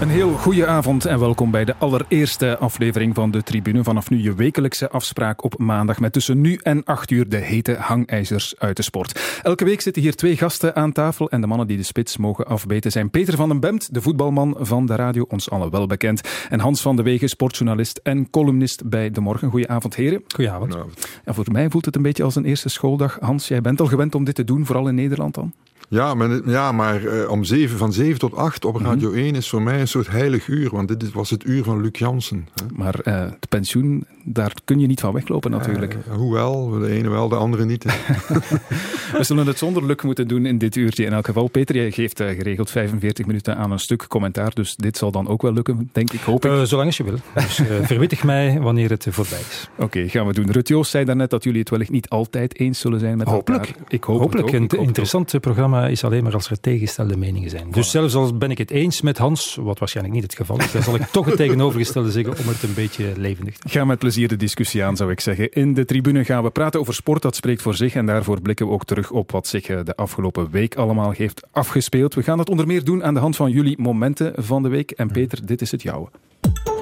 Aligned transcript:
Een 0.00 0.08
heel 0.08 0.32
goede 0.32 0.66
avond 0.66 1.04
en 1.04 1.18
welkom 1.18 1.50
bij 1.50 1.64
de 1.64 1.76
allereerste 1.76 2.58
aflevering 2.58 3.14
van 3.14 3.30
de 3.30 3.42
Tribune. 3.42 3.84
Vanaf 3.84 4.10
nu 4.10 4.22
je 4.22 4.34
wekelijkse 4.34 4.90
afspraak 4.90 5.44
op 5.44 5.58
maandag 5.58 6.00
met 6.00 6.12
tussen 6.12 6.40
nu 6.40 6.58
en 6.62 6.84
acht 6.84 7.10
uur 7.10 7.28
de 7.28 7.36
hete 7.36 7.74
hangijzers 7.74 8.54
uit 8.58 8.76
de 8.76 8.82
sport. 8.82 9.40
Elke 9.42 9.64
week 9.64 9.80
zitten 9.80 10.02
hier 10.02 10.14
twee 10.14 10.36
gasten 10.36 10.76
aan 10.76 10.92
tafel 10.92 11.30
en 11.30 11.40
de 11.40 11.46
mannen 11.46 11.66
die 11.66 11.76
de 11.76 11.82
spits 11.82 12.16
mogen 12.16 12.46
afbeten 12.46 12.90
zijn 12.90 13.10
Peter 13.10 13.36
van 13.36 13.48
den 13.48 13.60
Bemt, 13.60 13.94
de 13.94 14.02
voetbalman 14.02 14.56
van 14.58 14.86
de 14.86 14.94
radio, 14.94 15.24
ons 15.28 15.50
allen 15.50 15.70
wel 15.70 15.86
bekend, 15.86 16.20
en 16.48 16.60
Hans 16.60 16.82
van 16.82 16.96
de 16.96 17.02
Wegen, 17.02 17.28
sportjournalist 17.28 18.00
en 18.02 18.30
columnist 18.30 18.88
bij 18.88 19.10
De 19.10 19.20
Morgen. 19.20 19.50
Goedenavond 19.50 19.94
heren. 19.94 20.22
Goedenavond. 20.34 20.76
Ja, 21.24 21.32
voor 21.32 21.52
mij 21.52 21.70
voelt 21.70 21.84
het 21.84 21.96
een 21.96 22.02
beetje 22.02 22.24
als 22.24 22.36
een 22.36 22.44
eerste 22.44 22.68
schooldag. 22.68 23.18
Hans, 23.20 23.48
jij 23.48 23.60
bent 23.60 23.80
al 23.80 23.86
gewend 23.86 24.14
om 24.14 24.24
dit 24.24 24.34
te 24.34 24.44
doen, 24.44 24.66
vooral 24.66 24.88
in 24.88 24.94
Nederland 24.94 25.34
dan? 25.34 25.52
Ja, 25.88 26.14
maar, 26.14 26.48
ja, 26.48 26.72
maar 26.72 27.02
uh, 27.02 27.30
om 27.30 27.44
zeven, 27.44 27.78
van 27.78 27.92
7 27.92 28.18
tot 28.18 28.34
8 28.34 28.64
op 28.64 28.76
Radio 28.76 29.12
1 29.12 29.34
is 29.34 29.48
voor 29.48 29.62
mij 29.62 29.80
een 29.80 29.88
soort 29.88 30.08
heilig 30.08 30.48
uur. 30.48 30.70
Want 30.70 30.88
dit 30.88 31.12
was 31.12 31.30
het 31.30 31.44
uur 31.44 31.64
van 31.64 31.80
Luc 31.80 31.98
Jansen. 31.98 32.48
Hè. 32.54 32.64
Maar 32.72 32.98
het 33.02 33.48
pensioen, 33.48 34.06
daar 34.32 34.52
kun 34.64 34.78
je 34.78 34.86
niet 34.86 35.00
van 35.00 35.12
weglopen 35.12 35.50
natuurlijk. 35.50 35.94
Uh, 35.94 36.14
hoewel, 36.14 36.68
de 36.68 36.90
ene 36.90 37.08
wel, 37.08 37.28
de 37.28 37.36
andere 37.36 37.64
niet. 37.64 37.84
We 39.18 39.22
zullen 39.22 39.46
het 39.46 39.58
zonder 39.58 39.86
Luc 39.86 40.02
moeten 40.02 40.28
doen 40.28 40.46
in 40.46 40.58
dit 40.58 40.76
uurtje. 40.76 41.04
In 41.04 41.12
elk 41.12 41.26
geval, 41.26 41.48
Peter, 41.48 41.76
jij 41.76 41.90
geeft 41.90 42.16
geregeld 42.16 42.70
45 42.70 43.26
minuten 43.26 43.56
aan 43.56 43.70
een 43.70 43.78
stuk 43.78 44.06
commentaar. 44.08 44.54
Dus 44.54 44.76
dit 44.76 44.96
zal 44.96 45.10
dan 45.10 45.28
ook 45.28 45.42
wel 45.42 45.52
lukken, 45.52 45.90
denk 45.92 46.12
ik, 46.12 46.20
hoop 46.20 46.44
ik. 46.44 46.66
zolang 46.66 46.86
als 46.86 46.96
je 46.96 47.04
wil. 47.04 47.18
Dus 47.34 47.60
verwittig 47.82 48.24
mij 48.24 48.60
wanneer 48.60 48.90
het 48.90 49.06
voorbij 49.10 49.38
is. 49.38 49.68
Oké, 49.74 49.84
okay, 49.84 50.08
gaan 50.08 50.26
we 50.26 50.32
doen. 50.32 50.50
Rut 50.50 50.68
Joost 50.68 50.90
zei 50.90 51.04
daarnet 51.04 51.30
dat 51.30 51.44
jullie 51.44 51.60
het 51.60 51.70
wellicht 51.70 51.90
niet 51.90 52.08
altijd 52.08 52.58
eens 52.58 52.78
zullen 52.78 53.00
zijn 53.00 53.16
met 53.16 53.26
Hopelijk. 53.26 53.66
elkaar. 53.66 53.82
Ik 53.88 54.04
hoop 54.04 54.20
Hopelijk. 54.20 54.50
Het 54.50 54.62
ook. 54.62 54.72
Een 54.72 54.86
interessant 54.86 55.40
programma 55.40 55.86
is 55.86 56.04
alleen 56.04 56.22
maar 56.22 56.34
als 56.34 56.50
er 56.50 56.60
tegengestelde 56.60 57.16
meningen 57.16 57.50
zijn. 57.50 57.70
Dus 57.70 57.90
zelfs 57.90 58.14
al 58.14 58.36
ben 58.36 58.50
ik 58.50 58.58
het 58.58 58.70
eens 58.70 59.00
met 59.00 59.18
Hans, 59.18 59.58
wat 59.60 59.78
waarschijnlijk 59.78 60.14
niet 60.14 60.24
het 60.24 60.34
geval 60.34 60.58
is, 60.58 60.72
dan 60.72 60.82
zal 60.82 60.94
ik 60.94 61.02
toch 61.02 61.26
het 61.26 61.36
tegenovergestelde 61.44 62.10
zeggen 62.10 62.38
om 62.38 62.48
het 62.48 62.62
een 62.62 62.74
beetje 62.74 63.12
levendig 63.16 63.56
te 63.56 63.68
Ga 63.68 63.84
met 63.84 63.98
plezier 63.98 64.17
de 64.26 64.36
discussie 64.36 64.84
aan, 64.84 64.96
zou 64.96 65.10
ik 65.10 65.20
zeggen. 65.20 65.50
In 65.50 65.74
de 65.74 65.84
tribune 65.84 66.24
gaan 66.24 66.42
we 66.42 66.50
praten 66.50 66.80
over 66.80 66.94
sport, 66.94 67.22
dat 67.22 67.36
spreekt 67.36 67.62
voor 67.62 67.74
zich. 67.74 67.94
En 67.94 68.06
daarvoor 68.06 68.40
blikken 68.40 68.66
we 68.66 68.72
ook 68.72 68.84
terug 68.84 69.10
op 69.10 69.30
wat 69.30 69.46
zich 69.46 69.66
de 69.66 69.96
afgelopen 69.96 70.50
week 70.50 70.76
allemaal 70.76 71.10
heeft 71.10 71.46
afgespeeld. 71.50 72.14
We 72.14 72.22
gaan 72.22 72.36
dat 72.36 72.50
onder 72.50 72.66
meer 72.66 72.84
doen 72.84 73.04
aan 73.04 73.14
de 73.14 73.20
hand 73.20 73.36
van 73.36 73.50
jullie 73.50 73.80
momenten 73.80 74.32
van 74.36 74.62
de 74.62 74.68
week. 74.68 74.90
En 74.90 75.10
Peter, 75.10 75.46
dit 75.46 75.60
is 75.60 75.70
het 75.70 75.82
jouwe. 75.82 76.08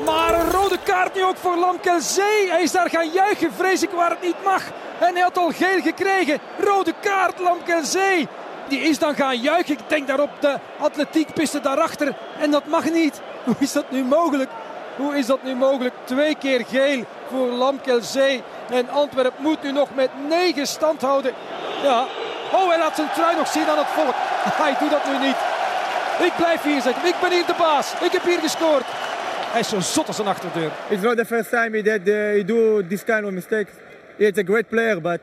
Maar 0.05 0.41
een 0.41 0.51
rode 0.51 0.79
kaart 0.85 1.15
nu 1.15 1.25
ook 1.25 1.37
voor 1.37 1.57
Lamkelzee. 1.59 2.49
Hij 2.49 2.63
is 2.63 2.73
daar 2.73 2.91
gaan 2.91 3.11
juichen, 3.13 3.53
vrees 3.53 3.83
ik, 3.83 3.91
waar 3.91 4.11
het 4.11 4.23
niet 4.23 4.45
mag. 4.45 4.63
En 5.01 5.13
hij 5.13 5.23
had 5.23 5.37
al 5.37 5.51
geel 5.51 5.81
gekregen. 5.83 6.39
Rode 6.59 6.95
kaart, 7.01 7.41
Lamkelzee. 7.41 8.27
Die 8.69 8.81
is 8.81 8.99
dan 8.99 9.15
gaan 9.15 9.41
juichen. 9.41 9.75
Ik 9.75 9.89
denk 9.89 10.07
daar 10.07 10.21
op 10.21 10.31
de 10.41 10.59
atletiekpiste 10.79 11.61
daarachter. 11.61 12.17
En 12.41 12.51
dat 12.51 12.67
mag 12.67 12.91
niet. 12.91 13.21
Hoe 13.45 13.55
is 13.59 13.73
dat 13.73 13.91
nu 13.91 14.05
mogelijk? 14.05 14.51
Hoe 14.97 15.17
is 15.17 15.27
dat 15.27 15.43
nu 15.43 15.55
mogelijk? 15.55 15.95
Twee 16.05 16.35
keer 16.35 16.65
geel 16.69 17.05
voor 17.31 17.47
Lamkelzee. 17.47 18.43
En 18.71 18.89
Antwerp 18.89 19.39
moet 19.39 19.63
nu 19.63 19.73
nog 19.73 19.95
met 19.95 20.11
negen 20.29 20.67
stand 20.67 21.01
houden. 21.01 21.33
Ja. 21.83 22.07
Oh, 22.53 22.69
hij 22.69 22.79
laat 22.79 22.97
zijn 22.97 23.09
trui 23.15 23.37
nog 23.37 23.49
zien 23.49 23.67
aan 23.67 23.79
het 23.79 23.87
volk. 23.87 24.15
Hij 24.65 24.77
doet 24.81 24.91
dat 24.91 25.05
nu 25.07 25.27
niet. 25.27 25.37
Ik 26.27 26.33
blijf 26.37 26.63
hier 26.63 26.81
zitten. 26.81 27.07
Ik 27.07 27.15
ben 27.21 27.33
hier 27.33 27.47
de 27.47 27.55
baas. 27.59 27.93
Ik 28.01 28.13
heb 28.13 28.25
hier 28.25 28.39
gescoord. 28.39 28.85
Hij 29.51 29.61
is 29.61 29.69
zo 29.69 29.81
zot 29.81 30.07
als 30.07 30.19
een 30.19 30.27
achterdeur. 30.27 30.71
It's 30.89 31.03
not 31.03 31.17
the 31.17 31.25
first 31.25 31.51
time 31.51 31.77
he, 31.77 31.83
did, 31.83 32.09
uh, 32.09 32.15
he 32.15 32.45
do 32.45 32.87
this 32.87 33.05
kind 33.05 33.25
of 33.25 33.31
mistakes. 33.31 33.73
He's 34.17 34.39
a 34.39 34.43
great 34.43 34.69
player, 34.69 35.01
but 35.01 35.21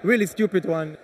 really 0.00 0.26
stupid 0.26 0.66
one. 0.66 0.96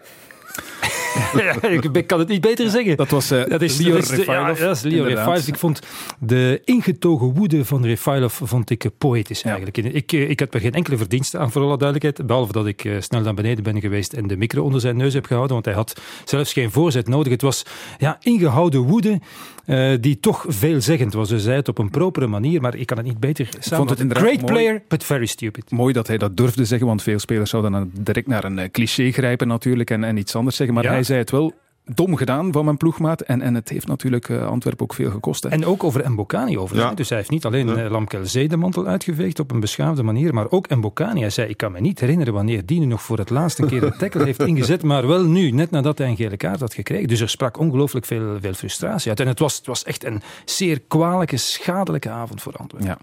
ik 1.93 2.07
kan 2.07 2.19
het 2.19 2.29
niet 2.29 2.41
beter 2.41 2.71
zeggen. 2.71 2.97
Dat 2.97 3.09
was 3.09 3.33
uh, 3.33 3.45
dat 3.47 3.63
is, 3.63 3.79
Leo 3.79 3.95
dat 3.95 4.03
is, 4.03 4.11
Refailov. 4.11 4.59
Ja, 4.59 4.67
dat 4.67 4.77
is 4.77 4.83
Leo 4.83 5.05
Refailov. 5.05 5.47
Ik 5.47 5.59
vond 5.59 5.81
de 6.19 6.63
ingetogen 6.65 7.35
woede 7.35 7.65
van 7.65 7.85
Refailov 7.85 8.41
vond 8.43 8.71
ik 8.71 8.91
poëtisch 8.99 9.43
eigenlijk. 9.43 9.77
Ik, 9.77 10.13
ik 10.13 10.39
heb 10.39 10.55
er 10.55 10.61
geen 10.61 10.75
enkele 10.75 10.97
verdienste 10.97 11.39
aan, 11.39 11.53
voor 11.53 11.63
alle 11.63 11.79
duidelijkheid. 11.79 12.27
Behalve 12.27 12.53
dat 12.53 12.67
ik 12.67 12.91
snel 12.99 13.21
naar 13.21 13.35
beneden 13.35 13.65
ben 13.65 13.81
geweest 13.81 14.13
en 14.13 14.27
de 14.27 14.37
micro 14.37 14.63
onder 14.63 14.81
zijn 14.81 14.97
neus 14.97 15.15
heb 15.15 15.27
gehouden. 15.27 15.55
Want 15.55 15.67
hij 15.67 15.75
had 15.75 16.01
zelfs 16.25 16.53
geen 16.53 16.71
voorzet 16.71 17.09
nodig. 17.09 17.33
Het 17.33 17.43
was 17.43 17.63
ja, 17.99 18.17
ingehouden 18.21 18.81
woede 18.81 19.21
uh, 19.69 19.97
die 20.01 20.21
toch 20.21 20.45
veelzeggend 20.49 21.13
was. 21.13 21.31
Hij 21.31 21.39
zei 21.39 21.57
het 21.57 21.69
op 21.69 21.79
een 21.79 21.91
propere 21.91 22.27
manier, 22.27 22.61
maar 22.61 22.75
ik 22.75 22.87
kan 22.87 22.97
het 22.97 23.07
niet 23.07 23.21
beter 23.21 23.49
vond 23.61 23.91
het 23.91 23.99
Great 24.09 24.23
mooi, 24.23 24.45
player, 24.45 24.83
but 24.89 25.05
very 25.05 25.27
stupid. 25.27 25.71
Mooi 25.71 25.93
dat 25.93 26.07
hij 26.07 26.19
dat 26.19 26.37
durfde 26.37 26.65
zeggen, 26.65 26.87
want 26.87 27.03
veel 27.03 27.19
spelers 27.19 27.51
zouden 27.51 27.73
dan 27.73 27.91
direct 28.01 28.27
naar 28.27 28.45
een 28.45 28.59
uh, 28.59 28.65
cliché 28.71 29.11
grijpen 29.11 29.49
natuurlijk 29.49 29.91
en, 29.91 30.05
en 30.05 30.17
iets 30.17 30.37
anders 30.37 30.57
zeggen. 30.57 30.75
Maar 30.75 30.85
ja. 30.85 30.91
hij 30.91 31.03
zei 31.03 31.19
het 31.19 31.31
wel 31.31 31.55
dom 31.95 32.17
gedaan 32.17 32.53
van 32.53 32.65
mijn 32.65 32.77
ploegmaat. 32.77 33.21
En, 33.21 33.43
en 33.43 33.55
het 33.55 33.69
heeft 33.69 33.87
natuurlijk 33.87 34.29
uh, 34.29 34.47
Antwerpen 34.47 34.85
ook 34.85 34.95
veel 34.95 35.11
gekost. 35.11 35.43
Hè. 35.43 35.49
En 35.49 35.67
ook 35.67 35.85
over 35.85 36.11
Mbokani 36.11 36.59
over. 36.59 36.77
Ja. 36.77 36.95
Dus 36.95 37.09
hij 37.09 37.19
heeft 37.19 37.31
niet 37.31 37.45
alleen 37.45 37.67
ja. 37.67 37.91
Lamkelzee 37.91 38.49
de 38.49 38.57
mantel 38.57 38.87
uitgeveegd 38.87 39.41
op 39.41 39.51
een 39.51 39.61
beschaafde 39.61 40.03
manier, 40.03 40.35
maar 40.35 40.51
ook 40.51 40.69
Mbokani. 40.69 41.21
Hij 41.21 41.31
zei, 41.31 41.49
ik 41.49 41.57
kan 41.57 41.73
me 41.73 41.81
niet 41.81 42.01
herinneren 42.01 42.33
wanneer 42.33 42.67
die 42.67 42.81
nu 42.81 42.87
nog 42.87 43.03
voor 43.03 43.19
het 43.19 43.31
laatste 43.31 43.67
keer 43.67 43.83
een 43.83 43.99
tackle 43.99 44.25
heeft 44.25 44.43
ingezet, 44.43 44.83
maar 44.83 45.07
wel 45.07 45.25
nu, 45.25 45.51
net 45.51 45.71
nadat 45.71 45.99
hij 45.99 46.09
een 46.09 46.17
gele 46.17 46.37
kaart 46.37 46.61
had 46.61 46.75
gekregen. 46.75 47.09
Dus 47.09 47.21
er 47.21 47.29
sprak 47.29 47.59
ongelooflijk 47.59 48.07
veel, 48.07 48.37
veel 48.41 48.53
frustratie 48.53 49.09
uit. 49.09 49.21
En 49.21 49.27
het 49.27 49.39
was, 49.39 49.57
het 49.57 49.67
was 49.67 49.85
echt 49.85 50.05
een 50.05 50.23
zeer 50.45 50.81
kwalijke, 50.89 51.37
schadelijke 51.37 52.11
avond 52.11 52.43
voor 52.43 52.53
Antwerpen. 52.57 52.89
Ja. 52.89 52.99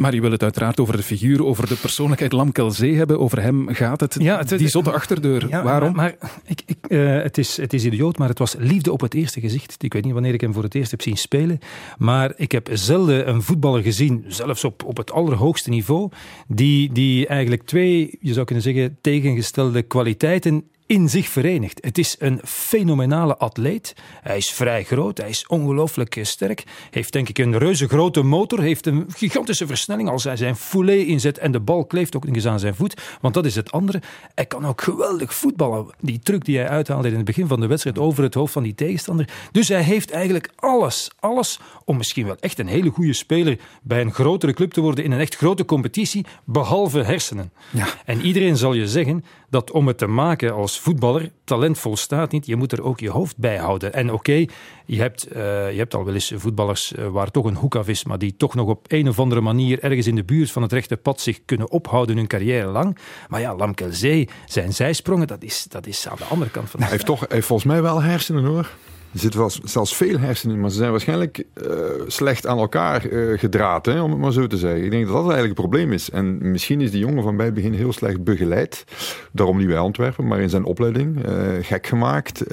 Maar 0.00 0.14
je 0.14 0.20
wil 0.20 0.30
het 0.30 0.42
uiteraard 0.42 0.80
over 0.80 0.96
de 0.96 1.02
figuur, 1.02 1.44
over 1.44 1.68
de 1.68 1.74
persoonlijkheid 1.74 2.32
Lamkelzee 2.32 2.96
hebben. 2.96 3.18
Over 3.18 3.42
hem 3.42 3.68
gaat 3.68 4.00
het. 4.00 4.16
Ja, 4.18 4.38
het 4.38 4.48
die 4.48 4.68
zotte 4.68 4.92
achterdeur. 4.92 5.48
Ja, 5.48 5.62
Waarom? 5.62 5.94
Maar, 5.94 6.16
maar 6.20 6.30
ik, 6.46 6.62
ik, 6.66 6.76
uh, 6.88 7.22
het, 7.22 7.38
is, 7.38 7.56
het 7.56 7.72
is 7.72 7.84
idioot, 7.84 8.18
maar 8.18 8.28
het 8.28 8.38
was 8.38 8.54
liefde 8.58 8.92
op 8.92 9.00
het 9.00 9.14
eerste 9.14 9.40
gezicht. 9.40 9.82
Ik 9.82 9.92
weet 9.92 10.04
niet 10.04 10.12
wanneer 10.12 10.34
ik 10.34 10.40
hem 10.40 10.52
voor 10.52 10.62
het 10.62 10.74
eerst 10.74 10.90
heb 10.90 11.02
zien 11.02 11.16
spelen. 11.16 11.58
Maar 11.98 12.32
ik 12.36 12.52
heb 12.52 12.68
zelden 12.72 13.28
een 13.28 13.42
voetballer 13.42 13.82
gezien, 13.82 14.24
zelfs 14.26 14.64
op, 14.64 14.84
op 14.84 14.96
het 14.96 15.12
allerhoogste 15.12 15.70
niveau, 15.70 16.10
die, 16.48 16.92
die 16.92 17.26
eigenlijk 17.26 17.62
twee, 17.62 18.18
je 18.20 18.32
zou 18.32 18.46
kunnen 18.46 18.64
zeggen, 18.64 18.98
tegengestelde 19.00 19.82
kwaliteiten 19.82 20.64
in 20.90 21.08
zich 21.08 21.28
verenigt. 21.28 21.78
Het 21.84 21.98
is 21.98 22.16
een 22.18 22.40
fenomenale 22.44 23.36
atleet. 23.36 23.94
Hij 24.22 24.36
is 24.36 24.50
vrij 24.50 24.84
groot, 24.84 25.18
hij 25.18 25.28
is 25.28 25.46
ongelooflijk 25.46 26.18
sterk. 26.22 26.64
Heeft 26.90 27.12
denk 27.12 27.28
ik 27.28 27.38
een 27.38 27.58
reuze 27.58 27.88
grote 27.88 28.22
motor, 28.22 28.60
heeft 28.60 28.86
een 28.86 29.04
gigantische 29.16 29.66
versnelling 29.66 30.08
als 30.08 30.24
hij 30.24 30.36
zijn 30.36 30.56
foulet 30.56 31.06
inzet 31.06 31.38
en 31.38 31.52
de 31.52 31.60
bal 31.60 31.84
kleeft 31.84 32.16
ook 32.16 32.24
nog 32.26 32.34
eens 32.34 32.46
aan 32.46 32.58
zijn 32.58 32.74
voet. 32.74 33.02
Want 33.20 33.34
dat 33.34 33.46
is 33.46 33.54
het 33.54 33.72
andere. 33.72 34.02
Hij 34.34 34.46
kan 34.46 34.66
ook 34.66 34.80
geweldig 34.80 35.34
voetballen. 35.34 35.86
Die 36.00 36.18
truc 36.18 36.44
die 36.44 36.58
hij 36.58 36.68
uithaalde 36.68 37.08
in 37.08 37.16
het 37.16 37.24
begin 37.24 37.46
van 37.46 37.60
de 37.60 37.66
wedstrijd 37.66 37.98
over 37.98 38.22
het 38.22 38.34
hoofd 38.34 38.52
van 38.52 38.62
die 38.62 38.74
tegenstander. 38.74 39.28
Dus 39.52 39.68
hij 39.68 39.82
heeft 39.82 40.10
eigenlijk 40.10 40.50
alles, 40.56 41.10
alles 41.20 41.60
om 41.84 41.96
misschien 41.96 42.26
wel 42.26 42.36
echt 42.40 42.58
een 42.58 42.66
hele 42.66 42.90
goede 42.90 43.12
speler 43.12 43.58
bij 43.82 44.00
een 44.00 44.12
grotere 44.12 44.52
club 44.52 44.72
te 44.72 44.80
worden 44.80 45.04
in 45.04 45.12
een 45.12 45.20
echt 45.20 45.36
grote 45.36 45.64
competitie, 45.64 46.26
behalve 46.44 47.02
hersenen. 47.02 47.52
Ja. 47.70 47.86
En 48.04 48.20
iedereen 48.20 48.56
zal 48.56 48.72
je 48.72 48.88
zeggen 48.88 49.24
dat 49.50 49.70
om 49.70 49.86
het 49.86 49.98
te 49.98 50.06
maken 50.06 50.54
als 50.54 50.78
voetballer, 50.78 51.30
talent 51.44 51.78
volstaat 51.78 52.32
niet. 52.32 52.46
Je 52.46 52.56
moet 52.56 52.72
er 52.72 52.82
ook 52.82 53.00
je 53.00 53.10
hoofd 53.10 53.36
bij 53.36 53.56
houden. 53.56 53.92
En 53.92 54.06
oké, 54.06 54.14
okay, 54.14 54.48
je, 54.86 55.00
hebt, 55.00 55.28
uh, 55.32 55.36
je 55.72 55.78
hebt 55.78 55.94
al 55.94 56.04
wel 56.04 56.14
eens 56.14 56.32
voetballers 56.36 56.92
uh, 56.92 57.08
waar 57.08 57.30
toch 57.30 57.44
een 57.44 57.54
hoek 57.54 57.74
af 57.74 57.88
is, 57.88 58.04
maar 58.04 58.18
die 58.18 58.36
toch 58.36 58.54
nog 58.54 58.68
op 58.68 58.84
een 58.88 59.08
of 59.08 59.18
andere 59.18 59.40
manier 59.40 59.82
ergens 59.82 60.06
in 60.06 60.14
de 60.14 60.24
buurt 60.24 60.50
van 60.50 60.62
het 60.62 60.72
rechte 60.72 60.96
pad 60.96 61.20
zich 61.20 61.44
kunnen 61.44 61.70
ophouden 61.70 62.16
hun 62.16 62.26
carrière 62.26 62.70
lang. 62.70 62.98
Maar 63.28 63.40
ja, 63.40 63.56
Lamkelzee, 63.56 64.28
zijn 64.46 64.72
zijsprongen, 64.72 65.26
dat 65.26 65.42
is, 65.42 65.66
dat 65.68 65.86
is 65.86 66.08
aan 66.08 66.16
de 66.16 66.24
andere 66.24 66.50
kant 66.50 66.70
van 66.70 66.80
de 66.80 66.86
Hij 66.86 66.94
heeft, 66.94 67.06
toch, 67.06 67.20
hij 67.20 67.28
heeft 67.30 67.46
volgens 67.46 67.68
mij 67.68 67.82
wel 67.82 68.02
hersenen 68.02 68.44
hoor. 68.44 68.70
Er 69.12 69.18
zitten 69.18 69.40
wel 69.40 69.50
zelfs 69.64 69.96
veel 69.96 70.18
hersenen 70.18 70.54
in, 70.54 70.60
maar 70.60 70.70
ze 70.70 70.76
zijn 70.76 70.90
waarschijnlijk 70.90 71.44
uh, 71.54 71.74
slecht 72.06 72.46
aan 72.46 72.58
elkaar 72.58 73.06
uh, 73.06 73.42
hè, 73.82 74.00
om 74.00 74.10
het 74.10 74.20
maar 74.20 74.32
zo 74.32 74.46
te 74.46 74.56
zeggen. 74.56 74.84
Ik 74.84 74.90
denk 74.90 75.04
dat 75.04 75.14
dat 75.14 75.32
eigenlijk 75.32 75.58
het 75.58 75.68
probleem 75.68 75.92
is. 75.92 76.10
En 76.10 76.50
misschien 76.50 76.80
is 76.80 76.90
die 76.90 77.00
jongen 77.00 77.22
van 77.22 77.36
bij 77.36 77.46
het 77.46 77.54
begin 77.54 77.72
heel 77.72 77.92
slecht 77.92 78.24
begeleid. 78.24 78.84
Daarom 79.32 79.56
niet 79.56 79.66
bij 79.66 79.78
Antwerpen, 79.78 80.26
maar 80.26 80.40
in 80.40 80.50
zijn 80.50 80.64
opleiding. 80.64 81.28
Uh, 81.28 81.34
gek 81.60 81.86
gemaakt. 81.86 82.44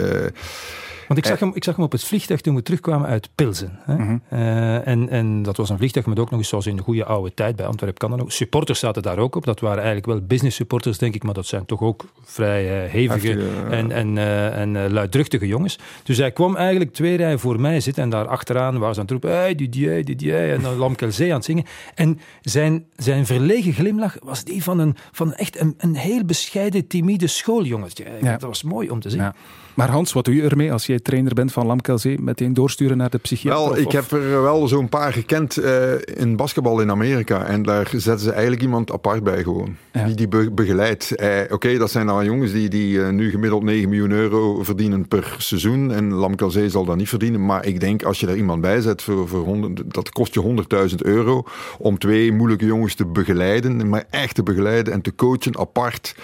Want 1.07 1.19
ik 1.19 1.25
zag, 1.25 1.39
hem, 1.39 1.51
ik 1.53 1.63
zag 1.63 1.75
hem 1.75 1.85
op 1.85 1.91
het 1.91 2.03
vliegtuig 2.03 2.41
toen 2.41 2.55
we 2.55 2.61
terugkwamen 2.61 3.09
uit 3.09 3.29
Pilsen. 3.35 3.79
Hè? 3.81 3.95
Mm-hmm. 3.95 4.21
uh, 4.33 4.87
en, 4.87 5.09
en 5.09 5.43
dat 5.43 5.57
was 5.57 5.69
een 5.69 5.77
vliegtuig 5.77 6.05
met 6.05 6.19
ook 6.19 6.29
nog 6.29 6.39
eens, 6.39 6.49
zoals 6.49 6.67
in 6.67 6.75
de 6.75 6.81
goede 6.81 7.05
oude 7.05 7.33
tijd 7.33 7.55
bij 7.55 7.65
Antwerpen 7.65 7.97
kan 7.97 8.09
dan 8.09 8.21
ook. 8.21 8.31
Supporters 8.31 8.79
zaten 8.79 9.01
daar 9.01 9.17
ook 9.17 9.35
op. 9.35 9.45
Dat 9.45 9.59
waren 9.59 9.77
eigenlijk 9.77 10.05
wel 10.05 10.21
business 10.21 10.55
supporters, 10.55 10.97
denk 10.97 11.15
ik, 11.15 11.23
maar 11.23 11.33
dat 11.33 11.45
zijn 11.45 11.65
toch 11.65 11.81
ook 11.81 12.05
vrij 12.23 12.85
uh, 12.85 12.91
hevige 12.91 13.27
Heftige, 13.27 13.49
uh, 13.69 13.77
en, 13.77 13.91
en, 13.91 14.17
en 14.53 14.91
luidruchtige 14.91 15.47
jongens. 15.47 15.79
Dus 16.03 16.17
hij 16.17 16.31
kwam 16.31 16.55
eigenlijk 16.55 16.93
twee 16.93 17.17
rijen 17.17 17.39
voor 17.39 17.59
mij 17.59 17.79
zitten 17.79 18.03
en 18.03 18.09
daar 18.09 18.27
achteraan 18.27 18.77
waren 18.77 18.93
ze 18.93 18.99
aan 18.99 19.05
het 19.05 19.11
roepen, 19.11 19.31
hey, 19.31 19.55
Didier, 19.55 20.05
Didier, 20.05 20.53
en 20.53 20.61
dan 20.61 20.75
Lamkelzee 20.75 21.29
aan 21.29 21.35
het 21.35 21.45
zingen. 21.45 21.65
En 21.95 22.19
zijn, 22.41 22.85
zijn 22.95 23.25
verlegen 23.25 23.73
glimlach 23.73 24.17
was 24.23 24.43
die 24.43 24.63
van, 24.63 24.79
een, 24.79 24.95
van 25.11 25.33
echt 25.33 25.59
een, 25.59 25.73
een 25.77 25.95
heel 25.95 26.25
bescheiden, 26.25 26.87
timide 26.87 27.27
schooljongetje. 27.27 28.05
Ja. 28.21 28.31
Dat 28.31 28.41
was 28.41 28.63
mooi 28.63 28.89
om 28.89 28.99
te 28.99 29.09
zien. 29.09 29.21
Ja. 29.21 29.35
Maar 29.77 29.89
Hans, 29.89 30.13
wat 30.13 30.25
doe 30.25 30.35
je 30.35 30.41
ermee 30.43 30.71
als 30.71 30.85
jij 30.85 30.99
trainer 30.99 31.33
bent 31.33 31.51
van 31.51 31.65
Lamkelzee, 31.65 32.19
meteen 32.21 32.53
doorsturen 32.53 32.97
naar 32.97 33.09
de 33.09 33.17
psychiater? 33.17 33.59
Wel, 33.63 33.69
of- 33.71 33.77
ik 33.77 33.91
heb 33.91 34.11
er 34.11 34.41
wel 34.41 34.67
zo'n 34.67 34.89
paar 34.89 35.13
gekend 35.13 35.57
eh, 35.57 35.91
in 36.15 36.35
basketbal 36.35 36.79
in 36.81 36.91
Amerika. 36.91 37.45
En 37.45 37.63
daar 37.63 37.87
zetten 37.91 38.19
ze 38.19 38.31
eigenlijk 38.31 38.61
iemand 38.61 38.91
apart 38.91 39.23
bij 39.23 39.43
gewoon. 39.43 39.75
Ja. 39.93 40.05
Die 40.05 40.15
die 40.15 40.27
be- 40.27 40.51
begeleidt. 40.51 41.15
Eh, 41.15 41.29
Oké, 41.49 41.77
dat 41.77 41.91
zijn 41.91 42.07
dan 42.07 42.25
jongens 42.25 42.51
die, 42.51 42.69
die 42.69 43.01
eh, 43.03 43.09
nu 43.09 43.29
gemiddeld 43.29 43.63
9 43.63 43.89
miljoen 43.89 44.11
euro 44.11 44.63
verdienen 44.63 45.07
per 45.07 45.35
seizoen. 45.37 45.91
En 45.91 46.13
Lamkelzee 46.13 46.69
zal 46.69 46.85
dat 46.85 46.95
niet 46.97 47.09
verdienen. 47.09 47.45
Maar 47.45 47.65
ik 47.65 47.79
denk, 47.79 48.03
als 48.03 48.19
je 48.19 48.25
daar 48.25 48.37
iemand 48.37 48.61
bij 48.61 48.81
zet, 48.81 49.01
voor, 49.01 49.27
voor 49.27 49.43
100, 49.43 49.93
dat 49.93 50.09
kost 50.09 50.33
je 50.33 50.65
100.000 50.89 50.95
euro. 50.95 51.43
Om 51.77 51.97
twee 51.97 52.31
moeilijke 52.31 52.65
jongens 52.65 52.95
te 52.95 53.05
begeleiden. 53.05 53.89
Maar 53.89 54.03
echt 54.09 54.35
te 54.35 54.43
begeleiden 54.43 54.93
en 54.93 55.01
te 55.01 55.15
coachen 55.15 55.57
apart. 55.57 56.15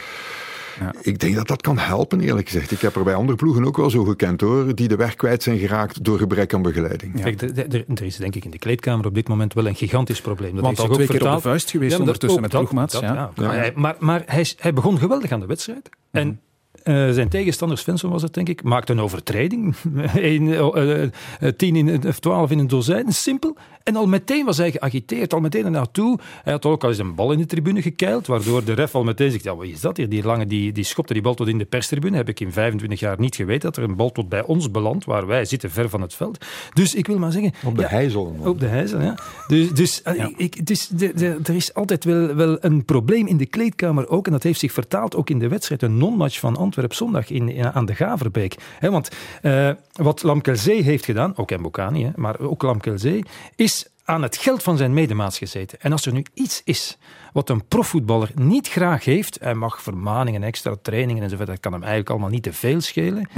Ja. 0.84 0.94
Ik 1.02 1.20
denk 1.20 1.36
dat 1.36 1.48
dat 1.48 1.62
kan 1.62 1.78
helpen, 1.78 2.20
eerlijk 2.20 2.50
gezegd. 2.50 2.72
Ik 2.72 2.80
heb 2.80 2.96
er 2.96 3.04
bij 3.04 3.14
andere 3.16 3.38
ploegen 3.38 3.66
ook 3.66 3.78
wel 3.78 3.90
zo 3.90 4.04
gekend 4.04 4.42
hoor. 4.42 4.76
Die 4.76 4.88
de 4.88 4.96
weg 4.96 5.16
kwijt 5.16 5.44
zijn 5.44 5.58
geraakt 5.58 6.04
door 6.04 6.18
gebrek 6.18 6.54
aan 6.54 6.62
begeleiding. 6.62 7.22
Kijk, 7.22 7.42
er- 7.42 8.04
is 8.04 8.16
denk 8.16 8.36
ik 8.36 8.46
in 8.46 8.52
de 8.52 8.58
kleedkamer 8.60 9.06
op 9.06 9.14
dit 9.16 9.28
moment 9.28 9.54
wel 9.54 9.68
een 9.68 9.76
gigantisch 9.76 10.22
probleem. 10.22 10.52
Dat 10.54 10.64
Want 10.64 10.78
heeft 10.78 10.90
al 10.90 10.96
zich 10.96 11.06
twee 11.06 11.18
ook 11.18 11.24
keer 11.24 11.32
op 11.36 11.42
de 11.44 11.50
vuist 11.50 11.70
geweest 11.72 12.00
ondertussen 12.00 12.38
ook 12.38 12.42
met 12.42 12.50
ploegmaats. 12.52 12.94
dat, 12.94 13.02
ja. 13.02 13.14
ja. 13.14 13.32
Ja. 13.36 13.44
Maar, 13.48 13.56
hij, 13.58 13.72
maar, 13.76 13.96
maar 14.00 14.24
hij, 14.26 14.40
is- 14.42 14.56
hij 14.60 14.74
begon 14.74 14.98
geweldig 14.98 15.32
aan 15.32 15.40
de 15.40 15.46
wedstrijd. 15.46 15.90
En 16.12 16.40
eh, 16.84 17.10
zijn 17.12 17.30
tegenstander 17.30 17.78
Svensson 17.78 18.12
was 18.12 18.22
het, 18.22 18.34
denk 18.34 18.50
ik, 18.50 18.64
maakte 18.64 18.92
een 18.92 19.00
overtreding. 19.00 19.76
Een, 20.14 20.54
eh, 20.54 21.04
eh, 21.04 21.10
tien 21.58 21.76
in, 21.76 22.08
of 22.08 22.20
twaalf 22.20 22.52
in 22.52 22.60
een 22.60 22.68
dozijn, 22.68 23.12
simpel. 23.12 23.56
En 23.84 23.96
al 23.96 24.08
meteen 24.08 24.46
was 24.46 24.58
hij 24.58 24.72
geagiteerd, 24.72 25.34
al 25.34 25.40
meteen 25.40 25.66
ernaartoe. 25.66 26.20
Hij 26.44 26.54
had 26.54 26.66
ook 26.66 26.84
al 26.84 26.90
eens 26.90 26.98
een 26.98 27.16
bal 27.16 27.32
in 27.32 27.38
de 27.38 27.46
tribune 27.46 27.82
gekeild, 27.82 28.28
waardoor 28.28 28.64
de 28.64 28.74
ref 28.74 28.96
al 28.96 29.04
meteen 29.04 29.32
zegt, 29.32 29.44
ja, 29.44 29.56
wat 29.56 29.66
is 29.66 29.82
dat 29.82 29.98
hier? 29.98 30.10
Die 30.10 30.24
lange, 30.24 30.46
die, 30.46 30.72
die 30.72 30.84
schopte 30.84 31.14
die 31.14 31.22
bal 31.22 31.34
tot 31.34 31.48
in 31.48 31.58
de 31.58 31.66
perstribune. 31.66 32.16
Heb 32.16 32.30
ik 32.30 32.40
in 32.40 32.52
25 32.52 33.00
jaar 33.00 33.20
niet 33.20 33.36
geweten 33.36 33.62
dat 33.62 33.78
er 33.78 33.84
een 33.84 33.96
bal 33.96 34.12
tot 34.12 34.30
bij 34.30 34.44
ons 34.44 34.72
belandt, 34.72 35.06
waar 35.06 35.28
wij 35.28 35.46
zitten 35.46 35.72
ver 35.72 35.90
van 35.90 36.02
het 36.02 36.14
veld. 36.14 36.46
Dus 36.74 36.96
ik 36.96 37.08
wil 37.08 37.18
maar 37.18 37.32
zeggen... 37.32 37.54
Op 37.64 37.76
de 37.76 37.82
ja, 37.82 37.88
heizel. 37.88 38.36
man. 38.38 38.48
op 38.48 38.60
de 38.60 38.66
hijzel, 38.66 39.02
ja. 39.02 39.18
Dus, 39.48 39.72
dus 39.72 40.02
Ja. 40.04 40.32
Ik, 40.38 40.54
het 40.54 40.70
is, 40.70 40.88
de, 40.88 41.14
de- 41.14 41.40
er 41.44 41.56
is 41.56 41.74
altijd 41.74 42.04
wel, 42.04 42.36
wel 42.36 42.58
een 42.60 42.86
probleem 42.86 43.28
in 43.28 43.38
de 43.38 43.46
kleedkamer 43.46 44.10
ook. 44.10 44.26
En 44.26 44.32
dat 44.32 44.44
heeft 44.44 44.60
zich 44.60 44.72
vertaald 44.72 45.16
ook 45.16 45.30
in 45.30 45.40
de 45.40 45.48
wedstrijd. 45.48 45.82
Een 45.82 45.98
non-match 45.98 46.40
van 46.40 46.56
Antwerp 46.74 46.94
zondag 46.94 47.30
in, 47.30 47.74
aan 47.74 47.86
de 47.86 47.96
Gaverbeek. 47.96 48.56
Want 48.80 49.10
eh, 49.42 49.70
wat 49.92 50.24
Lamkelzee 50.24 50.82
heeft 50.82 51.06
gedaan, 51.06 51.38
ook 51.38 51.58
Mbokani, 51.58 52.04
hè, 52.04 52.10
maar 52.16 52.40
ook 52.40 52.62
Lamkelzee, 52.62 53.24
is 53.56 53.88
aan 54.04 54.22
het 54.22 54.38
geld 54.38 54.64
van 54.64 54.78
zijn 54.78 54.94
medemaats 54.94 55.38
gezeten. 55.38 55.80
En 55.82 55.92
als 55.92 56.06
er 56.06 56.14
nu 56.14 56.26
iets 56.34 56.62
is 56.64 56.98
wat 57.34 57.50
een 57.50 57.68
profvoetballer 57.68 58.32
niet 58.36 58.68
graag 58.68 59.06
heeft, 59.06 59.38
hij 59.42 59.54
mag 59.54 59.82
vermaningen, 59.82 60.44
extra 60.44 60.76
trainingen 60.82 61.24
enzovoort, 61.24 61.48
dat 61.48 61.60
kan 61.60 61.72
hem 61.72 61.82
eigenlijk 61.82 62.12
allemaal 62.12 62.30
niet 62.30 62.44
te 62.44 62.54
veel 62.54 62.82
schelen. 62.82 63.30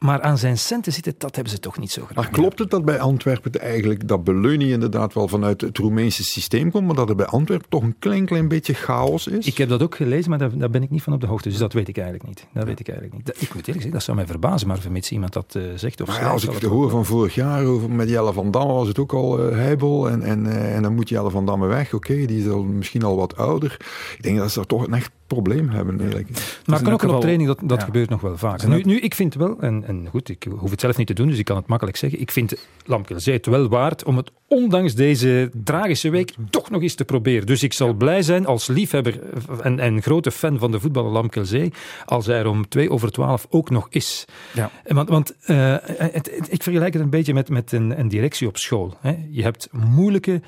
Maar 0.00 0.20
aan 0.22 0.38
zijn 0.38 0.58
centen 0.58 0.92
zitten, 0.92 1.14
dat 1.18 1.34
hebben 1.34 1.52
ze 1.52 1.58
toch 1.60 1.78
niet 1.78 1.90
zo 1.90 2.02
graag. 2.04 2.16
Maar 2.16 2.28
klopt 2.30 2.58
het 2.58 2.70
dat 2.70 2.84
bij 2.84 3.00
Antwerpen 3.00 3.60
eigenlijk 3.60 4.08
dat 4.08 4.24
Beleunie 4.24 4.70
inderdaad 4.72 5.14
wel 5.14 5.28
vanuit 5.28 5.60
het 5.60 5.78
Roemeense 5.78 6.24
systeem 6.24 6.70
komt, 6.70 6.86
maar 6.86 6.94
dat 6.96 7.08
er 7.08 7.14
bij 7.16 7.26
Antwerpen 7.26 7.68
toch 7.68 7.82
een 7.82 7.94
klein 7.98 8.24
klein 8.26 8.48
beetje 8.48 8.74
chaos 8.74 9.26
is? 9.26 9.46
Ik 9.46 9.58
heb 9.58 9.68
dat 9.68 9.82
ook 9.82 9.94
gelezen, 9.94 10.30
maar 10.30 10.38
daar, 10.38 10.58
daar 10.58 10.70
ben 10.70 10.82
ik 10.82 10.90
niet 10.90 11.02
van 11.02 11.12
op 11.12 11.20
de 11.20 11.26
hoogte. 11.26 11.48
Dus 11.48 11.58
dat 11.58 11.72
weet 11.72 11.88
ik 11.88 11.96
eigenlijk 11.96 12.26
niet. 12.28 12.46
Dat 12.52 12.64
weet 12.64 12.80
ik 12.80 12.88
eigenlijk 12.88 13.16
niet. 13.16 13.26
Dat- 13.26 13.34
ik 13.42 13.48
moet 13.48 13.56
eerlijk 13.56 13.72
zeggen, 13.74 13.90
dat 13.92 14.02
zou 14.02 14.16
mij 14.16 14.26
verbazen, 14.26 14.68
maar 14.68 14.78
vermits 14.78 15.10
iemand 15.10 15.32
dat 15.32 15.54
eh, 15.54 15.62
zegt 15.76 16.00
of 16.00 16.06
Maar 16.06 16.16
ja, 16.16 16.22
schrijft, 16.22 16.32
als 16.32 16.44
ik 16.44 16.50
het 16.60 16.62
wel- 16.70 16.78
hoor 16.78 16.90
van 16.90 17.04
vorig 17.04 17.34
jaar 17.34 17.64
over, 17.64 17.90
met 17.90 18.08
Jelle 18.08 18.32
van 18.32 18.50
Damme 18.50 18.72
was 18.72 18.88
het 18.88 18.98
ook 18.98 19.12
al 19.12 19.38
eh, 19.50 19.56
heibel 19.56 20.10
en, 20.10 20.22
en, 20.22 20.46
eh, 20.46 20.76
en 20.76 20.82
dan 20.82 20.94
moet 20.94 21.08
Jelle 21.08 21.30
van 21.30 21.46
Damme 21.46 21.66
weg. 21.66 21.94
Oké, 21.94 22.14
die 22.26 22.40
is 22.44 22.48
al 22.48 22.62
misschien 22.62 23.02
al 23.02 23.16
wat 23.16 23.36
ouder. 23.36 23.76
Ik 24.16 24.22
denk 24.22 24.38
dat 24.38 24.50
ze 24.50 24.56
daar 24.58 24.66
toch 24.66 24.86
een 24.86 24.94
echt 24.94 25.10
probleem 25.34 25.68
hebben 25.68 26.00
eigenlijk. 26.00 26.28
Maar 26.66 26.78
in 26.78 26.84
kan 26.84 26.92
ook 26.92 27.00
geval- 27.00 27.14
op 27.16 27.20
training, 27.22 27.48
dat, 27.48 27.58
dat 27.68 27.78
ja. 27.78 27.84
gebeurt 27.84 28.08
nog 28.10 28.20
wel 28.20 28.36
vaak. 28.36 28.58
is 28.58 28.64
Nu, 28.64 28.80
nu, 28.82 28.98
ik 29.00 29.14
vind 29.14 29.34
wel, 29.34 29.56
en, 29.60 29.84
en 29.86 30.06
goed, 30.10 30.28
ik 30.28 30.46
hoef 30.58 30.70
het 30.70 30.80
zelf 30.80 30.96
niet 30.96 31.06
te 31.06 31.12
doen, 31.12 31.28
dus 31.28 31.38
ik 31.38 31.44
kan 31.44 31.56
het 31.56 31.66
makkelijk 31.66 31.96
zeggen. 31.96 32.20
Ik 32.20 32.30
vind 32.30 32.54
Lamkelzee 32.84 33.34
het 33.34 33.46
wel 33.46 33.68
waard 33.68 34.04
om 34.04 34.16
het 34.16 34.30
ondanks 34.48 34.94
deze 34.94 35.50
tragische 35.64 36.10
week 36.10 36.34
toch 36.50 36.70
nog 36.70 36.82
eens 36.82 36.94
te 36.94 37.04
proberen. 37.04 37.46
Dus 37.46 37.62
ik 37.62 37.72
zal 37.72 37.92
blij 37.94 38.22
zijn 38.22 38.46
als 38.46 38.66
liefhebber 38.66 39.20
en, 39.62 39.78
en 39.78 40.02
grote 40.02 40.30
fan 40.30 40.58
van 40.58 40.70
de 40.70 40.80
voetballer 40.80 41.12
Lamkelzee, 41.12 41.72
als 42.04 42.26
hij 42.26 42.38
er 42.38 42.46
om 42.46 42.68
twee 42.68 42.90
over 42.90 43.10
twaalf 43.10 43.46
ook 43.50 43.70
nog 43.70 43.86
is. 43.90 44.24
Ja. 44.54 44.70
Want, 44.86 45.08
want 45.08 45.36
eh, 45.44 45.76
het, 45.82 46.30
het- 46.36 46.52
ik 46.52 46.62
vergelijk 46.62 46.92
het 46.92 47.02
een 47.02 47.10
beetje 47.10 47.34
met, 47.34 47.48
met 47.48 47.72
een, 47.72 47.98
een 47.98 48.08
directie 48.08 48.48
op 48.48 48.56
school. 48.56 48.94
Hè. 49.00 49.14
Je 49.30 49.42
hebt 49.42 49.68
moeilijke, 49.72 50.40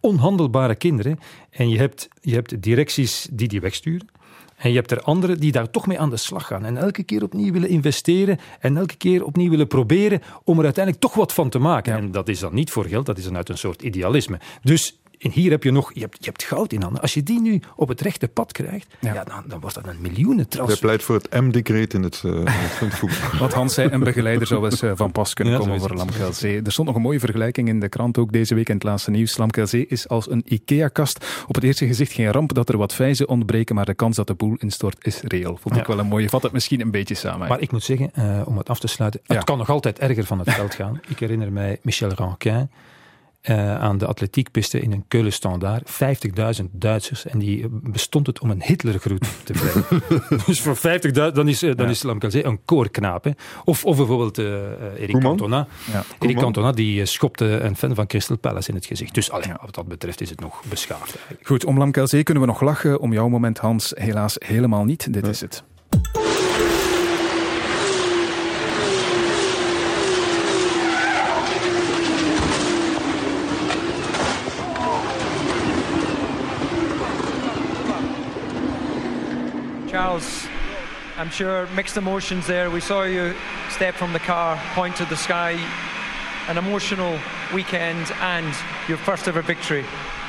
onhandelbare 0.00 0.74
kinderen 0.74 1.18
en 1.50 1.68
je 1.68 1.78
hebt, 1.78 2.08
je 2.20 2.34
hebt 2.34 2.62
directies 2.62 3.28
die 3.32 3.48
die 3.48 3.60
wegsturen. 3.60 4.08
En 4.58 4.70
je 4.70 4.76
hebt 4.76 4.90
er 4.90 5.00
anderen 5.00 5.40
die 5.40 5.52
daar 5.52 5.70
toch 5.70 5.86
mee 5.86 5.98
aan 5.98 6.10
de 6.10 6.16
slag 6.16 6.46
gaan. 6.46 6.64
En 6.64 6.76
elke 6.76 7.02
keer 7.02 7.22
opnieuw 7.22 7.52
willen 7.52 7.68
investeren. 7.68 8.38
En 8.60 8.76
elke 8.76 8.96
keer 8.96 9.24
opnieuw 9.24 9.50
willen 9.50 9.66
proberen 9.66 10.20
om 10.44 10.58
er 10.58 10.64
uiteindelijk 10.64 11.04
toch 11.04 11.14
wat 11.14 11.32
van 11.32 11.48
te 11.48 11.58
maken. 11.58 11.92
En 11.94 12.10
dat 12.10 12.28
is 12.28 12.38
dan 12.38 12.54
niet 12.54 12.70
voor 12.70 12.84
geld, 12.84 13.06
dat 13.06 13.18
is 13.18 13.24
dan 13.24 13.36
uit 13.36 13.48
een 13.48 13.58
soort 13.58 13.82
idealisme. 13.82 14.38
Dus 14.62 14.98
en 15.18 15.30
hier 15.30 15.50
heb 15.50 15.62
je 15.62 15.70
nog, 15.70 15.90
je 15.94 16.00
hebt, 16.00 16.16
je 16.20 16.24
hebt 16.30 16.42
goud 16.42 16.72
in 16.72 16.82
handen. 16.82 17.00
Als 17.02 17.14
je 17.14 17.22
die 17.22 17.40
nu 17.40 17.60
op 17.76 17.88
het 17.88 18.00
rechte 18.00 18.28
pad 18.28 18.52
krijgt, 18.52 18.86
Ja. 19.00 19.12
ja. 19.14 19.24
dan, 19.24 19.42
dan 19.46 19.60
wordt 19.60 19.74
dat 19.74 19.86
een 19.86 19.98
Hij 20.00 20.10
miljoenentransfer. 20.10 20.78
pleit 20.78 21.02
voor 21.02 21.14
het 21.14 21.40
M-decreet 21.40 21.94
in 21.94 22.02
het, 22.02 22.22
eh, 22.24 22.30
in 22.32 22.44
het 22.46 22.94
voetbal. 22.94 23.38
Wat 23.40 23.52
Hans 23.52 23.74
zei, 23.74 23.90
een 23.90 24.00
begeleider 24.04 24.46
zou 24.46 24.64
eens 24.64 24.82
eh, 24.82 24.92
van 24.94 25.12
pas 25.12 25.34
kunnen 25.34 25.54
Ja, 25.54 25.60
komen 25.60 25.80
voor. 25.80 25.94
Lamkelzee. 25.94 26.62
Er 26.62 26.72
stond 26.72 26.86
nog 26.86 26.96
een 26.96 27.02
mooie 27.02 27.20
vergelijking 27.20 27.68
in 27.68 27.80
de 27.80 27.88
krant 27.88 28.18
ook 28.18 28.32
deze 28.32 28.54
week 28.54 28.68
in 28.68 28.74
het 28.74 28.82
laatste 28.84 29.10
nieuws. 29.10 29.36
Lamkelzee 29.36 29.86
is 29.86 30.08
als 30.08 30.30
een 30.30 30.42
IKEA-kast. 30.46 31.44
Op 31.46 31.54
het 31.54 31.64
eerste 31.64 31.86
gezicht 31.86 32.12
geen 32.12 32.30
ramp 32.32 32.54
dat 32.54 32.68
er 32.68 32.76
wat 32.78 32.94
vijzen 32.94 33.28
ontbreken, 33.28 33.74
maar 33.74 33.84
de 33.84 33.94
kans 33.94 34.16
dat 34.16 34.26
de 34.26 34.34
boel 34.34 34.54
instort 34.58 34.96
is 35.04 35.20
reëel. 35.22 35.56
Vond 35.60 35.76
ik 35.76 35.86
Ja. 35.86 35.88
wel 35.92 35.98
een 35.98 36.06
mooie. 36.08 36.28
Vat 36.28 36.42
het 36.42 36.52
misschien 36.52 36.80
een 36.80 36.90
beetje 36.90 37.14
samen. 37.14 37.48
Maar 37.48 37.60
ik 37.60 37.72
moet 37.72 37.82
zeggen, 37.84 38.10
eh, 38.14 38.40
om 38.44 38.58
het 38.58 38.68
af 38.68 38.78
te 38.78 38.86
sluiten, 38.86 39.20
Ja. 39.24 39.34
het 39.34 39.44
kan 39.44 39.58
nog 39.58 39.70
altijd 39.70 39.98
erger 39.98 40.24
van 40.24 40.38
het 40.38 40.50
veld 40.52 40.74
gaan. 40.74 41.00
Ik 41.08 41.18
herinner 41.18 41.52
mij 41.52 41.78
Michel 41.82 42.10
Ranquin 42.10 42.70
eh, 43.48 43.78
aan 43.78 43.98
de 43.98 44.06
atletiekpiste 44.06 44.80
in 44.80 44.92
een 44.92 45.04
Keulen 45.08 45.32
Standaard. 45.32 45.90
50.000 46.60 46.64
Duitsers 46.72 47.26
en 47.26 47.38
die 47.38 47.62
eh, 47.62 47.68
bestond 47.70 48.26
het 48.26 48.40
om 48.40 48.50
een 48.50 48.62
Hitlergroet 48.62 49.26
te 49.44 49.52
brengen. 49.52 50.02
dus 50.46 50.60
voor 50.60 50.76
50.000, 50.76 51.12
dan 51.12 51.48
is, 51.48 51.62
eh, 51.62 51.74
dan 51.76 51.86
Ja. 51.86 52.20
is 52.26 52.34
een 52.34 52.60
koorknaap. 52.64 53.24
hè. 53.24 53.30
Of, 53.64 53.84
of 53.84 53.96
bijvoorbeeld 53.96 54.38
Eric 54.38 55.10
Koeman? 55.10 55.20
Cantona. 55.22 55.66
Ja. 55.92 56.04
Eric 56.18 56.36
Cantona 56.36 56.72
die 56.72 57.04
schopte 57.06 57.44
een 57.46 57.76
fan 57.76 57.94
van 57.94 58.06
Crystal 58.06 58.38
Palace 58.38 58.68
in 58.68 58.74
het 58.74 58.86
gezicht. 58.86 59.14
Dus 59.14 59.30
allee, 59.30 59.48
Ja. 59.48 59.58
wat 59.64 59.74
dat 59.74 59.88
betreft 59.88 60.20
is 60.20 60.30
het 60.30 60.40
nog 60.40 60.62
beschaafd 60.68 61.16
eigenlijk. 61.16 61.46
Goed, 61.46 61.64
om 61.64 61.78
Lamkelzee 61.78 62.22
kunnen 62.22 62.42
we 62.42 62.48
nog 62.48 62.60
lachen. 62.60 63.00
Om 63.00 63.12
jouw 63.12 63.28
moment, 63.28 63.58
Hans, 63.58 63.92
helaas 63.94 64.36
helemaal 64.38 64.84
niet. 64.84 65.12
Dit 65.12 65.26
is 65.26 65.40
het. 65.40 65.62
I'm 81.18 81.30
sure 81.30 81.66
mixed 81.74 81.96
emotions 81.96 82.46
there. 82.46 82.70
We 82.70 82.80
saw 82.80 83.02
you 83.02 83.34
step 83.70 83.96
from 83.96 84.12
the 84.12 84.20
car, 84.20 84.56
point 84.74 84.94
to 84.96 85.04
the 85.06 85.16
sky. 85.16 85.58
An 86.46 86.56
emotional 86.56 87.18
weekend 87.52 88.12
and 88.20 88.54
your 88.88 88.98
first 88.98 89.26
ever 89.26 89.42
victory 89.42 89.84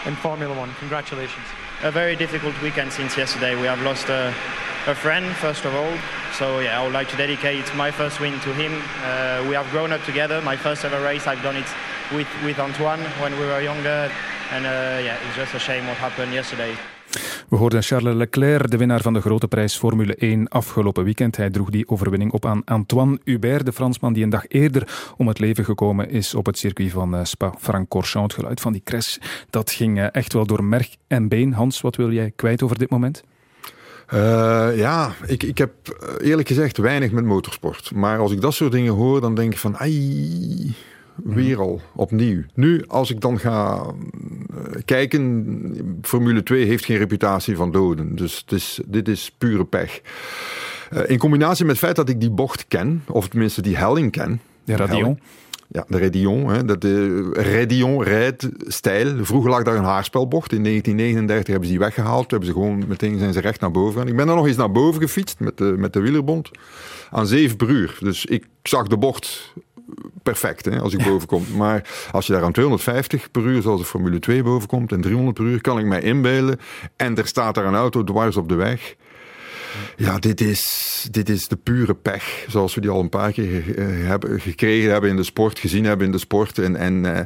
in 0.08 0.15
Formula 0.15 0.58
One. 0.58 0.74
Congratulations. 0.79 1.46
a 1.84 1.91
very 1.91 2.15
difficult 2.15 2.60
weekend 2.63 2.91
since 2.91 3.15
yesterday. 3.15 3.53
We 3.55 3.67
have 3.67 3.79
lost 3.84 4.10
a, 4.10 4.34
a 4.88 4.96
friend, 4.96 5.27
first 5.36 5.63
of 5.63 5.75
all. 5.75 5.96
So 6.34 6.60
yeah, 6.60 6.81
I 6.81 6.84
would 6.84 6.93
like 6.93 7.10
to 7.10 7.17
dedicate 7.17 7.72
my 7.75 7.91
first 7.91 8.19
win 8.19 8.39
to 8.39 8.53
him. 8.55 8.81
Uh, 9.03 9.46
we 9.48 9.53
have 9.53 9.69
grown 9.69 9.91
up 9.91 10.03
together. 10.05 10.41
My 10.41 10.58
first 10.58 10.84
ever 10.84 11.00
race, 11.03 11.27
I've 11.27 11.43
done 11.43 11.55
it 11.55 11.67
with, 12.12 12.27
with 12.43 12.58
Antoine 12.58 13.01
when 13.22 13.39
we 13.39 13.46
were 13.46 13.62
younger. 13.62 14.12
And 14.51 14.65
uh, 14.65 15.05
yeah, 15.05 15.19
it's 15.27 15.36
just 15.36 15.53
a 15.53 15.60
shame 15.60 15.86
what 15.86 15.98
happened 15.98 16.34
yesterday. 16.34 16.75
We 17.49 17.55
hoorden 17.55 17.83
Charles 17.83 18.15
Leclerc, 18.15 18.71
de 18.71 18.77
winnaar 18.77 19.01
van 19.01 19.13
de 19.13 19.21
grote 19.21 19.47
prijs 19.47 19.77
Formule 19.77 20.15
1 20.15 20.47
afgelopen 20.47 21.03
weekend. 21.03 21.37
Hij 21.37 21.49
droeg 21.49 21.69
die 21.69 21.89
overwinning 21.89 22.31
op 22.31 22.45
aan 22.45 22.61
Antoine 22.65 23.19
Hubert, 23.23 23.65
de 23.65 23.73
Fransman 23.73 24.13
die 24.13 24.23
een 24.23 24.29
dag 24.29 24.47
eerder 24.47 25.13
om 25.17 25.27
het 25.27 25.39
leven 25.39 25.65
gekomen 25.65 26.09
is 26.09 26.35
op 26.35 26.45
het 26.45 26.57
circuit 26.57 26.91
van 26.91 27.15
eh, 27.15 27.23
Spa-Francorchamps. 27.23 28.33
Het 28.35 28.43
geluid 28.43 28.61
van 28.61 28.71
die 28.71 28.81
crash, 28.83 29.17
dat 29.49 29.71
ging 29.71 29.99
eh, 29.99 30.07
echt 30.11 30.33
wel 30.33 30.45
door 30.45 30.63
merg 30.63 30.95
en 31.07 31.27
been. 31.27 31.53
Hans, 31.53 31.81
wat 31.81 31.95
wil 31.95 32.11
jij 32.11 32.31
kwijt 32.35 32.63
over 32.63 32.77
dit 32.77 32.89
moment? 32.89 33.23
Eh, 34.07 34.69
ja, 34.77 35.13
ik, 35.25 35.43
ik 35.43 35.57
heb 35.57 35.71
eerlijk 36.21 36.47
gezegd 36.47 36.77
weinig 36.77 37.11
met 37.11 37.25
motorsport. 37.25 37.91
Maar 37.93 38.19
als 38.19 38.31
ik 38.31 38.41
dat 38.41 38.53
soort 38.53 38.71
dingen 38.71 38.93
hoor, 38.93 39.21
dan 39.21 39.35
denk 39.35 39.51
ik 39.51 39.59
van... 39.59 39.77
Ai, 39.77 40.75
weer 41.23 41.59
al, 41.59 41.81
opnieuw. 41.95 42.43
Nu, 42.53 42.83
als 42.88 43.11
ik 43.11 43.21
dan 43.21 43.39
ga 43.39 43.85
eh, 43.85 44.81
kijken... 44.85 45.97
Formule 46.01 46.43
2 46.43 46.65
heeft 46.65 46.85
geen 46.85 46.97
reputatie 46.97 47.55
van 47.55 47.71
doden. 47.71 48.15
Dus 48.15 48.38
het 48.38 48.51
is, 48.51 48.79
dit 48.85 49.07
is 49.07 49.31
pure 49.38 49.65
pech. 49.65 50.01
Eh, 50.89 51.09
in 51.09 51.17
combinatie 51.17 51.65
met 51.65 51.75
het 51.75 51.83
feit 51.83 51.95
dat 51.95 52.09
ik 52.09 52.19
die 52.19 52.31
bocht 52.31 52.67
ken... 52.67 53.03
of 53.07 53.27
tenminste 53.27 53.61
die 53.61 53.77
helling 53.77 54.11
ken... 54.11 54.41
De 54.63 54.75
Radion. 54.75 55.19
Ja, 55.71 55.85
de 55.88 55.97
Redion. 55.97 56.49
Hè, 56.49 56.65
dat 56.65 56.81
de 56.81 57.29
Redion 57.33 58.03
rijdstijl. 58.03 59.25
Vroeger 59.25 59.49
lag 59.49 59.63
daar 59.63 59.75
een 59.75 59.83
haarspelbocht. 59.83 60.51
In 60.51 60.63
1939 60.63 61.47
hebben 61.47 61.65
ze 61.65 61.71
die 61.73 61.83
weggehaald. 61.85 62.29
Toen 62.29 62.39
hebben 62.39 62.47
ze 62.47 62.53
gewoon 62.53 62.88
meteen 62.88 63.19
zijn 63.19 63.33
ze 63.33 63.39
recht 63.39 63.61
naar 63.61 63.71
boven 63.71 63.93
gegaan. 63.93 64.07
Ik 64.07 64.15
ben 64.15 64.27
daar 64.27 64.35
nog 64.35 64.47
eens 64.47 64.55
naar 64.55 64.71
boven 64.71 65.01
gefietst 65.01 65.39
met 65.39 65.57
de, 65.57 65.75
met 65.77 65.93
de 65.93 65.99
wielerbond. 65.99 66.51
aan 67.11 67.27
7 67.27 67.57
per 67.57 67.69
uur. 67.69 67.97
Dus 67.99 68.25
ik 68.25 68.45
zag 68.63 68.88
de 68.88 68.97
bocht 68.97 69.53
perfect 70.24 70.65
hè, 70.65 70.79
als 70.79 70.93
ik 70.93 71.03
boven 71.03 71.27
kom. 71.27 71.46
Maar 71.58 71.89
als 72.12 72.27
je 72.27 72.34
daar 72.34 72.43
aan 72.43 72.51
250 72.51 73.31
per 73.31 73.41
uur, 73.41 73.62
zoals 73.62 73.79
de 73.79 73.86
Formule 73.86 74.19
2 74.19 74.43
boven 74.43 74.67
komt, 74.67 74.91
en 74.91 75.01
300 75.01 75.36
per 75.36 75.46
uur, 75.46 75.62
kan 75.62 75.79
ik 75.79 75.86
mij 75.86 76.01
inbeelden. 76.01 76.60
En 76.96 77.15
er 77.15 77.27
staat 77.27 77.55
daar 77.55 77.65
een 77.65 77.75
auto 77.75 78.03
dwars 78.03 78.38
op 78.38 78.50
de 78.50 78.55
weg. 78.55 78.96
Ja, 79.96 80.19
dit 80.19 80.41
is, 80.41 81.08
dit 81.12 81.29
is 81.29 81.48
de 81.48 81.55
pure 81.55 81.93
pech, 81.93 82.46
zoals 82.48 82.75
we 82.75 82.81
die 82.81 82.89
al 82.89 83.00
een 83.00 83.10
paar 83.10 83.31
keer 83.31 83.77
eh, 83.77 83.86
hebben, 83.88 84.39
gekregen 84.41 84.91
hebben 84.91 85.10
in 85.10 85.15
de 85.15 85.24
sport, 85.24 85.60
gezien 85.60 85.86
hebben 85.86 86.05
in 86.05 86.12
de 86.12 86.17
sport. 86.17 86.58
En, 86.58 86.75
en, 86.75 86.93
uh, 86.93 87.19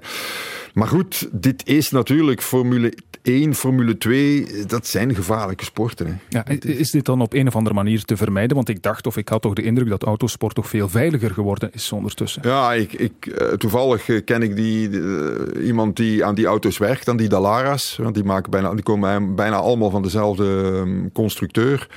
maar 0.73 0.87
goed, 0.87 1.29
dit 1.31 1.67
is 1.67 1.91
natuurlijk 1.91 2.41
Formule 2.41 2.93
1, 3.23 3.55
Formule 3.55 3.97
2, 3.97 4.65
dat 4.67 4.87
zijn 4.87 5.15
gevaarlijke 5.15 5.63
sporten. 5.63 6.07
Hè. 6.07 6.13
Ja, 6.29 6.45
is 6.59 6.91
dit 6.91 7.05
dan 7.05 7.21
op 7.21 7.33
een 7.33 7.47
of 7.47 7.55
andere 7.55 7.75
manier 7.75 8.03
te 8.03 8.17
vermijden? 8.17 8.55
Want 8.55 8.69
ik 8.69 8.81
dacht, 8.81 9.07
of 9.07 9.17
ik 9.17 9.29
had 9.29 9.41
toch 9.41 9.53
de 9.53 9.61
indruk 9.61 9.89
dat 9.89 10.03
autosport 10.03 10.55
toch 10.55 10.67
veel 10.67 10.89
veiliger 10.89 11.31
geworden 11.31 11.69
is 11.73 11.91
ondertussen. 11.91 12.41
Ja, 12.45 12.73
ik, 12.73 12.93
ik, 12.93 13.13
uh, 13.25 13.47
toevallig 13.47 14.23
ken 14.25 14.41
ik 14.41 14.55
die, 14.55 14.89
uh, 14.89 15.65
iemand 15.65 15.95
die 15.95 16.25
aan 16.25 16.35
die 16.35 16.45
auto's 16.45 16.77
werkt, 16.77 17.09
aan 17.09 17.17
die 17.17 17.29
Dalaras. 17.29 17.97
Want 18.01 18.15
die, 18.15 18.23
maken 18.23 18.51
bijna, 18.51 18.73
die 18.73 18.83
komen 18.83 19.35
bijna 19.35 19.55
allemaal 19.55 19.89
van 19.89 20.01
dezelfde 20.01 20.45
um, 20.45 21.11
constructeur. 21.11 21.87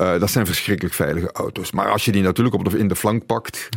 Uh, 0.00 0.18
dat 0.18 0.30
zijn 0.30 0.46
verschrikkelijk 0.46 0.94
veilige 0.94 1.32
auto's. 1.32 1.72
Maar 1.72 1.90
als 1.90 2.04
je 2.04 2.12
die 2.12 2.22
natuurlijk 2.22 2.54
op 2.54 2.70
de, 2.70 2.78
in 2.78 2.88
de 2.88 2.96
flank 2.96 3.26
pakt. 3.26 3.68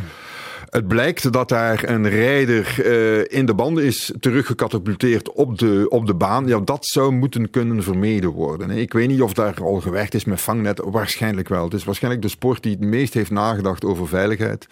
Het 0.70 0.88
blijkt 0.88 1.32
dat 1.32 1.48
daar 1.48 1.88
een 1.88 2.08
rijder 2.08 2.74
uh, 2.86 3.38
in 3.38 3.46
de 3.46 3.54
banden 3.54 3.84
is 3.84 4.12
teruggecatapulteerd 4.20 5.32
op 5.32 5.58
de, 5.58 5.86
op 5.88 6.06
de 6.06 6.14
baan. 6.14 6.46
Ja, 6.46 6.60
dat 6.60 6.86
zou 6.86 7.12
moeten 7.12 7.50
kunnen 7.50 7.82
vermeden 7.82 8.30
worden. 8.30 8.70
Ik 8.70 8.92
weet 8.92 9.08
niet 9.08 9.22
of 9.22 9.32
daar 9.32 9.54
al 9.62 9.80
gewerkt 9.80 10.14
is 10.14 10.24
met 10.24 10.40
vangnet. 10.40 10.80
Waarschijnlijk 10.84 11.48
wel. 11.48 11.64
Het 11.64 11.74
is 11.74 11.84
waarschijnlijk 11.84 12.22
de 12.22 12.28
sport 12.28 12.62
die 12.62 12.72
het 12.72 12.80
meest 12.80 13.14
heeft 13.14 13.30
nagedacht 13.30 13.84
over 13.84 14.08
veiligheid. 14.08 14.66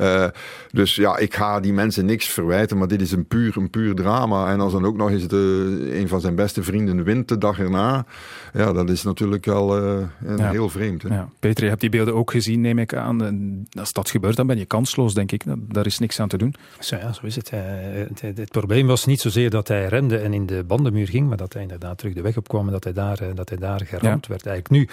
Uh, 0.00 0.26
dus 0.70 0.94
ja, 0.94 1.16
ik 1.16 1.34
ga 1.34 1.60
die 1.60 1.72
mensen 1.72 2.06
niks 2.06 2.28
verwijten, 2.28 2.78
maar 2.78 2.88
dit 2.88 3.00
is 3.00 3.12
een 3.12 3.26
puur, 3.26 3.56
een 3.56 3.70
puur 3.70 3.94
drama. 3.94 4.52
En 4.52 4.60
als 4.60 4.72
dan 4.72 4.84
ook 4.84 4.96
nog 4.96 5.10
eens 5.10 5.28
de, 5.28 5.88
een 5.92 6.08
van 6.08 6.20
zijn 6.20 6.34
beste 6.34 6.62
vrienden 6.62 7.04
wint 7.04 7.28
de 7.28 7.38
dag 7.38 7.58
erna. 7.58 8.06
Ja, 8.52 8.72
dat 8.72 8.90
is 8.90 9.02
natuurlijk 9.02 9.44
wel 9.44 9.82
uh, 9.82 10.00
ja. 10.36 10.50
heel 10.50 10.68
vreemd. 10.68 11.02
Hè? 11.02 11.08
Ja. 11.14 11.28
Peter, 11.40 11.62
je 11.62 11.68
hebt 11.68 11.80
die 11.80 11.90
beelden 11.90 12.14
ook 12.14 12.30
gezien, 12.30 12.60
neem 12.60 12.78
ik 12.78 12.94
aan. 12.94 13.24
En 13.24 13.66
als 13.78 13.92
dat 13.92 14.10
gebeurt, 14.10 14.36
dan 14.36 14.46
ben 14.46 14.58
je 14.58 14.64
kansloos, 14.64 15.14
denk 15.14 15.32
ik. 15.32 15.43
Daar 15.58 15.86
is 15.86 15.98
niks 15.98 16.20
aan 16.20 16.28
te 16.28 16.38
doen. 16.38 16.54
Zo, 16.78 16.96
ja, 16.96 17.12
zo 17.12 17.26
is 17.26 17.36
het. 17.36 17.50
Het, 17.50 18.20
het. 18.20 18.38
het, 18.38 18.50
probleem 18.50 18.86
was 18.86 19.04
niet 19.04 19.20
zozeer 19.20 19.50
dat 19.50 19.68
hij 19.68 19.86
remde 19.86 20.18
en 20.18 20.34
in 20.34 20.46
de 20.46 20.64
bandenmuur 20.64 21.08
ging, 21.08 21.28
maar 21.28 21.36
dat 21.36 21.52
hij 21.52 21.62
inderdaad 21.62 21.98
terug 21.98 22.14
de 22.14 22.22
weg 22.22 22.36
opkwam 22.36 22.66
en 22.66 22.72
dat 22.72 22.84
hij 22.84 22.92
daar, 22.92 23.34
dat 23.34 23.48
hij 23.48 23.58
daar 23.58 23.80
geramd 23.80 24.26
ja. 24.26 24.28
werd. 24.28 24.46
Eigenlijk. 24.46 24.68
Nu, 24.70 24.88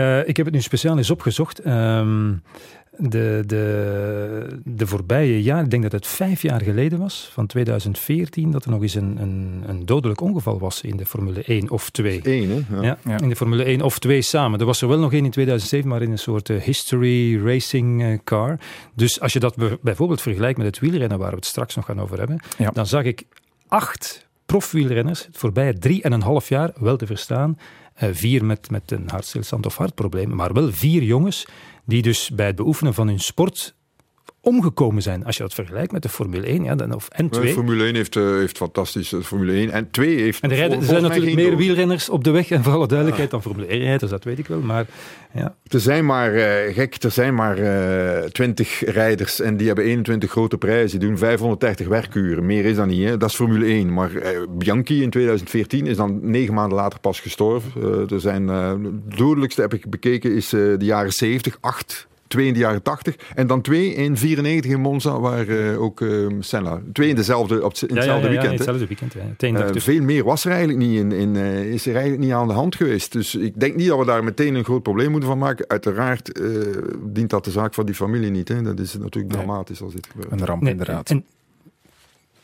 uh, 0.00 0.28
ik 0.28 0.36
heb 0.36 0.46
het 0.46 0.54
nu 0.54 0.60
speciaal 0.60 0.96
eens 0.96 1.10
opgezocht. 1.10 1.66
Um, 1.66 2.42
de, 2.98 3.42
de, 3.46 4.60
de 4.64 4.86
voorbije 4.86 5.42
jaren, 5.42 5.64
ik 5.64 5.70
denk 5.70 5.82
dat 5.82 5.92
het 5.92 6.06
vijf 6.06 6.42
jaar 6.42 6.62
geleden 6.62 6.98
was, 6.98 7.30
van 7.32 7.46
2014, 7.46 8.50
dat 8.50 8.64
er 8.64 8.70
nog 8.70 8.82
eens 8.82 8.94
een, 8.94 9.16
een, 9.20 9.62
een 9.66 9.86
dodelijk 9.86 10.20
ongeval 10.20 10.58
was 10.58 10.80
in 10.80 10.96
de 10.96 11.06
Formule 11.06 11.42
1 11.42 11.70
of 11.70 11.90
2. 11.90 12.20
1, 12.22 12.50
hè? 12.50 12.76
Ja. 12.76 12.82
Ja, 12.82 12.98
ja, 13.04 13.20
in 13.20 13.28
de 13.28 13.36
Formule 13.36 13.64
1 13.64 13.82
of 13.82 13.98
2 13.98 14.22
samen. 14.22 14.60
Er 14.60 14.66
was 14.66 14.82
er 14.82 14.88
wel 14.88 14.98
nog 14.98 15.12
één 15.12 15.24
in 15.24 15.30
2007, 15.30 15.88
maar 15.88 16.02
in 16.02 16.10
een 16.10 16.18
soort 16.18 16.48
uh, 16.48 16.60
history 16.60 17.44
racing 17.44 18.02
uh, 18.02 18.18
car. 18.24 18.58
Dus 18.94 19.20
als 19.20 19.32
je 19.32 19.38
dat 19.38 19.80
bijvoorbeeld 19.82 20.22
vergelijkt 20.22 20.58
met 20.58 20.66
het 20.66 20.78
wielrennen, 20.78 21.18
waar 21.18 21.30
we 21.30 21.36
het 21.36 21.46
straks 21.46 21.74
nog 21.74 21.84
gaan 21.84 22.00
over 22.00 22.18
hebben, 22.18 22.40
ja. 22.58 22.70
dan 22.70 22.86
zag 22.86 23.02
ik 23.02 23.24
acht 23.68 24.26
profwielrenners 24.46 25.26
het 25.26 25.36
voorbije 25.36 25.78
drie 25.78 26.02
en 26.02 26.12
een 26.12 26.22
half 26.22 26.48
jaar, 26.48 26.72
wel 26.76 26.96
te 26.96 27.06
verstaan, 27.06 27.58
uh, 28.02 28.08
vier 28.12 28.44
met, 28.44 28.70
met 28.70 28.90
een 28.90 29.04
hartstilstand 29.06 29.66
of 29.66 29.76
hartproblemen, 29.76 30.36
maar 30.36 30.52
wel 30.52 30.72
vier 30.72 31.02
jongens 31.02 31.46
die 31.86 32.02
dus 32.02 32.30
bij 32.30 32.46
het 32.46 32.56
beoefenen 32.56 32.94
van 32.94 33.08
hun 33.08 33.20
sport 33.20 33.76
omgekomen 34.46 35.02
zijn. 35.02 35.24
Als 35.24 35.36
je 35.36 35.42
dat 35.42 35.54
vergelijkt 35.54 35.92
met 35.92 36.02
de 36.02 36.08
Formule 36.08 36.46
1 36.46 36.64
ja, 36.64 36.74
dan, 36.74 36.94
of 36.94 37.08
N2. 37.22 37.28
De 37.28 37.48
Formule 37.48 37.84
1 37.84 37.94
heeft, 37.94 38.14
uh, 38.14 38.24
heeft 38.24 38.56
fantastisch. 38.56 39.08
De 39.08 39.22
Formule 39.22 39.52
1 39.52 39.70
en 39.70 39.90
2 39.90 40.20
heeft. 40.20 40.40
En 40.40 40.50
er, 40.50 40.56
rijden, 40.56 40.78
er 40.78 40.84
zijn 40.84 41.02
natuurlijk 41.02 41.34
meer 41.34 41.56
wielrenners 41.56 42.08
op 42.08 42.24
de 42.24 42.30
weg, 42.30 42.50
en 42.50 42.62
voor 42.62 42.72
alle 42.72 42.86
duidelijkheid, 42.86 43.30
ja. 43.30 43.38
dan 43.38 43.52
Formule 43.52 43.66
1 43.72 43.80
rijders, 43.80 44.10
dat 44.10 44.24
weet 44.24 44.38
ik 44.38 44.46
wel. 44.46 44.60
Maar, 44.60 44.86
ja. 45.32 45.54
Er 45.68 45.80
zijn 45.80 46.06
maar, 46.06 46.34
uh, 46.34 46.74
gek, 46.74 47.02
er 47.02 47.10
zijn 47.10 47.34
maar 47.34 47.58
uh, 47.58 48.22
20 48.22 48.84
rijders 48.84 49.40
en 49.40 49.56
die 49.56 49.66
hebben 49.66 49.84
21 49.84 50.30
grote 50.30 50.58
prijzen. 50.58 50.98
Die 50.98 51.08
doen 51.08 51.18
530 51.18 51.88
werkuren. 51.88 52.46
Meer 52.46 52.64
is 52.64 52.76
dat 52.76 52.86
niet. 52.86 53.08
Hè? 53.08 53.16
Dat 53.16 53.28
is 53.28 53.36
Formule 53.36 53.64
1. 53.64 53.92
Maar 53.92 54.10
Bianchi 54.48 55.02
in 55.02 55.10
2014 55.10 55.86
is 55.86 55.96
dan 55.96 56.18
negen 56.22 56.54
maanden 56.54 56.78
later 56.78 57.00
pas 57.00 57.20
gestorven. 57.20 57.70
Er 58.10 58.20
zijn, 58.20 58.48
het 58.48 59.16
dodelijkste 59.16 59.60
heb 59.60 59.74
ik 59.74 59.90
bekeken 59.90 60.34
is 60.34 60.48
de 60.48 60.76
jaren 60.78 61.12
70, 61.12 61.58
acht 61.60 62.06
twee 62.36 62.48
in 62.48 62.54
de 62.54 62.58
jaren 62.58 62.82
80 62.82 63.16
en 63.34 63.46
dan 63.46 63.60
twee 63.60 63.94
in 63.94 64.16
94 64.16 64.70
in 64.70 64.80
Monza, 64.80 65.20
waar 65.20 65.46
uh, 65.46 65.82
ook 65.82 66.00
uh, 66.00 66.26
Senna. 66.40 66.80
Twee 66.92 67.08
in, 67.08 67.14
dezelfde, 67.14 67.64
op, 67.64 67.74
in 67.74 67.96
hetzelfde 67.96 68.02
ja, 68.02 68.14
ja, 68.14 68.16
ja, 68.16 68.28
weekend. 68.28 68.50
In 68.50 68.56
hetzelfde 68.56 68.86
weekend. 68.86 69.82
Veel 69.82 70.02
meer 70.02 70.24
was 70.24 70.44
er 70.44 70.50
eigenlijk 70.50 70.78
niet 70.78 70.98
in, 70.98 71.12
in 71.12 71.36
is 71.36 71.86
er 71.86 71.92
eigenlijk 71.92 72.22
niet 72.22 72.32
aan 72.32 72.48
de 72.48 72.54
hand 72.54 72.76
geweest. 72.76 73.12
Dus 73.12 73.34
ik 73.34 73.60
denk 73.60 73.76
niet 73.76 73.88
dat 73.88 73.98
we 73.98 74.04
daar 74.04 74.24
meteen 74.24 74.54
een 74.54 74.64
groot 74.64 74.82
probleem 74.82 75.10
moeten 75.10 75.28
van 75.28 75.38
maken. 75.38 75.68
Uiteraard 75.68 76.40
dient 77.02 77.30
dat 77.30 77.44
de 77.44 77.50
zaak 77.50 77.74
van 77.74 77.86
die 77.86 77.94
familie 77.94 78.30
niet. 78.30 78.48
Hè. 78.48 78.62
Dat 78.62 78.78
is 78.78 78.94
natuurlijk 78.94 79.34
nee. 79.34 79.44
dramatisch 79.44 79.82
als 79.82 79.94
dit 79.94 80.06
gebeurt. 80.06 80.32
Een 80.32 80.46
ramp 80.46 80.62
nee, 80.62 80.72
inderdaad. 80.72 81.10
En 81.10 81.24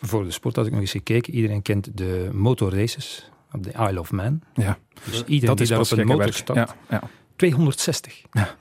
voor 0.01 0.25
de 0.25 0.31
sport 0.31 0.57
had 0.57 0.67
ik 0.67 0.73
nog 0.73 0.81
eens 0.81 0.91
gekeken. 0.91 1.35
Iedereen 1.35 1.63
kent 1.63 1.89
de 1.95 2.29
motorraces 2.33 3.31
op 3.53 3.63
de 3.63 3.71
Isle 3.89 4.01
of 4.01 4.13
Man. 4.13 4.41
Ja. 4.55 4.79
Dus 5.05 5.25
iedereen 5.27 5.47
dat 5.47 5.59
die 5.59 5.67
daar 5.67 5.81
op 5.81 5.91
een 5.91 6.07
motor 6.07 6.33
stapt. 6.33 6.59
Ja, 6.59 6.77
ja. 6.89 7.03
260. 7.37 8.23
Ja. 8.33 8.57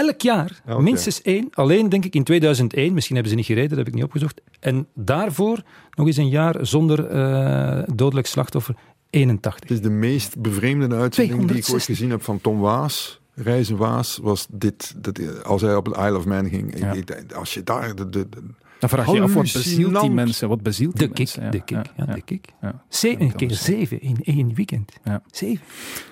Elk 0.00 0.20
jaar, 0.20 0.60
okay. 0.66 0.82
minstens 0.82 1.22
één. 1.22 1.48
Alleen 1.52 1.88
denk 1.88 2.04
ik 2.04 2.14
in 2.14 2.24
2001, 2.24 2.94
misschien 2.94 3.14
hebben 3.14 3.32
ze 3.32 3.38
niet 3.38 3.48
gereden, 3.48 3.68
dat 3.68 3.78
heb 3.78 3.86
ik 3.86 3.94
niet 3.94 4.04
opgezocht. 4.04 4.40
En 4.60 4.86
daarvoor 4.94 5.62
nog 5.94 6.06
eens 6.06 6.16
een 6.16 6.28
jaar 6.28 6.66
zonder 6.66 7.12
uh, 7.12 7.82
dodelijk 7.94 8.26
slachtoffer, 8.26 8.74
81. 9.10 9.60
Het 9.60 9.70
is 9.70 9.80
de 9.80 9.90
meest 9.90 10.38
bevreemdende 10.38 10.96
uitzending 10.96 11.48
die 11.48 11.56
ik 11.56 11.68
ooit 11.72 11.82
gezien 11.82 12.10
heb 12.10 12.22
van 12.22 12.40
Tom 12.40 12.60
Waas. 12.60 13.20
Reizen 13.34 13.76
Waas 13.76 14.18
was 14.22 14.46
dit, 14.50 14.94
dat, 14.96 15.44
als 15.44 15.62
hij 15.62 15.76
op 15.76 15.86
het 15.86 15.96
Isle 15.96 16.16
of 16.16 16.24
Man 16.24 16.48
ging. 16.48 16.78
Ja. 16.78 16.92
Ik, 16.92 17.32
als 17.34 17.54
je 17.54 17.62
daar 17.62 17.94
de, 17.94 18.08
de, 18.08 18.28
de 18.28 18.42
dan 18.80 18.88
vraag 18.88 19.06
je 19.06 19.12
je 19.12 19.22
af, 19.22 19.34
wat 19.34 19.52
bezielt 19.52 20.00
die 20.00 20.10
mensen? 20.10 20.48
Wat 20.48 20.62
bezielt 20.62 20.98
de 20.98 20.98
die 20.98 21.08
kick, 21.08 21.16
mensen? 21.16 21.50
De 21.50 21.60
kick, 21.60 21.86
ja, 21.96 22.04
ja, 22.06 22.14
de 22.14 22.22
kick. 22.22 22.48
Ja. 22.60 22.82
Zeven 22.88 23.34
keer 23.34 23.50
zeven 23.50 24.00
in 24.02 24.18
één 24.24 24.54
weekend. 24.54 24.92
Ja. 25.04 25.22
Zeven. 25.30 25.64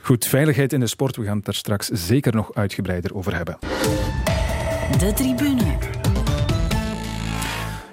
Goed, 0.02 0.26
veiligheid 0.26 0.72
in 0.72 0.80
de 0.80 0.86
sport. 0.86 1.16
We 1.16 1.24
gaan 1.24 1.38
het 1.38 1.46
er 1.46 1.54
straks 1.54 1.88
zeker 1.88 2.34
nog 2.34 2.54
uitgebreider 2.54 3.14
over 3.14 3.34
hebben. 3.34 3.58
De 4.98 5.12
tribune. 5.14 5.97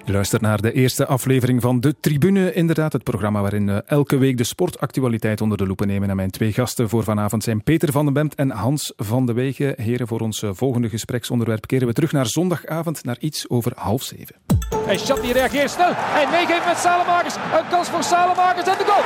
Je 0.05 0.11
luistert 0.11 0.41
naar 0.41 0.61
de 0.61 0.71
eerste 0.71 1.05
aflevering 1.05 1.61
van 1.61 1.79
De 1.79 1.95
Tribune. 1.99 2.53
Inderdaad, 2.53 2.93
het 2.93 3.03
programma 3.03 3.41
waarin 3.41 3.65
we 3.65 3.83
elke 3.85 4.17
week 4.17 4.37
de 4.37 4.43
sportactualiteit 4.43 5.41
onder 5.41 5.57
de 5.57 5.67
loep 5.67 5.85
nemen. 5.85 6.09
En 6.09 6.15
mijn 6.15 6.31
twee 6.31 6.53
gasten 6.53 6.89
voor 6.89 7.03
vanavond 7.03 7.43
zijn 7.43 7.63
Peter 7.63 7.91
van 7.91 8.05
den 8.05 8.13
Bemt 8.13 8.35
en 8.35 8.49
Hans 8.49 8.93
van 8.97 9.25
de 9.25 9.33
Wegen. 9.33 9.73
Heren, 9.81 10.07
voor 10.07 10.19
ons 10.19 10.43
volgende 10.45 10.89
gespreksonderwerp 10.89 11.67
keren 11.67 11.87
we 11.87 11.93
terug 11.93 12.11
naar 12.11 12.25
zondagavond 12.25 13.03
naar 13.03 13.17
iets 13.19 13.49
over 13.49 13.71
half 13.75 14.03
zeven. 14.03 14.35
En 14.87 14.97
Chat 14.97 15.21
die 15.21 15.33
reageert 15.33 15.71
snel. 15.71 15.93
Hij 16.17 16.27
meegeeft 16.35 16.65
met 16.65 16.77
Salemakers. 16.77 17.35
Een 17.35 17.67
kans 17.69 17.89
voor 17.89 18.03
Salemakers 18.03 18.67
en 18.73 18.77
de 18.81 18.87
goal. 18.91 19.05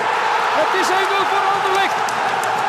Het 0.61 0.71
is 0.81 0.87
1-0 0.87 1.29
voor 1.31 1.45
Anderlecht. 1.55 1.97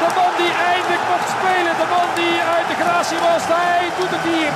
De 0.02 0.08
man 0.18 0.32
die 0.40 0.52
eindelijk 0.72 1.04
mocht 1.12 1.28
spelen. 1.37 1.75
De 1.82 1.88
man 1.96 2.08
die 2.20 2.37
uit 2.56 2.68
de 2.72 2.76
gratie 2.82 3.20
was. 3.28 3.42
Hij 3.58 3.87
doet 3.99 4.12
het 4.16 4.25
hier. 4.32 4.52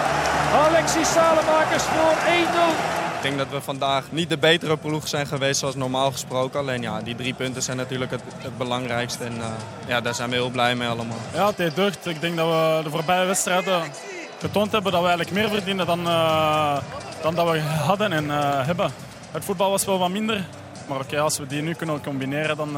Alexis 0.67 1.09
Salemakers 1.17 1.87
voor 1.95 2.15
1-0. 3.01 3.04
Ik 3.25 3.31
denk 3.31 3.43
dat 3.43 3.59
we 3.59 3.65
vandaag 3.65 4.05
niet 4.11 4.29
de 4.29 4.39
betere 4.39 4.77
ploeg 4.77 5.09
zijn 5.09 5.27
geweest 5.27 5.61
zoals 5.61 5.75
normaal 5.75 6.13
gesproken. 6.13 6.61
Alleen 6.61 6.83
ja, 6.83 7.01
die 7.01 7.15
drie 7.15 7.35
punten 7.35 7.63
zijn 7.63 7.77
natuurlijk 7.77 8.11
het, 8.11 8.23
het 8.39 8.59
belangrijkste. 8.59 9.25
En 9.25 9.37
uh, 9.37 9.47
ja, 9.87 10.01
daar 10.01 10.15
zijn 10.15 10.31
we 10.31 10.35
heel 10.35 10.51
blij 10.51 10.75
mee 10.75 10.89
allemaal. 10.89 11.17
Ja, 11.33 11.53
het. 11.57 12.07
Ik 12.07 12.21
denk 12.21 12.37
dat 12.37 12.47
we 12.49 12.81
de 12.83 12.91
voorbije 12.91 13.27
wedstrijden 13.27 13.83
getoond 14.41 14.73
hebben 14.73 14.93
dat 14.93 15.01
we 15.01 15.07
eigenlijk 15.07 15.37
meer 15.37 15.49
verdienen 15.49 15.87
dan, 15.87 16.01
uh, 16.01 16.79
dan 17.23 17.35
dat 17.35 17.51
we 17.51 17.61
hadden 17.61 18.13
en 18.13 18.25
uh, 18.25 18.67
hebben. 18.67 18.93
Het 19.31 19.45
voetbal 19.45 19.71
was 19.71 19.85
wel 19.85 19.99
wat 19.99 20.11
minder. 20.11 20.47
Maar 20.89 21.01
oké, 21.01 21.21
als 21.21 21.39
we 21.39 21.47
die 21.47 21.63
nu 21.63 21.75
kunnen 21.75 22.03
combineren, 22.03 22.57
dan 22.57 22.73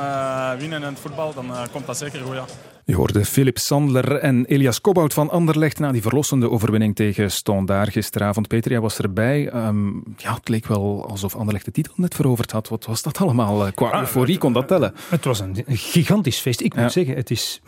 winnen 0.59 0.83
in 0.83 0.89
het 0.89 1.01
voetbal, 1.01 1.35
dan 1.35 1.53
komt 1.73 1.87
dat 1.87 1.97
zeker 1.97 2.21
goed. 2.21 2.35
Ja. 2.35 2.45
Je 2.87 2.95
hoorde 2.95 3.25
Philip 3.25 3.59
Sandler 3.59 4.13
en 4.17 4.45
Elias 4.45 4.81
Kobout 4.81 5.13
van 5.13 5.31
Anderlecht 5.31 5.79
na 5.79 5.93
die 5.93 6.03
verlossende 6.03 6.51
overwinning 6.51 6.95
tegen 6.95 7.31
Standaard 7.31 7.93
gisteravond. 7.93 8.49
Peter, 8.49 8.71
jij 8.71 8.81
was 8.81 8.99
erbij. 8.99 9.55
Um, 9.55 10.03
ja, 10.17 10.35
het 10.35 10.49
leek 10.49 10.67
wel 10.67 11.07
alsof 11.09 11.37
Anderlecht 11.37 11.65
de 11.65 11.71
titel 11.71 11.93
net 11.97 12.15
veroverd 12.15 12.51
had. 12.51 12.69
Wat 12.69 12.85
was 12.85 13.03
dat 13.03 13.19
allemaal? 13.19 13.73
Qua 13.73 13.91
ah, 13.91 14.01
euforie 14.01 14.39
kon 14.39 14.53
dat 14.53 14.69
tellen. 14.69 14.95
Het 15.09 15.25
was 15.25 15.41
een 15.41 15.65
gigantisch 15.67 16.39
feest. 16.39 16.61
Ik 16.61 16.75
moet 16.75 16.83
ja. 16.83 16.89
zeggen, 16.89 17.15
het 17.15 17.31
is 17.31 17.61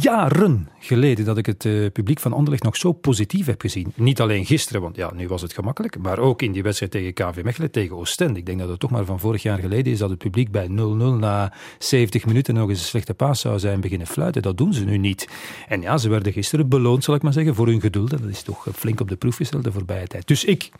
jaren 0.00 0.68
geleden 0.78 1.24
dat 1.24 1.38
ik 1.38 1.46
het 1.46 1.64
uh, 1.64 1.90
publiek 1.92 2.20
van 2.20 2.32
Anderlecht 2.32 2.62
nog 2.62 2.76
zo 2.76 2.92
positief 2.92 3.46
heb 3.46 3.60
gezien. 3.60 3.92
Niet 3.94 4.20
alleen 4.20 4.46
gisteren, 4.46 4.82
want 4.82 4.96
ja, 4.96 5.12
nu 5.14 5.28
was 5.28 5.42
het 5.42 5.52
gemakkelijk, 5.52 5.98
maar 5.98 6.18
ook 6.18 6.42
in 6.42 6.52
die 6.52 6.62
wedstrijd 6.62 6.92
tegen 6.92 7.12
KV 7.12 7.42
Mechelen, 7.42 7.70
tegen 7.70 7.96
Oostende. 7.96 8.38
Ik 8.38 8.46
denk 8.46 8.58
dat 8.58 8.68
het 8.68 8.80
toch 8.80 8.90
maar 8.90 9.04
van 9.04 9.20
vorig 9.20 9.42
jaar 9.42 9.58
geleden 9.58 9.92
is 9.92 9.98
dat 9.98 10.10
het 10.10 10.18
publiek 10.18 10.50
bij 10.50 10.66
0-0 10.66 10.70
na 11.18 11.52
70 11.78 12.26
minuten 12.26 12.54
nog 12.54 12.68
eens 12.68 12.78
een 12.78 12.84
slechte 12.84 13.14
paas 13.14 13.40
zou 13.40 13.58
zijn 13.58 13.80
beginnen 13.80 14.06
fluiten. 14.06 14.42
Dat 14.42 14.56
doen 14.56 14.74
ze 14.74 14.84
nu 14.84 14.98
niet. 14.98 15.28
En 15.68 15.80
ja, 15.80 15.98
ze 15.98 16.08
werden 16.08 16.32
gisteren 16.32 16.68
beloond, 16.68 17.04
zal 17.04 17.14
ik 17.14 17.22
maar 17.22 17.32
zeggen, 17.32 17.54
voor 17.54 17.66
hun 17.66 17.80
geduld. 17.80 18.10
Dat 18.10 18.22
is 18.22 18.42
toch 18.42 18.66
flink 18.74 19.00
op 19.00 19.08
de 19.08 19.16
proef 19.16 19.36
gesteld 19.36 19.64
de 19.64 19.72
voorbije 19.72 20.06
tijd. 20.06 20.26
Dus 20.26 20.44
ik 20.44 20.70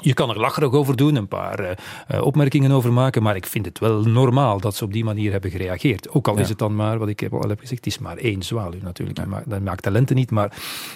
je 0.00 0.14
kan 0.14 0.30
er 0.30 0.40
lacherig 0.40 0.72
over 0.72 0.96
doen, 0.96 1.14
een 1.14 1.28
paar 1.28 1.60
uh, 1.60 2.22
opmerkingen 2.22 2.70
over 2.70 2.92
maken, 2.92 3.22
maar 3.22 3.36
ik 3.36 3.46
vind 3.46 3.64
het 3.64 3.78
wel 3.78 4.02
normaal 4.02 4.60
dat 4.60 4.74
ze 4.74 4.84
op 4.84 4.92
die 4.92 5.04
manier 5.04 5.32
hebben 5.32 5.50
gereageerd. 5.50 6.10
Ook 6.10 6.28
al 6.28 6.38
is 6.38 6.48
het 6.48 6.58
dan 6.58 6.74
maar, 6.74 6.98
wat 6.98 7.08
ik 7.08 7.28
al 7.30 7.48
heb 7.48 7.60
gezegd, 7.60 7.84
het 7.84 7.86
is 7.86 7.98
maar 7.98 8.16
één 8.16 8.42
zwaluw 8.42 8.80
natuurlijk. 8.82 9.18
Ja. 9.18 9.24
Dat, 9.24 9.32
maakt, 9.32 9.50
dat, 9.50 9.60
maakt, 9.60 9.82
talenten 9.82 10.16
niet, 10.16 10.30
maar 10.30 10.48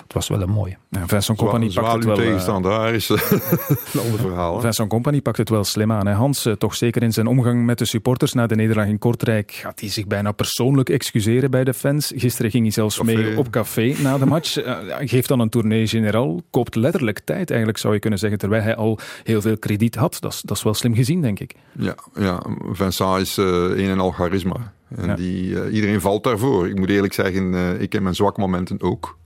het 0.02 0.12
was 0.12 0.28
wel 0.28 0.40
een 0.40 0.50
mooie. 0.50 0.76
Ja, 0.90 1.06
Vincent 1.06 1.38
Company 1.38 1.70
pakt 1.72 1.92
het 1.92 2.04
wel... 2.04 2.16
tegenstander, 2.16 2.70
daar 2.70 2.94
is 2.94 3.08
een 3.08 4.00
ander 4.00 4.18
verhaal. 4.18 4.60
Vincent 4.60 4.88
Company 4.88 5.20
pakt 5.20 5.36
het 5.36 5.48
wel 5.48 5.64
slim 5.64 5.92
aan. 5.92 6.06
Hè. 6.06 6.12
Hans, 6.12 6.48
toch 6.58 6.74
zeker 6.74 7.02
in 7.02 7.12
zijn 7.12 7.26
omgang 7.26 7.64
met 7.64 7.78
de 7.78 7.84
supporters 7.84 8.32
na 8.32 8.46
de 8.46 8.54
nederlaag 8.54 8.86
in 8.86 8.98
Kortrijk, 8.98 9.52
gaat 9.52 9.80
hij 9.80 9.88
zich 9.88 10.06
bijna 10.06 10.32
persoonlijk 10.32 10.88
excuseren 10.88 11.50
bij 11.50 11.64
de 11.64 11.74
fans. 11.74 12.12
Gisteren 12.16 12.50
ging 12.50 12.62
hij 12.62 12.72
zelfs 12.72 13.02
mee 13.02 13.38
op 13.38 13.50
café 13.50 13.94
na 13.98 14.18
de 14.18 14.26
match. 14.26 14.64
uh, 14.64 14.76
geeft 14.98 15.28
dan 15.28 15.40
een 15.40 15.48
tournee 15.48 15.86
generaal, 15.86 16.40
koopt 16.50 16.74
letterlijk 16.74 17.20
tijd 17.24 17.48
eigenlijk, 17.48 17.78
zou 17.78 17.94
je 17.94 18.00
kunnen 18.00 18.18
zeggen, 18.18 18.38
terwijl 18.38 18.62
hij 18.62 18.76
al 18.76 18.93
heel 19.22 19.40
veel 19.40 19.58
krediet 19.58 19.94
had. 19.94 20.16
Dat 20.20 20.32
is, 20.32 20.40
dat 20.40 20.56
is 20.56 20.62
wel 20.62 20.74
slim 20.74 20.94
gezien, 20.94 21.20
denk 21.20 21.40
ik. 21.40 21.54
Ja, 21.72 21.94
ja 22.14 22.42
Vincent 22.72 23.20
is 23.20 23.38
uh, 23.38 23.46
een 23.46 23.90
en 23.90 24.00
al 24.00 24.10
charisma. 24.10 24.72
En 24.96 25.06
ja. 25.06 25.14
die, 25.14 25.48
uh, 25.48 25.74
iedereen 25.74 26.00
valt 26.00 26.24
daarvoor. 26.24 26.68
Ik 26.68 26.78
moet 26.78 26.88
eerlijk 26.88 27.12
zeggen, 27.12 27.52
uh, 27.52 27.80
ik 27.80 27.92
heb 27.92 28.02
mijn 28.02 28.14
zwakke 28.14 28.40
momenten 28.40 28.80
ook. 28.80 29.18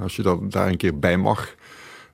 als 0.00 0.16
je 0.16 0.22
dat 0.22 0.52
daar 0.52 0.68
een 0.68 0.76
keer 0.76 0.98
bij 0.98 1.16
mag. 1.16 1.54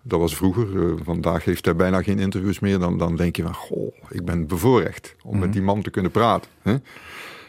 Dat 0.02 0.20
was 0.20 0.36
vroeger. 0.36 0.66
vandaag 1.04 1.44
heeft 1.44 1.64
hij 1.64 1.76
bijna 1.76 2.02
geen 2.02 2.18
interviews 2.18 2.58
meer. 2.58 2.78
Dan, 2.78 2.98
dan 2.98 3.16
denk 3.16 3.36
je 3.36 3.42
van, 3.42 3.54
goh, 3.54 3.94
ik 4.08 4.24
ben 4.24 4.46
bevoorrecht 4.46 5.14
om 5.22 5.34
mm. 5.34 5.40
met 5.40 5.52
die 5.52 5.62
man 5.62 5.82
te 5.82 5.90
kunnen 5.90 6.10
praten. 6.10 6.50
Hè? 6.62 6.76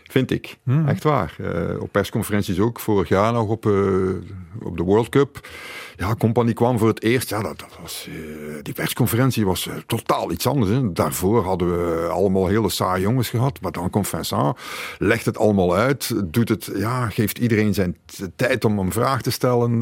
Vind 0.09 0.31
ik. 0.31 0.57
Mm. 0.63 0.87
Echt 0.87 1.03
waar. 1.03 1.35
op 1.79 1.91
persconferenties 1.91 2.59
ook. 2.59 2.79
Vorig 2.79 3.09
jaar 3.09 3.33
nog 3.33 3.47
op, 3.47 3.65
op 4.63 4.77
de 4.77 4.83
World 4.83 5.09
Cup 5.09 5.41
ja, 5.99 6.15
Company 6.15 6.53
kwam 6.53 6.77
voor 6.77 6.87
het 6.87 7.03
eerst. 7.03 7.29
Ja, 7.29 7.41
dat, 7.41 7.59
dat 7.59 7.77
was, 7.81 8.07
uh, 8.09 8.53
die 8.61 8.73
persconferentie 8.73 9.45
was 9.45 9.69
totaal 9.85 10.31
iets 10.31 10.47
anders. 10.47 10.71
Hè. 10.71 10.91
Daarvoor 10.91 11.43
hadden 11.43 11.71
we 11.71 12.07
allemaal 12.07 12.47
hele 12.47 12.69
saaie 12.69 13.01
jongens 13.01 13.29
gehad. 13.29 13.61
Maar 13.61 13.71
dan 13.71 13.89
komt 13.89 14.07
Vincent, 14.07 14.57
legt 14.97 15.25
het 15.25 15.37
allemaal 15.37 15.75
uit. 15.75 16.13
Doet 16.25 16.49
het, 16.49 16.69
ja, 16.75 17.09
geeft 17.09 17.37
iedereen 17.37 17.73
zijn 17.73 17.97
tijd 18.35 18.65
om 18.65 18.79
een 18.79 18.91
vraag 18.91 19.21
te 19.21 19.31
stellen. 19.31 19.79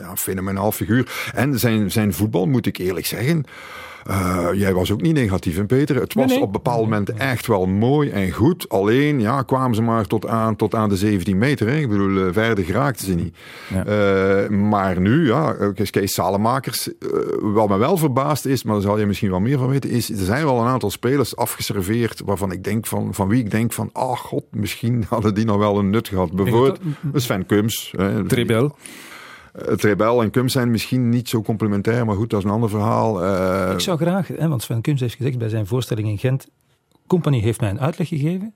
Ja, 0.00 0.16
fenomenaal 0.16 0.72
figuur. 0.72 1.30
En 1.34 1.58
zijn, 1.58 1.90
zijn 1.90 2.12
voetbal, 2.14 2.46
moet 2.46 2.66
ik 2.66 2.76
eerlijk 2.76 3.06
zeggen... 3.06 3.44
Uh, 4.10 4.48
jij 4.52 4.74
was 4.74 4.92
ook 4.92 5.00
niet 5.00 5.14
negatief 5.14 5.56
in 5.56 5.66
Peter. 5.66 5.96
Het 5.96 6.14
was 6.14 6.26
nee, 6.26 6.34
nee. 6.34 6.44
op 6.44 6.52
bepaalde 6.52 6.82
momenten 6.82 7.18
echt 7.18 7.46
wel 7.46 7.66
mooi 7.66 8.10
en 8.10 8.30
goed. 8.30 8.68
Alleen 8.68 9.20
ja, 9.20 9.42
kwamen 9.42 9.74
ze 9.74 9.82
maar 9.82 10.06
tot 10.06 10.26
aan, 10.26 10.56
tot 10.56 10.74
aan 10.74 10.88
de 10.88 10.96
17 10.96 11.38
meter. 11.38 11.68
Hè. 11.68 11.76
Ik 11.76 11.88
bedoel, 11.88 12.10
uh, 12.10 12.32
verder 12.32 12.64
geraakten 12.64 13.06
ze 13.06 13.14
niet. 13.14 13.36
Ja. 13.68 13.86
Uh, 13.86 14.48
maar 14.48 15.00
nu, 15.00 15.26
ja, 15.26 15.72
Kees 15.90 16.12
Salemakers, 16.12 16.88
wat 17.40 17.68
me 17.68 17.76
wel 17.76 17.96
verbaasd 17.96 18.44
is, 18.44 18.62
maar 18.62 18.74
daar 18.74 18.82
zal 18.82 18.98
je 18.98 19.06
misschien 19.06 19.30
wel 19.30 19.40
meer 19.40 19.58
van 19.58 19.68
weten, 19.68 19.90
is 19.90 20.10
er 20.10 20.24
zijn 20.24 20.44
wel 20.44 20.60
een 20.60 20.66
aantal 20.66 20.90
spelers 20.90 21.36
afgeserveerd 21.36 22.22
waarvan 22.24 22.52
ik 22.52 22.64
denk 22.64 22.86
van, 22.86 23.14
van 23.14 23.28
wie 23.28 23.40
ik 23.40 23.50
denk 23.50 23.72
van, 23.72 23.90
ah 23.92 24.08
oh 24.08 24.16
god, 24.16 24.44
misschien 24.50 25.04
hadden 25.08 25.34
die 25.34 25.44
nog 25.44 25.56
wel 25.56 25.78
een 25.78 25.90
nut 25.90 26.08
gehad. 26.08 26.32
Bijvoorbeeld 26.32 26.78
Sven 27.14 27.46
Kums. 27.46 27.94
Tribel. 28.26 28.76
Het 29.64 29.82
Rebel 29.82 30.22
en 30.22 30.30
Kums 30.30 30.52
zijn 30.52 30.70
misschien 30.70 31.08
niet 31.08 31.28
zo 31.28 31.42
complementair, 31.42 32.06
maar 32.06 32.16
goed, 32.16 32.30
dat 32.30 32.38
is 32.38 32.44
een 32.44 32.50
ander 32.50 32.70
verhaal. 32.70 33.24
Uh... 33.24 33.70
Ik 33.72 33.80
zou 33.80 33.98
graag, 33.98 34.28
hè, 34.28 34.48
want 34.48 34.62
Sven 34.62 34.80
Kums 34.80 35.00
heeft 35.00 35.14
gezegd 35.14 35.38
bij 35.38 35.48
zijn 35.48 35.66
voorstelling 35.66 36.08
in 36.08 36.18
Gent, 36.18 36.48
Company 37.06 37.40
heeft 37.40 37.60
mij 37.60 37.70
een 37.70 37.80
uitleg 37.80 38.08
gegeven. 38.08 38.54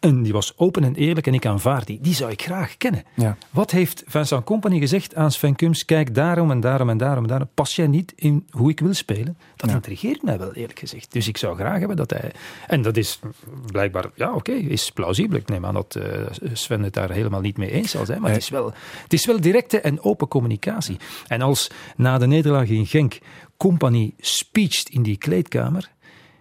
En 0.00 0.22
die 0.22 0.32
was 0.32 0.52
open 0.56 0.84
en 0.84 0.94
eerlijk 0.94 1.26
en 1.26 1.34
ik 1.34 1.46
aanvaard 1.46 1.86
die. 1.86 2.00
Die 2.00 2.14
zou 2.14 2.30
ik 2.30 2.42
graag 2.42 2.76
kennen. 2.76 3.04
Ja. 3.14 3.36
Wat 3.50 3.70
heeft 3.70 4.02
Vincent 4.06 4.44
Company 4.44 4.78
gezegd 4.78 5.14
aan 5.14 5.32
Sven 5.32 5.56
Kums? 5.56 5.84
Kijk, 5.84 6.14
daarom 6.14 6.50
en 6.50 6.60
daarom 6.60 6.90
en 6.90 6.96
daarom 6.96 7.22
en 7.22 7.28
daarom. 7.28 7.48
Pas 7.54 7.76
jij 7.76 7.86
niet 7.86 8.12
in 8.16 8.46
hoe 8.50 8.70
ik 8.70 8.80
wil 8.80 8.94
spelen? 8.94 9.38
Dat 9.56 9.68
ja. 9.68 9.74
intrigeert 9.74 10.22
mij 10.22 10.38
wel, 10.38 10.52
eerlijk 10.52 10.78
gezegd. 10.78 11.12
Dus 11.12 11.28
ik 11.28 11.36
zou 11.36 11.56
graag 11.56 11.78
hebben 11.78 11.96
dat 11.96 12.10
hij... 12.10 12.32
En 12.66 12.82
dat 12.82 12.96
is 12.96 13.18
blijkbaar, 13.66 14.10
ja 14.14 14.28
oké, 14.28 14.36
okay, 14.36 14.56
is 14.56 14.90
plausibel. 14.90 15.38
Ik 15.38 15.48
neem 15.48 15.66
aan 15.66 15.74
dat 15.74 15.96
uh, 15.98 16.04
Sven 16.52 16.82
het 16.82 16.94
daar 16.94 17.10
helemaal 17.10 17.40
niet 17.40 17.56
mee 17.56 17.70
eens 17.70 17.90
zal 17.90 18.06
zijn. 18.06 18.20
Maar 18.20 18.30
nee. 18.30 18.38
het, 18.38 18.48
is 18.48 18.50
wel, 18.50 18.72
het 19.02 19.12
is 19.12 19.26
wel 19.26 19.40
directe 19.40 19.80
en 19.80 20.02
open 20.02 20.28
communicatie. 20.28 20.96
En 21.26 21.40
als 21.40 21.70
na 21.96 22.18
de 22.18 22.26
nederlaag 22.26 22.68
in 22.68 22.86
Genk 22.86 23.18
Company 23.56 24.14
speecht 24.18 24.88
in 24.88 25.02
die 25.02 25.16
kleedkamer... 25.16 25.90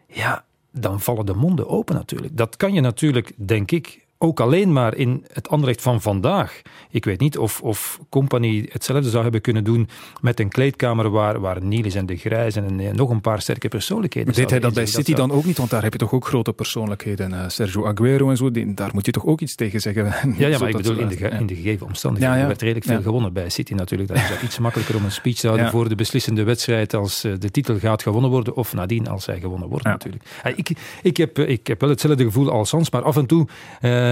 Ja, 0.08 0.45
dan 0.81 1.01
vallen 1.01 1.25
de 1.25 1.33
monden 1.33 1.67
open 1.67 1.95
natuurlijk. 1.95 2.37
Dat 2.37 2.57
kan 2.57 2.73
je 2.73 2.81
natuurlijk, 2.81 3.33
denk 3.35 3.71
ik, 3.71 4.06
ook 4.17 4.39
alleen 4.39 4.73
maar 4.73 4.95
in 4.95 5.25
het 5.34 5.49
Anderlecht 5.49 5.82
van 5.82 6.01
vandaag. 6.01 6.62
Ik 6.89 7.06
weet 7.06 7.19
niet 7.19 7.38
of, 7.38 7.62
of 7.62 7.99
Company 8.10 8.69
hetzelfde 8.71 9.10
zou 9.10 9.23
hebben 9.23 9.41
kunnen 9.41 9.63
doen 9.63 9.89
met 10.21 10.39
een 10.39 10.49
kleedkamer 10.49 11.10
waar, 11.10 11.39
waar 11.39 11.63
Nielis 11.63 11.95
en 11.95 12.06
De 12.06 12.17
Grijs 12.17 12.56
en, 12.56 12.80
en 12.80 12.95
nog 12.95 13.10
een 13.10 13.21
paar 13.21 13.41
sterke 13.41 13.67
persoonlijkheden 13.67 14.34
Deed 14.34 14.49
hij 14.49 14.60
dat 14.60 14.73
bij 14.73 14.86
City 14.86 15.13
dat 15.13 15.27
dan 15.27 15.38
ook 15.38 15.45
niet? 15.45 15.58
Want 15.58 15.69
daar 15.69 15.84
heb 15.84 15.93
je 15.93 15.99
toch 15.99 16.13
ook 16.13 16.25
grote 16.25 16.53
persoonlijkheden. 16.53 17.32
Uh, 17.32 17.43
Sergio 17.47 17.86
Aguero 17.86 18.30
en 18.30 18.38
zo, 18.38 18.51
die, 18.51 18.73
daar 18.73 18.89
moet 18.93 19.06
je 19.06 19.12
toch 19.12 19.25
ook 19.25 19.41
iets 19.41 19.56
tegen 19.56 19.82
zeggen? 19.82 20.03
Ja, 20.38 20.47
ja 20.47 20.60
maar 20.60 20.69
ik 20.69 20.77
bedoel 20.77 20.97
in 20.97 21.08
de, 21.08 21.15
in 21.15 21.45
de 21.45 21.56
gegeven 21.56 21.88
omstandigheden. 21.88 22.36
Ja, 22.36 22.41
ja. 22.41 22.41
Er 22.41 22.47
werd 22.47 22.62
redelijk 22.62 22.86
veel 22.86 23.01
gewonnen 23.01 23.34
bij 23.34 23.49
City 23.49 23.73
natuurlijk. 23.73 24.10
Dat 24.10 24.17
is 24.17 24.30
dat 24.30 24.41
iets 24.41 24.60
makkelijker 24.60 24.95
om 24.95 25.03
een 25.03 25.12
speech 25.12 25.36
te 25.36 25.47
houden 25.51 25.69
voor 25.69 25.89
de 25.89 25.95
beslissende 25.95 26.43
wedstrijd 26.43 26.93
als 26.93 27.25
uh, 27.25 27.34
de 27.39 27.51
titel 27.51 27.80
gaat 27.80 28.01
gewonnen 28.01 28.30
worden 28.30 28.56
of 28.56 28.73
nadien 28.73 29.08
als 29.08 29.25
hij 29.25 29.39
gewonnen 29.39 29.69
wordt 29.69 29.86
natuurlijk. 29.86 30.23
Uh, 30.45 30.53
ik, 30.56 30.69
ik, 31.01 31.17
heb, 31.17 31.39
ik 31.39 31.67
heb 31.67 31.82
wel 31.82 31.89
hetzelfde 31.89 32.23
gevoel 32.23 32.51
als 32.51 32.71
Hans, 32.71 32.89
maar 32.89 33.03
af 33.03 33.17
en 33.17 33.25
toe 33.25 33.47
uh, 33.82 34.06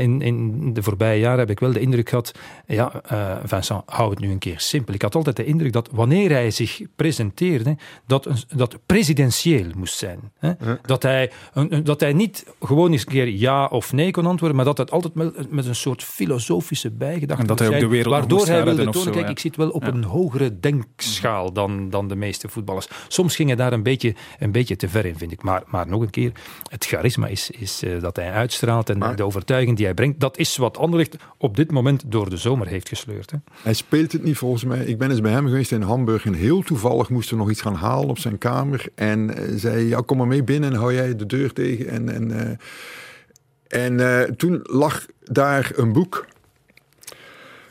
in, 0.00 0.22
in 0.22 0.72
de 0.72 0.82
voorbije 0.82 1.20
jaren 1.20 1.38
heb 1.38 1.50
ik 1.50 1.60
wel 1.60 1.72
de 1.72 1.80
indruk 1.80 2.08
gehad, 2.08 2.32
ja, 2.66 2.92
uh, 3.12 3.36
Vincent, 3.44 3.82
hou 3.86 4.10
het 4.10 4.18
nu 4.18 4.30
een 4.30 4.38
keer 4.38 4.60
simpel. 4.60 4.94
Ik 4.94 5.02
had 5.02 5.14
altijd 5.14 5.36
de 5.36 5.44
indruk 5.44 5.72
dat 5.72 5.88
wanneer 5.92 6.30
hij 6.30 6.50
zich 6.50 6.80
presenteerde, 6.96 7.76
dat, 8.06 8.26
een, 8.26 8.36
dat 8.56 8.78
presidentieel 8.86 9.66
moest 9.76 9.96
zijn. 9.96 10.18
Hè? 10.38 10.48
Ja. 10.48 10.78
Dat, 10.82 11.02
hij, 11.02 11.30
een, 11.52 11.84
dat 11.84 12.00
hij 12.00 12.12
niet 12.12 12.46
gewoon 12.60 12.92
eens 12.92 13.00
een 13.00 13.12
keer 13.12 13.28
ja 13.28 13.66
of 13.66 13.92
nee 13.92 14.10
kon 14.10 14.26
antwoorden, 14.26 14.56
maar 14.56 14.66
dat 14.66 14.78
het 14.78 14.90
altijd 14.90 15.14
met, 15.14 15.50
met 15.50 15.66
een 15.66 15.74
soort 15.74 16.02
filosofische 16.02 16.90
bijgedachte 16.90 17.42
en 17.42 17.48
dat 17.48 17.58
hij 17.58 17.68
ook 17.68 17.78
de 17.78 17.86
wereld 17.86 18.14
Waardoor 18.14 18.46
hij 18.46 18.64
wilde 18.64 18.90
tonen, 18.90 19.12
kijk, 19.12 19.24
ja. 19.24 19.30
ik 19.30 19.38
zit 19.38 19.56
wel 19.56 19.70
op 19.70 19.82
ja. 19.82 19.88
een 19.88 20.04
hogere 20.04 20.60
denkschaal 20.60 21.52
dan, 21.52 21.90
dan 21.90 22.08
de 22.08 22.16
meeste 22.16 22.48
voetballers. 22.48 22.88
Soms 23.08 23.36
ging 23.36 23.48
hij 23.48 23.56
daar 23.56 23.72
een 23.72 23.82
beetje, 23.82 24.14
een 24.38 24.52
beetje 24.52 24.76
te 24.76 24.88
ver 24.88 25.06
in, 25.06 25.16
vind 25.16 25.32
ik. 25.32 25.42
Maar, 25.42 25.62
maar 25.66 25.88
nog 25.88 26.00
een 26.00 26.10
keer, 26.10 26.32
het 26.70 26.84
charisma 26.84 27.26
is, 27.26 27.50
is 27.50 27.82
uh, 27.82 28.00
dat 28.00 28.16
hij 28.16 28.30
uitstraalt 28.30 28.90
en 28.90 29.13
de 29.16 29.24
overtuiging 29.24 29.76
die 29.76 29.84
hij 29.84 29.94
brengt, 29.94 30.20
dat 30.20 30.38
is 30.38 30.56
wat 30.56 30.78
Anderlecht 30.78 31.16
op 31.38 31.56
dit 31.56 31.70
moment 31.70 32.02
door 32.06 32.30
de 32.30 32.36
zomer 32.36 32.66
heeft 32.66 32.88
gesleurd. 32.88 33.30
Hè? 33.30 33.36
Hij 33.62 33.74
speelt 33.74 34.12
het 34.12 34.22
niet 34.22 34.36
volgens 34.36 34.64
mij. 34.64 34.84
Ik 34.84 34.98
ben 34.98 35.10
eens 35.10 35.20
bij 35.20 35.32
hem 35.32 35.46
geweest 35.46 35.72
in 35.72 35.82
Hamburg 35.82 36.24
en 36.24 36.34
heel 36.34 36.62
toevallig 36.62 37.08
moesten 37.08 37.36
we 37.36 37.42
nog 37.42 37.50
iets 37.50 37.60
gaan 37.60 37.74
halen 37.74 38.08
op 38.08 38.18
zijn 38.18 38.38
kamer. 38.38 38.86
En 38.94 39.30
uh, 39.30 39.58
zei, 39.58 39.88
ja 39.88 40.00
kom 40.00 40.18
maar 40.18 40.26
mee 40.26 40.44
binnen 40.44 40.72
en 40.72 40.78
hou 40.78 40.94
jij 40.94 41.16
de 41.16 41.26
deur 41.26 41.52
tegen. 41.52 41.88
En, 41.88 42.08
en, 42.08 42.30
uh, 42.30 43.82
en 43.82 43.92
uh, 43.92 44.20
toen 44.20 44.60
lag 44.62 45.06
daar 45.22 45.72
een 45.74 45.92
boek. 45.92 46.26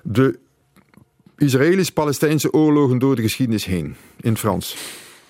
De 0.01 0.39
Israëlisch-Palestijnse 1.37 2.53
oorlogen 2.53 2.99
door 2.99 3.15
de 3.15 3.21
geschiedenis 3.21 3.65
heen. 3.65 3.95
In 4.19 4.37
Frans. 4.37 4.75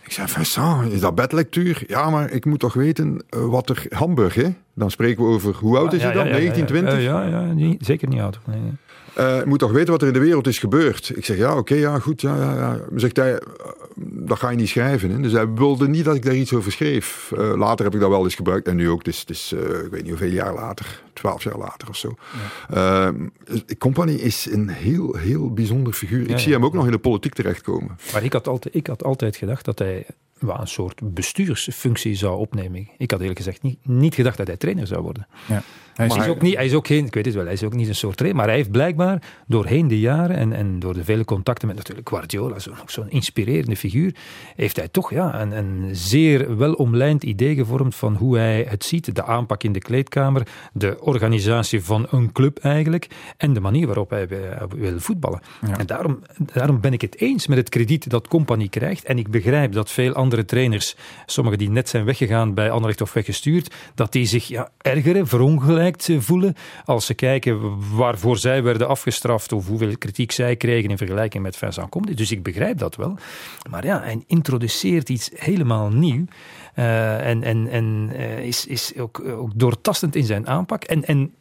Ik 0.03 0.11
zei, 0.11 0.27
Vincent, 0.27 0.91
is 0.91 0.99
dat 0.99 1.15
bedlectuur? 1.15 1.83
Ja, 1.87 2.09
maar 2.09 2.31
ik 2.31 2.45
moet 2.45 2.59
toch 2.59 2.73
weten 2.73 3.23
uh, 3.29 3.45
wat 3.45 3.69
er... 3.69 3.85
Hamburg, 3.89 4.35
hè? 4.35 4.49
Dan 4.73 4.91
spreken 4.91 5.23
we 5.23 5.29
over... 5.29 5.55
Hoe 5.55 5.77
oud 5.77 5.93
is 5.93 6.01
ja, 6.01 6.07
je 6.07 6.13
dan? 6.13 6.25
Ja, 6.25 6.31
1920? 6.31 7.03
Ja, 7.03 7.23
ja, 7.23 7.45
ja 7.47 7.53
niet, 7.53 7.85
zeker 7.85 8.07
niet 8.07 8.19
oud. 8.19 8.39
Nee, 8.45 8.59
nee. 8.59 8.71
Uh, 9.19 9.39
je 9.39 9.45
moet 9.45 9.59
toch 9.59 9.71
weten 9.71 9.91
wat 9.91 10.01
er 10.01 10.07
in 10.07 10.13
de 10.13 10.19
wereld 10.19 10.47
is 10.47 10.59
gebeurd? 10.59 11.11
Ik 11.15 11.25
zeg, 11.25 11.37
ja, 11.37 11.49
oké, 11.49 11.59
okay, 11.59 11.79
ja, 11.79 11.99
goed. 11.99 12.21
Ja, 12.21 12.35
ja, 12.35 12.53
ja. 12.55 12.79
Zegt 12.95 13.15
hij, 13.15 13.31
uh, 13.31 13.37
dat 13.95 14.39
ga 14.39 14.49
je 14.49 14.57
niet 14.57 14.69
schrijven. 14.69 15.09
Hè? 15.09 15.19
Dus 15.19 15.31
hij 15.31 15.53
wilde 15.53 15.87
niet 15.87 16.05
dat 16.05 16.15
ik 16.15 16.23
daar 16.23 16.35
iets 16.35 16.53
over 16.53 16.71
schreef. 16.71 17.31
Uh, 17.37 17.53
later 17.55 17.85
heb 17.85 17.93
ik 17.93 17.99
dat 17.99 18.09
wel 18.09 18.23
eens 18.23 18.35
gebruikt. 18.35 18.67
En 18.67 18.75
nu 18.75 18.89
ook. 18.89 19.03
Dus, 19.03 19.25
dus 19.25 19.53
ik 19.53 19.91
weet 19.91 20.01
niet 20.01 20.09
hoeveel 20.09 20.31
jaar 20.31 20.53
later. 20.53 21.01
Twaalf 21.13 21.43
jaar 21.43 21.57
later 21.57 21.89
of 21.89 21.97
zo. 21.97 22.15
Ja. 22.69 23.13
Company 23.77 24.11
is 24.11 24.47
een 24.51 24.69
heel, 24.69 25.15
heel 25.15 25.53
bijzonder 25.53 25.93
figuur. 25.93 26.29
Ik 26.29 26.39
zie 26.39 26.53
hem 26.53 26.65
ook 26.65 26.73
nog 26.73 26.85
in 26.85 26.91
de 26.91 26.97
politiek 26.97 27.33
terechtkomen. 27.33 27.97
Maar 28.13 28.23
ik 28.23 28.33
had 28.33 28.47
altijd, 28.47 28.75
ik 28.75 28.87
had 28.87 29.03
altijd 29.03 29.35
gedacht 29.35 29.65
dat 29.65 29.79
hij 29.79 30.05
wel, 30.39 30.59
een 30.59 30.67
soort 30.67 31.13
bestuursfunctie 31.13 32.15
zou 32.15 32.37
opnemen. 32.37 32.89
Ik 32.97 33.11
had 33.11 33.19
eerlijk 33.19 33.37
gezegd 33.37 33.61
niet, 33.61 33.77
niet 33.81 34.15
gedacht 34.15 34.37
dat 34.37 34.47
hij 34.47 34.57
trainer 34.57 34.87
zou 34.87 35.01
worden. 35.01 35.27
Ja. 35.45 35.63
Hij 35.93 36.07
is, 36.07 36.27
ook 36.27 36.41
niet, 36.41 36.55
hij 36.55 36.65
is 36.65 36.73
ook 36.73 36.87
geen, 36.87 37.05
ik 37.05 37.13
weet 37.13 37.25
het 37.25 37.33
wel, 37.33 37.43
hij 37.43 37.53
is 37.53 37.63
ook 37.63 37.73
niet 37.73 37.87
een 37.87 37.95
soort 37.95 38.17
trainer, 38.17 38.39
maar 38.39 38.49
hij 38.49 38.57
heeft 38.57 38.71
blijkbaar 38.71 39.21
doorheen 39.47 39.87
de 39.87 39.99
jaren 39.99 40.35
en, 40.35 40.53
en 40.53 40.79
door 40.79 40.93
de 40.93 41.03
vele 41.03 41.25
contacten 41.25 41.67
met 41.67 41.77
natuurlijk 41.77 42.09
Guardiola, 42.09 42.59
zo'n 42.59 42.75
zo 42.85 43.05
inspirerende 43.09 43.75
figuur, 43.75 44.15
heeft 44.55 44.75
hij 44.75 44.87
toch 44.87 45.13
ja, 45.13 45.41
een, 45.41 45.51
een 45.51 45.95
zeer 45.95 46.57
wel 46.57 46.73
omlijnd 46.73 47.23
idee 47.23 47.55
gevormd 47.55 47.95
van 47.95 48.15
hoe 48.15 48.37
hij 48.37 48.65
het 48.69 48.83
ziet, 48.83 49.15
de 49.15 49.23
aanpak 49.23 49.63
in 49.63 49.71
de 49.71 49.79
kleedkamer, 49.79 50.47
de 50.73 50.97
organisatie 50.99 51.83
van 51.83 52.07
een 52.09 52.31
club 52.31 52.57
eigenlijk 52.57 53.07
en 53.37 53.53
de 53.53 53.59
manier 53.59 53.85
waarop 53.85 54.09
hij 54.09 54.27
wil 54.75 54.99
voetballen. 54.99 55.41
En 55.77 55.85
daarom, 55.85 56.19
daarom 56.53 56.81
ben 56.81 56.93
ik 56.93 57.01
het 57.01 57.19
eens 57.21 57.47
met 57.47 57.57
het 57.57 57.69
krediet 57.69 58.09
dat 58.09 58.27
Company 58.27 58.67
krijgt 58.67 59.03
en 59.03 59.17
ik 59.17 59.29
begrijp 59.29 59.73
dat 59.73 59.91
veel 59.91 60.13
andere 60.13 60.45
trainers, 60.45 60.95
sommigen 61.25 61.59
die 61.59 61.69
net 61.69 61.89
zijn 61.89 62.05
weggegaan 62.05 62.53
bij 62.53 62.71
Anderlecht 62.71 63.01
of 63.01 63.13
weggestuurd, 63.13 63.73
dat 63.95 64.11
die 64.11 64.25
zich 64.25 64.47
ja, 64.47 64.69
ergeren, 64.81 65.27
verongelijken 65.27 65.81
voelen 66.19 66.55
als 66.85 67.05
ze 67.05 67.13
kijken 67.13 67.59
waarvoor 67.95 68.37
zij 68.37 68.63
werden 68.63 68.87
afgestraft 68.87 69.51
of 69.51 69.67
hoeveel 69.67 69.97
kritiek 69.97 70.31
zij 70.31 70.55
kregen 70.55 70.89
in 70.89 70.97
vergelijking 70.97 71.43
met 71.43 71.57
Vincent 71.57 71.89
Compte. 71.89 72.13
Dus 72.13 72.31
ik 72.31 72.43
begrijp 72.43 72.77
dat 72.77 72.95
wel. 72.95 73.17
Maar 73.69 73.85
ja, 73.85 74.01
hij 74.01 74.23
introduceert 74.27 75.09
iets 75.09 75.29
helemaal 75.35 75.89
nieuw. 75.89 76.25
Uh, 76.75 77.27
en 77.27 77.43
en, 77.43 77.67
en 77.67 78.09
uh, 78.13 78.39
is, 78.39 78.65
is 78.67 78.97
ook, 78.97 79.23
ook 79.25 79.51
doortastend 79.55 80.15
in 80.15 80.25
zijn 80.25 80.47
aanpak. 80.47 80.83
En, 80.83 81.05
en 81.05 81.33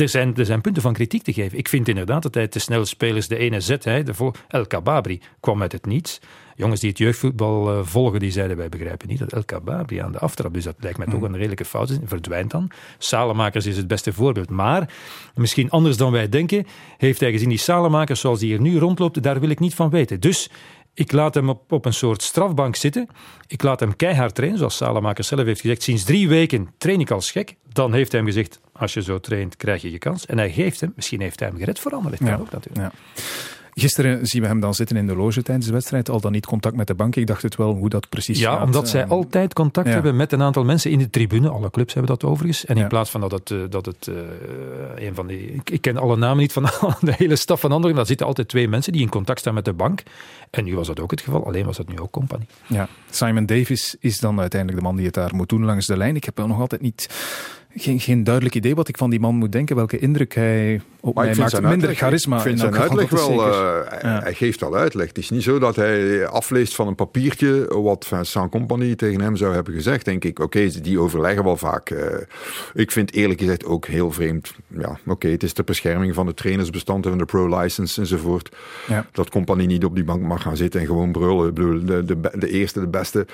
er 0.00 0.08
zijn, 0.08 0.36
er 0.36 0.46
zijn 0.46 0.60
punten 0.60 0.82
van 0.82 0.92
kritiek 0.92 1.22
te 1.22 1.32
geven. 1.32 1.58
Ik 1.58 1.68
vind 1.68 1.88
inderdaad 1.88 2.22
dat 2.22 2.34
hij 2.34 2.48
te 2.48 2.58
snel 2.58 2.84
spelers 2.84 3.28
de 3.28 3.36
ene 3.36 3.60
zet. 3.60 3.82
De 3.82 4.32
El 4.48 4.66
Kababri 4.66 5.20
kwam 5.40 5.62
uit 5.62 5.72
het 5.72 5.86
niets. 5.86 6.20
Jongens 6.56 6.80
die 6.80 6.88
het 6.88 6.98
jeugdvoetbal 6.98 7.72
uh, 7.72 7.84
volgen, 7.84 8.20
die 8.20 8.30
zeiden 8.30 8.56
wij 8.56 8.68
begrijpen 8.68 9.08
niet 9.08 9.18
dat 9.18 9.32
El 9.32 9.44
Kababri 9.44 9.98
aan 9.98 10.12
de 10.12 10.18
aftrap. 10.18 10.54
Dus 10.54 10.64
dat 10.64 10.74
lijkt 10.78 10.98
mij 10.98 11.06
toch 11.06 11.16
hmm. 11.16 11.24
een 11.24 11.36
redelijke 11.36 11.64
fout. 11.64 11.98
Verdwijnt 12.04 12.50
dan. 12.50 12.70
Salemakers 12.98 13.66
is 13.66 13.76
het 13.76 13.86
beste 13.86 14.12
voorbeeld. 14.12 14.50
Maar 14.50 14.92
misschien 15.34 15.70
anders 15.70 15.96
dan 15.96 16.12
wij 16.12 16.28
denken, 16.28 16.66
heeft 16.98 17.20
hij 17.20 17.30
gezien 17.30 17.48
die 17.48 17.58
Salemakers 17.58 18.20
zoals 18.20 18.38
die 18.38 18.48
hier 18.48 18.60
nu 18.60 18.78
rondloopt, 18.78 19.22
daar 19.22 19.40
wil 19.40 19.50
ik 19.50 19.58
niet 19.58 19.74
van 19.74 19.90
weten. 19.90 20.20
Dus 20.20 20.50
ik 21.00 21.12
laat 21.12 21.34
hem 21.34 21.48
op, 21.48 21.72
op 21.72 21.84
een 21.84 21.92
soort 21.92 22.22
strafbank 22.22 22.76
zitten. 22.76 23.08
Ik 23.46 23.62
laat 23.62 23.80
hem 23.80 23.96
keihard 23.96 24.34
trainen, 24.34 24.58
zoals 24.58 24.76
Salemaker 24.76 25.24
zelf 25.24 25.44
heeft 25.44 25.60
gezegd. 25.60 25.82
Sinds 25.82 26.04
drie 26.04 26.28
weken 26.28 26.68
train 26.78 27.00
ik 27.00 27.10
als 27.10 27.30
gek. 27.30 27.56
Dan 27.72 27.92
heeft 27.92 28.12
hij 28.12 28.20
hem 28.20 28.30
gezegd, 28.30 28.60
als 28.72 28.94
je 28.94 29.02
zo 29.02 29.20
traint, 29.20 29.56
krijg 29.56 29.82
je 29.82 29.90
je 29.90 29.98
kans. 29.98 30.26
En 30.26 30.38
hij 30.38 30.52
geeft 30.52 30.80
hem, 30.80 30.92
misschien 30.96 31.20
heeft 31.20 31.40
hij 31.40 31.48
hem 31.48 31.58
gered 31.58 31.78
voor 31.78 31.92
Anderlecht. 31.92 32.22
Ja. 32.22 32.36
ook 32.36 32.50
natuurlijk. 32.50 32.92
Ja. 32.92 33.22
Gisteren 33.80 34.26
zien 34.26 34.42
we 34.42 34.48
hem 34.48 34.60
dan 34.60 34.74
zitten 34.74 34.96
in 34.96 35.06
de 35.06 35.16
loge 35.16 35.42
tijdens 35.42 35.66
de 35.66 35.72
wedstrijd. 35.72 36.10
Al 36.10 36.20
dan 36.20 36.32
niet 36.32 36.46
contact 36.46 36.76
met 36.76 36.86
de 36.86 36.94
bank. 36.94 37.16
Ik 37.16 37.26
dacht 37.26 37.42
het 37.42 37.56
wel 37.56 37.74
hoe 37.74 37.88
dat 37.88 38.08
precies 38.08 38.38
ja, 38.38 38.50
gaat. 38.50 38.58
Ja, 38.58 38.64
omdat 38.64 38.88
zij 38.88 39.06
altijd 39.06 39.52
contact 39.52 39.88
hebben 39.88 40.16
met 40.16 40.32
een 40.32 40.42
aantal 40.42 40.64
mensen 40.64 40.90
in 40.90 40.98
de 40.98 41.10
tribune. 41.10 41.48
Alle 41.48 41.70
clubs 41.70 41.94
hebben 41.94 42.12
dat 42.12 42.30
overigens. 42.30 42.64
En 42.64 42.76
in 42.76 42.88
plaats 42.88 43.10
van 43.10 43.20
dat 43.20 43.30
het, 43.30 43.50
eh, 43.50 43.58
dat 43.70 43.86
het 43.86 44.06
uh, 44.06 44.16
een 45.06 45.14
van 45.14 45.26
die... 45.26 45.60
Ik, 45.64 45.80
ken 45.80 45.96
alle 45.96 46.16
namen 46.16 46.38
niet 46.38 46.52
van 46.52 46.62
de 47.00 47.14
hele 47.16 47.36
staf 47.36 47.60
van 47.60 47.72
anderen. 47.72 47.96
Daar 47.96 48.06
zitten 48.06 48.26
altijd 48.26 48.48
twee 48.48 48.68
mensen 48.68 48.92
die 48.92 49.02
in 49.02 49.08
contact 49.08 49.38
staan 49.40 49.54
met 49.54 49.64
de 49.64 49.72
bank. 49.72 50.02
En 50.50 50.64
nu 50.64 50.74
was 50.74 50.86
dat 50.86 51.00
ook 51.00 51.10
het 51.10 51.20
geval. 51.20 51.46
Alleen 51.46 51.64
was 51.64 51.76
dat 51.76 51.88
nu 51.88 51.98
ook 51.98 52.10
compagnie. 52.10 52.48
Ja, 52.66 52.88
Simon 53.10 53.46
Davis 53.46 53.96
is 54.00 54.18
dan 54.18 54.40
uiteindelijk 54.40 54.80
de 54.80 54.86
man 54.86 54.96
die 54.96 55.06
het 55.06 55.14
daar 55.14 55.34
moet 55.34 55.48
doen 55.48 55.64
langs 55.64 55.86
de 55.86 55.96
lijn. 55.96 56.16
Ik 56.16 56.24
heb 56.24 56.36
wel 56.36 56.46
nog 56.46 56.60
altijd 56.60 56.80
niet 56.80 57.08
geen, 57.74 58.00
geen 58.00 58.24
duidelijk 58.24 58.54
idee 58.54 58.74
wat 58.74 58.88
ik 58.88 58.96
van 58.96 59.10
die 59.10 59.20
man 59.20 59.34
moet 59.34 59.52
denken, 59.52 59.76
welke 59.76 59.98
indruk 59.98 60.34
hij 60.34 60.80
op 61.00 61.14
mij 61.14 61.34
maakt. 61.34 61.60
Minder 61.60 61.94
charisma. 61.94 62.36
Ik 62.36 62.42
vind 62.42 62.58
zijn 62.58 62.78
uitleg 62.78 63.10
wel, 63.10 63.48
uh, 63.48 63.78
hij 64.00 64.34
geeft 64.34 64.60
wel 64.60 64.76
uitleg. 64.76 65.06
Het 65.08 65.18
is 65.18 65.30
niet 65.30 65.42
zo 65.42 65.58
dat 65.58 65.76
hij 65.76 66.26
afleest 66.26 66.74
van 66.74 66.86
een 66.86 66.94
papiertje 66.94 67.66
wat 67.82 68.06
Vincent 68.06 68.50
Company 68.50 68.94
tegen 68.94 69.20
hem 69.20 69.36
zou 69.36 69.54
hebben 69.54 69.74
gezegd, 69.74 70.04
denk 70.04 70.24
ik. 70.24 70.38
Oké, 70.38 70.68
die 70.82 70.98
overleggen 70.98 71.44
wel 71.44 71.56
vaak. 71.56 71.90
Uh, 71.90 72.00
ik 72.74 72.90
vind 72.90 73.12
eerlijk 73.12 73.40
gezegd 73.40 73.64
ook 73.64 73.86
heel 73.86 74.12
vreemd. 74.12 74.54
Ja, 74.66 74.98
oké, 75.06 75.28
het 75.28 75.42
is 75.42 75.54
de 75.54 75.62
bescherming 75.62 76.14
van 76.14 76.26
de 76.26 76.34
trainersbestand 76.34 77.06
en 77.06 77.18
de 77.18 77.24
pro-license 77.24 78.00
enzovoort. 78.00 78.56
Ja. 78.86 79.06
Dat 79.12 79.30
Company 79.30 79.64
niet 79.64 79.84
op 79.84 79.94
die 79.94 80.04
bank 80.04 80.22
mag 80.22 80.42
gaan 80.42 80.56
zitten 80.56 80.80
en 80.80 80.86
gewoon 80.86 81.12
brullen. 81.12 81.48
Ik 81.48 81.54
bedoel, 81.54 81.84
de, 81.84 82.04
de, 82.04 82.20
de 82.38 82.50
eerste, 82.50 82.80
de 82.80 82.88
beste 82.88 83.26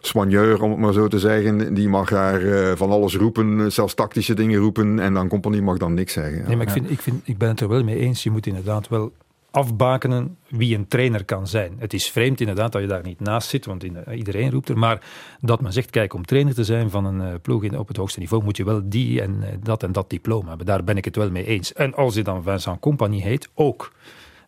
soigneur, 0.00 0.62
om 0.62 0.70
het 0.70 0.78
maar 0.78 0.92
zo 0.92 1.08
te 1.08 1.18
zeggen, 1.18 1.74
die 1.74 1.88
mag 1.88 2.08
daar 2.08 2.42
uh, 2.42 2.72
van 2.74 2.90
alles 2.90 3.16
roepen, 3.16 3.72
zelfs 3.72 3.94
tactische 3.94 4.34
dingen 4.34 4.60
roepen, 4.60 4.98
en 4.98 5.14
dan 5.14 5.28
compagnie 5.28 5.62
mag 5.62 5.78
dan 5.78 5.94
niks 5.94 6.12
zeggen. 6.12 6.44
Nee, 6.46 6.56
maar 6.56 6.66
ik, 6.66 6.72
vind, 6.72 6.90
ik, 6.90 7.00
vind, 7.00 7.20
ik 7.24 7.38
ben 7.38 7.48
het 7.48 7.60
er 7.60 7.68
wel 7.68 7.84
mee 7.84 7.96
eens. 7.96 8.22
Je 8.22 8.30
moet 8.30 8.46
inderdaad 8.46 8.88
wel 8.88 9.12
afbakenen 9.50 10.36
wie 10.48 10.76
een 10.76 10.88
trainer 10.88 11.24
kan 11.24 11.46
zijn. 11.46 11.74
Het 11.78 11.92
is 11.92 12.10
vreemd 12.10 12.40
inderdaad 12.40 12.72
dat 12.72 12.80
je 12.80 12.88
daar 12.88 13.02
niet 13.02 13.20
naast 13.20 13.48
zit, 13.48 13.66
want 13.66 13.86
iedereen 14.14 14.50
roept 14.50 14.68
er. 14.68 14.78
Maar 14.78 15.02
dat 15.40 15.60
men 15.60 15.72
zegt, 15.72 15.90
kijk, 15.90 16.14
om 16.14 16.24
trainer 16.24 16.54
te 16.54 16.64
zijn 16.64 16.90
van 16.90 17.04
een 17.04 17.20
uh, 17.20 17.34
ploeg 17.42 17.64
in, 17.64 17.78
op 17.78 17.88
het 17.88 17.96
hoogste 17.96 18.18
niveau, 18.18 18.44
moet 18.44 18.56
je 18.56 18.64
wel 18.64 18.80
die 18.84 19.22
en 19.22 19.36
uh, 19.40 19.46
dat 19.62 19.82
en 19.82 19.92
dat 19.92 20.10
diploma 20.10 20.48
hebben. 20.48 20.66
Daar 20.66 20.84
ben 20.84 20.96
ik 20.96 21.04
het 21.04 21.16
wel 21.16 21.30
mee 21.30 21.44
eens. 21.44 21.72
En 21.72 21.94
als 21.94 22.14
je 22.14 22.22
dan 22.22 22.42
Vincent 22.42 22.80
Compagnie 22.80 23.22
heet, 23.22 23.48
ook. 23.54 23.92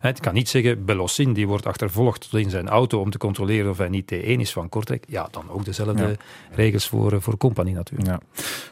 Het 0.09 0.19
kan 0.19 0.33
niet 0.33 0.49
zeggen, 0.49 0.85
Belossin 0.85 1.33
die 1.33 1.47
wordt 1.47 1.65
achtervolgd 1.65 2.27
in 2.31 2.49
zijn 2.49 2.67
auto 2.67 2.99
om 2.99 3.09
te 3.09 3.17
controleren 3.17 3.69
of 3.69 3.77
hij 3.77 3.89
niet 3.89 4.13
T1 4.13 4.39
is 4.39 4.53
van 4.53 4.69
Kortrijk. 4.69 5.05
Ja, 5.07 5.27
dan 5.31 5.49
ook 5.49 5.65
dezelfde 5.65 6.17
regels 6.51 6.87
voor, 6.87 7.13
eh, 7.13 7.19
voor 7.21 7.37
compagnie 7.37 7.73
natuurlijk. 7.73 8.09
Ja. 8.09 8.19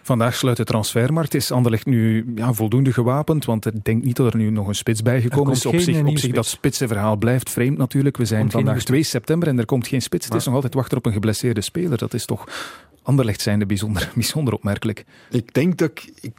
Vandaag 0.01 0.35
sluit 0.35 0.57
de 0.57 0.63
transfermarkt. 0.63 1.33
Is 1.33 1.51
Anderlecht 1.51 1.85
nu 1.85 2.31
ja, 2.35 2.53
voldoende 2.53 2.93
gewapend? 2.93 3.45
Want 3.45 3.65
ik 3.65 3.83
denk 3.83 4.03
niet 4.03 4.15
dat 4.15 4.33
er 4.33 4.39
nu 4.39 4.49
nog 4.49 4.67
een 4.67 4.75
spits 4.75 5.01
bijgekomen 5.01 5.51
is. 5.51 5.65
Op 5.65 5.79
zich, 5.79 6.03
op 6.03 6.17
zich 6.17 6.33
dat 6.33 6.45
spitsenverhaal 6.45 7.15
blijft 7.15 7.49
vreemd 7.49 7.77
natuurlijk. 7.77 8.17
We 8.17 8.25
zijn 8.25 8.51
vandaag 8.51 8.83
2 8.83 9.03
september 9.03 9.47
en 9.47 9.59
er 9.59 9.65
komt 9.65 9.87
geen 9.87 10.01
spits. 10.01 10.25
Het 10.25 10.35
is 10.35 10.45
nog 10.45 10.55
altijd 10.55 10.73
wachten 10.73 10.97
op 10.97 11.05
een 11.05 11.13
geblesseerde 11.13 11.61
speler. 11.61 11.97
Dat 11.97 12.13
is 12.13 12.25
toch 12.25 12.47
Anderlecht 13.03 13.41
zijnde 13.41 13.65
bijzonder, 13.65 14.11
bijzonder 14.15 14.53
opmerkelijk. 14.53 15.05
Ik 15.29 15.53
denk 15.53 15.77
dat 15.77 15.89
ik 15.89 16.11
ik, 16.21 16.33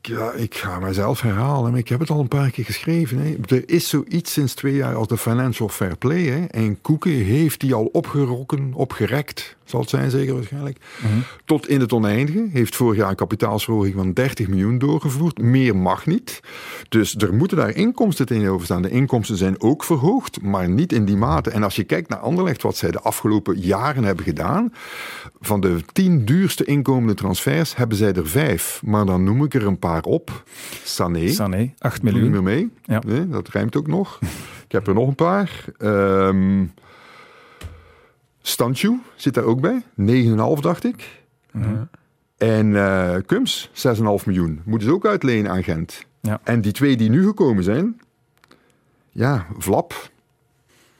ja, 0.00 0.32
ik 0.32 0.54
ga 0.54 0.78
mezelf 0.78 1.20
herhalen, 1.20 1.70
maar 1.70 1.80
ik 1.80 1.88
heb 1.88 2.00
het 2.00 2.10
al 2.10 2.20
een 2.20 2.28
paar 2.28 2.50
keer 2.50 2.64
geschreven. 2.64 3.18
Hè. 3.18 3.56
Er 3.56 3.62
is 3.68 3.88
zoiets 3.88 4.32
sinds 4.32 4.54
twee 4.54 4.74
jaar 4.74 4.94
als 4.94 5.08
de 5.08 5.16
Financial 5.16 5.68
Fair 5.68 5.96
Play. 5.96 6.22
Hè. 6.22 6.44
En 6.44 6.80
Koeken 6.80 7.10
heeft 7.10 7.60
die 7.60 7.74
al 7.74 7.84
opgerokken, 7.84 8.72
opgerekt, 8.74 9.56
zal 9.70 9.80
het 9.80 9.90
zijn 9.90 10.10
zeker 10.10 10.34
waarschijnlijk. 10.34 10.78
Mhm. 11.02 11.18
Tot 11.44 11.68
in 11.68 11.80
het 11.80 11.92
oneindige. 11.92 12.48
Heeft 12.52 12.76
vorig 12.76 12.98
jaar 12.98 13.08
een 13.08 13.16
kapitaalsverhoging 13.16 13.94
van 13.94 14.12
30 14.12 14.48
miljoen 14.48 14.78
doorgevoerd. 14.78 15.38
Meer 15.38 15.76
mag 15.76 16.06
niet. 16.06 16.40
Dus 16.88 17.14
er 17.16 17.34
moeten 17.34 17.56
daar 17.56 17.74
inkomsten 17.76 18.26
tegenover 18.26 18.64
staan. 18.64 18.82
De 18.82 18.90
inkomsten 18.90 19.36
zijn 19.36 19.60
ook 19.60 19.84
verhoogd, 19.84 20.42
maar 20.42 20.68
niet 20.68 20.92
in 20.92 21.04
die 21.04 21.16
mate. 21.16 21.50
En 21.50 21.62
als 21.62 21.76
je 21.76 21.84
kijkt 21.84 22.08
naar 22.08 22.18
Anderlecht, 22.18 22.62
wat 22.62 22.76
zij 22.76 22.90
de 22.90 23.00
afgelopen 23.00 23.58
jaren 23.58 24.04
hebben 24.04 24.24
gedaan. 24.24 24.72
Van 25.40 25.60
de 25.60 25.76
tien 25.92 26.24
duurste 26.24 26.64
inkomende 26.64 27.14
transfers 27.14 27.76
hebben 27.76 27.96
zij 27.96 28.12
er 28.12 28.26
vijf. 28.26 28.80
Maar 28.84 29.06
dan 29.06 29.24
noem 29.24 29.44
ik 29.44 29.54
er 29.54 29.66
een 29.66 29.78
paar 29.78 30.02
op. 30.02 30.42
Sané. 30.84 31.28
Sané, 31.28 31.72
8 31.78 32.02
miljoen. 32.02 32.22
Niet 32.22 32.30
meer 32.30 32.42
mee. 32.42 32.70
Ja. 32.82 33.02
Nee, 33.06 33.28
dat 33.28 33.48
rijmt 33.48 33.76
ook 33.76 33.86
nog. 33.86 34.18
ik 34.64 34.72
heb 34.72 34.86
er 34.86 34.94
nog 34.94 35.08
een 35.08 35.14
paar. 35.14 35.64
Um, 35.78 36.72
Stanchu 38.42 39.00
zit 39.16 39.34
daar 39.34 39.44
ook 39.44 39.60
bij. 39.60 39.82
9,5 39.96 40.60
dacht 40.60 40.84
ik. 40.84 41.22
Mhm. 41.52 41.84
En 42.36 42.66
uh, 42.66 43.14
Kums, 43.26 43.70
6,5 43.86 44.02
miljoen. 44.24 44.60
Moeten 44.64 44.88
ze 44.88 44.94
ook 44.94 45.06
uitlenen 45.06 45.50
aan 45.50 45.62
Gent. 45.62 46.04
Ja. 46.20 46.40
En 46.42 46.60
die 46.60 46.72
twee 46.72 46.96
die 46.96 47.10
nu 47.10 47.24
gekomen 47.24 47.64
zijn, 47.64 48.00
ja, 49.10 49.46
Vlap. 49.58 50.10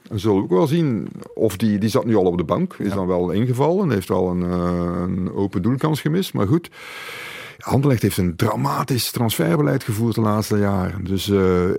We 0.01 0.17
zullen 0.17 0.41
ook 0.41 0.49
wel 0.49 0.67
zien 0.67 1.09
of 1.33 1.57
die, 1.57 1.77
die 1.77 1.89
zat 1.89 2.05
nu 2.05 2.15
al 2.15 2.25
op 2.25 2.37
de 2.37 2.43
bank. 2.43 2.75
Is 2.79 2.93
dan 2.93 3.07
wel 3.07 3.31
ingevallen. 3.31 3.91
Heeft 3.91 4.07
wel 4.07 4.29
een, 4.29 4.41
uh, 4.41 5.01
een 5.01 5.33
open 5.33 5.61
doelkans 5.61 6.01
gemist. 6.01 6.33
Maar 6.33 6.47
goed. 6.47 6.69
Anderlecht 7.61 8.01
heeft 8.01 8.17
een 8.17 8.35
dramatisch 8.35 9.11
transferbeleid 9.11 9.83
gevoerd 9.83 10.15
de 10.15 10.21
laatste 10.21 10.57
jaren. 10.57 11.03
Dus 11.03 11.27
uh, 11.27 11.69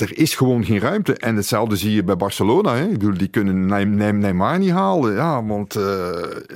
er 0.00 0.18
is 0.18 0.34
gewoon 0.34 0.64
geen 0.64 0.78
ruimte. 0.78 1.16
En 1.16 1.36
hetzelfde 1.36 1.76
zie 1.76 1.94
je 1.94 2.04
bij 2.04 2.16
Barcelona. 2.16 2.74
Hè. 2.74 2.84
Ik 2.84 2.98
bedoel, 2.98 3.18
die 3.18 3.28
kunnen 3.28 3.66
Neymar 4.18 4.58
niet 4.58 4.70
halen. 4.70 5.14
Ja, 5.14 5.44
want 5.44 5.76
uh, 5.76 5.82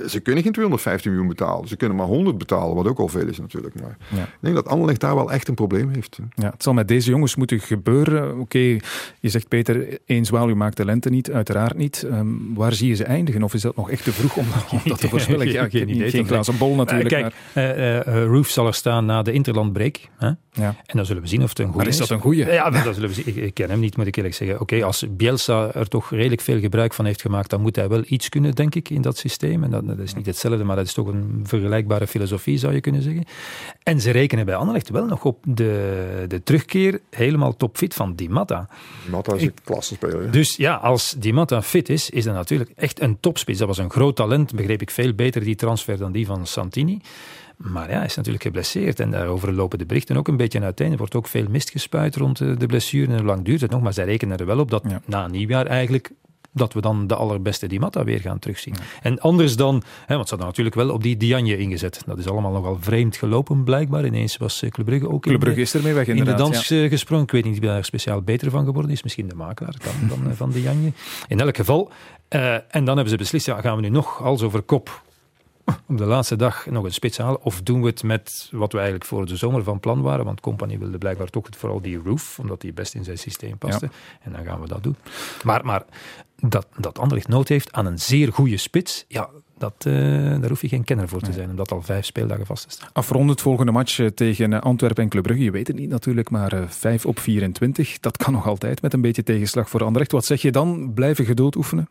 ze 0.07 0.19
kunnen 0.23 0.43
geen 0.43 0.51
215 0.51 1.11
miljoen 1.11 1.29
betalen. 1.29 1.67
Ze 1.67 1.75
kunnen 1.75 1.97
maar 1.97 2.05
100 2.05 2.37
betalen, 2.37 2.75
wat 2.75 2.87
ook 2.87 2.99
al 2.99 3.07
veel 3.07 3.27
is 3.27 3.39
natuurlijk. 3.39 3.81
Maar 3.81 3.97
ja. 4.07 4.23
ik 4.23 4.29
denk 4.39 4.55
dat 4.55 4.67
Anderlecht 4.67 4.99
daar 4.99 5.15
wel 5.15 5.31
echt 5.31 5.47
een 5.47 5.55
probleem 5.55 5.89
heeft. 5.89 6.19
Ja, 6.35 6.49
het 6.49 6.63
zal 6.63 6.73
met 6.73 6.87
deze 6.87 7.09
jongens 7.09 7.35
moeten 7.35 7.59
gebeuren. 7.59 8.39
Oké, 8.39 8.77
je 9.19 9.29
zegt 9.29 9.47
Peter, 9.47 9.97
één 10.05 10.25
zwaluw 10.25 10.55
maakt 10.55 10.77
de 10.77 10.85
lente 10.85 11.09
niet, 11.09 11.31
uiteraard 11.31 11.77
niet. 11.77 12.03
Um, 12.11 12.53
waar 12.53 12.73
zie 12.73 12.87
je 12.87 12.95
ze 12.95 13.03
eindigen? 13.03 13.43
Of 13.43 13.53
is 13.53 13.61
dat 13.61 13.75
nog 13.75 13.89
echt 13.89 14.03
te 14.03 14.11
vroeg 14.11 14.37
om, 14.37 14.45
om 14.71 14.81
dat 14.85 14.99
te 14.99 15.09
voorspellen? 15.13 15.51
Ja, 15.51 15.61
geen, 15.61 15.71
geen 15.71 15.89
idee. 15.89 16.09
Geen 16.09 16.25
glazen 16.25 16.57
bol 16.57 16.75
natuurlijk. 16.75 17.11
Uh, 17.11 17.19
kijk, 17.19 17.33
maar... 18.05 18.23
Roof 18.23 18.47
zal 18.47 18.65
klaarstaan 18.71 19.05
na 19.05 19.21
de 19.21 19.31
interlandbreak. 19.31 19.99
Hè? 20.17 20.27
Ja. 20.53 20.75
En 20.85 20.97
dan 20.97 21.05
zullen 21.05 21.21
we 21.21 21.27
zien 21.27 21.43
of 21.43 21.49
het 21.49 21.59
een 21.59 21.65
goede 21.65 21.77
Maar 21.77 21.87
is. 21.87 21.93
is 21.99 22.07
dat 22.07 22.09
een 22.09 22.19
goeie? 22.23 22.45
Ja, 22.45 22.69
dat 22.69 22.93
zullen 22.93 23.09
we 23.09 23.15
zien. 23.15 23.27
Ik, 23.27 23.35
ik 23.35 23.53
ken 23.53 23.69
hem 23.69 23.79
niet, 23.79 23.97
moet 23.97 24.07
ik 24.07 24.15
eerlijk 24.15 24.35
zeggen. 24.35 24.59
Oké, 24.59 24.83
als 24.83 25.05
Bielsa 25.09 25.71
er 25.73 25.87
toch 25.87 26.09
redelijk 26.11 26.41
veel 26.41 26.59
gebruik 26.59 26.93
van 26.93 27.05
heeft 27.05 27.21
gemaakt, 27.21 27.49
dan 27.49 27.61
moet 27.61 27.75
hij 27.75 27.87
wel 27.89 28.03
iets 28.05 28.29
kunnen, 28.29 28.55
denk 28.55 28.75
ik, 28.75 28.89
in 28.89 29.01
dat 29.01 29.17
systeem. 29.17 29.63
En 29.63 29.71
dat, 29.71 29.87
dat 29.87 29.99
is 29.99 30.13
niet 30.13 30.25
hetzelfde, 30.25 30.63
maar 30.63 30.75
dat 30.75 30.85
is 30.85 30.93
toch 30.93 31.07
een 31.07 31.39
vergelijkbare 31.43 32.07
filosofie, 32.07 32.57
zou 32.57 32.73
je 32.73 32.81
kunnen 32.81 33.01
zeggen. 33.01 33.25
En 33.83 34.01
ze 34.01 34.11
rekenen 34.11 34.45
bij 34.45 34.55
Anderlecht 34.55 34.89
wel 34.89 35.05
nog 35.05 35.25
op 35.25 35.37
de, 35.43 36.25
de 36.27 36.43
terugkeer 36.43 36.99
helemaal 37.09 37.55
topfit 37.57 37.93
van 37.93 38.15
Di 38.15 38.29
Matta. 38.29 38.67
Matta 39.09 39.33
is 39.35 39.41
een 39.43 39.53
klasse 39.63 39.93
speler. 39.93 40.21
hè. 40.23 40.29
Dus 40.29 40.55
ja, 40.55 40.75
als 40.75 41.15
Di 41.17 41.33
Matta 41.33 41.61
fit 41.61 41.89
is, 41.89 42.09
is 42.09 42.23
dat 42.23 42.33
natuurlijk 42.33 42.71
echt 42.75 43.01
een 43.01 43.17
topspits. 43.19 43.59
Dat 43.59 43.67
was 43.67 43.77
een 43.77 43.91
groot 43.91 44.15
talent, 44.15 44.55
begreep 44.55 44.81
ik 44.81 44.91
veel 44.91 45.13
beter 45.13 45.43
die 45.43 45.55
transfer 45.55 45.97
dan 45.97 46.11
die 46.11 46.25
van 46.25 46.47
Santini. 46.47 46.99
Maar 47.63 47.89
ja, 47.89 47.95
hij 47.95 48.05
is 48.05 48.15
natuurlijk 48.15 48.43
geblesseerd 48.43 48.99
en 48.99 49.11
daarover 49.11 49.53
lopen 49.53 49.77
de 49.77 49.85
berichten 49.85 50.17
ook 50.17 50.27
een 50.27 50.37
beetje 50.37 50.61
uiteen. 50.61 50.91
Er 50.91 50.97
wordt 50.97 51.15
ook 51.15 51.27
veel 51.27 51.45
mist 51.49 51.69
gespuit 51.69 52.15
rond 52.15 52.41
eh, 52.41 52.57
de 52.57 52.65
blessure 52.65 53.11
en 53.11 53.17
hoe 53.17 53.25
lang 53.25 53.45
duurt 53.45 53.61
het 53.61 53.71
nog. 53.71 53.81
Maar 53.81 53.93
zij 53.93 54.05
rekenen 54.05 54.37
er 54.37 54.45
wel 54.45 54.59
op 54.59 54.71
dat 54.71 54.83
Ja. 54.87 55.01
na 55.05 55.27
nieuwjaar 55.27 55.65
eigenlijk 55.65 56.11
dat 56.53 56.73
we 56.73 56.81
dan 56.81 57.07
de 57.07 57.15
allerbeste 57.15 57.67
Di 57.67 57.79
Matta 57.79 58.03
weer 58.03 58.19
gaan 58.19 58.39
terugzien. 58.39 58.75
En 59.01 59.19
anders 59.19 59.55
dan, 59.55 59.83
hè, 60.05 60.15
want 60.15 60.27
ze 60.27 60.35
hadden 60.35 60.47
natuurlijk 60.47 60.75
wel 60.75 60.89
op 60.89 61.03
die 61.03 61.17
Dianje 61.17 61.57
ingezet. 61.57 62.01
Dat 62.05 62.17
is 62.17 62.27
allemaal 62.27 62.51
nogal 62.51 62.77
vreemd 62.79 63.15
gelopen 63.15 63.63
blijkbaar. 63.63 64.05
Ineens 64.05 64.37
was 64.37 64.61
eh, 64.61 64.69
Club 64.69 64.85
Brugge 64.85 65.09
ook 65.09 65.21
Club 65.21 65.33
in, 65.33 65.39
Brugge 65.39 65.61
is 65.61 65.73
ermee 65.73 65.93
weg 65.93 66.07
in 66.07 66.23
de 66.25 66.33
dans 66.33 66.67
ja. 66.67 66.83
eh, 66.83 66.89
gesprongen. 66.89 67.23
Ik 67.23 67.31
weet 67.31 67.43
niet 67.45 67.59
wie 67.59 67.69
daar 67.69 67.85
speciaal 67.85 68.21
beter 68.21 68.51
van 68.51 68.65
geworden 68.65 68.91
is. 68.91 69.03
Misschien 69.03 69.27
de 69.27 69.35
makelaar 69.35 69.75
dan, 69.83 70.23
dan 70.23 70.35
van 70.35 70.51
de 70.51 70.61
Janje. 70.61 70.91
In 71.27 71.39
elk 71.39 71.55
geval. 71.55 71.91
en 72.29 72.63
dan 72.71 72.85
hebben 72.85 73.09
ze 73.09 73.17
beslist, 73.17 73.45
ja, 73.45 73.61
gaan 73.61 73.75
we 73.75 73.81
nu 73.81 73.89
nog 73.89 74.23
als 74.23 74.41
over 74.41 74.61
kop 74.61 75.01
op 75.87 75.97
de 75.97 76.05
laatste 76.05 76.35
dag 76.35 76.65
nog 76.65 76.83
een 76.83 76.93
spits 76.93 77.17
halen? 77.17 77.43
Of 77.43 77.61
doen 77.61 77.81
we 77.81 77.87
het 77.87 78.03
met 78.03 78.49
wat 78.51 78.71
we 78.71 78.77
eigenlijk 78.77 79.07
voor 79.07 79.25
de 79.25 79.35
zomer 79.35 79.63
van 79.63 79.79
plan 79.79 80.01
waren? 80.01 80.25
Want 80.25 80.41
Company 80.41 80.79
wilde 80.79 80.97
blijkbaar 80.97 81.29
toch 81.29 81.45
het, 81.45 81.55
vooral 81.55 81.81
die 81.81 82.01
roof, 82.05 82.39
omdat 82.39 82.61
die 82.61 82.73
best 82.73 82.95
in 82.95 83.03
zijn 83.03 83.17
systeem 83.17 83.57
paste. 83.57 83.89
En 84.21 84.31
dan 84.31 84.43
gaan 84.43 84.61
we 84.61 84.67
dat 84.67 84.83
doen. 84.83 84.95
Maar, 85.43 85.65
maar 85.65 85.83
dat, 86.35 86.67
dat 86.77 86.99
Anderlecht 86.99 87.27
nood 87.27 87.47
heeft 87.47 87.71
aan 87.71 87.85
een 87.85 87.99
zeer 87.99 88.33
goede 88.33 88.57
spits, 88.57 89.05
ja, 89.07 89.29
dat, 89.57 89.73
eh, 89.77 89.93
daar 90.39 90.49
hoef 90.49 90.61
je 90.61 90.67
geen 90.67 90.83
kenner 90.83 91.07
voor 91.07 91.21
te 91.21 91.33
zijn 91.33 91.49
om 91.49 91.55
dat 91.55 91.71
al 91.71 91.81
vijf 91.81 92.05
speeldagen 92.05 92.45
vast 92.45 92.63
te 92.63 92.69
staan. 92.69 92.89
Afrondend 92.93 93.41
volgende 93.41 93.71
match 93.71 93.99
eh, 93.99 94.07
tegen 94.07 94.53
eh, 94.53 94.61
Antwerpen 94.61 95.03
en 95.03 95.09
Club 95.09 95.23
Brugge. 95.23 95.43
Je 95.43 95.51
weet 95.51 95.67
het 95.67 95.75
niet 95.75 95.89
natuurlijk, 95.89 96.29
maar 96.29 96.53
eh, 96.53 96.67
5 96.67 97.05
op 97.05 97.19
24. 97.19 97.99
Dat 97.99 98.17
kan 98.17 98.33
nog 98.33 98.47
altijd 98.47 98.81
met 98.81 98.93
een 98.93 99.01
beetje 99.01 99.23
tegenslag 99.23 99.69
voor 99.69 99.83
Anderlecht. 99.83 100.11
Wat 100.11 100.25
zeg 100.25 100.41
je 100.41 100.51
dan? 100.51 100.93
Blijven 100.93 101.25
geduld 101.25 101.55
oefenen? 101.55 101.87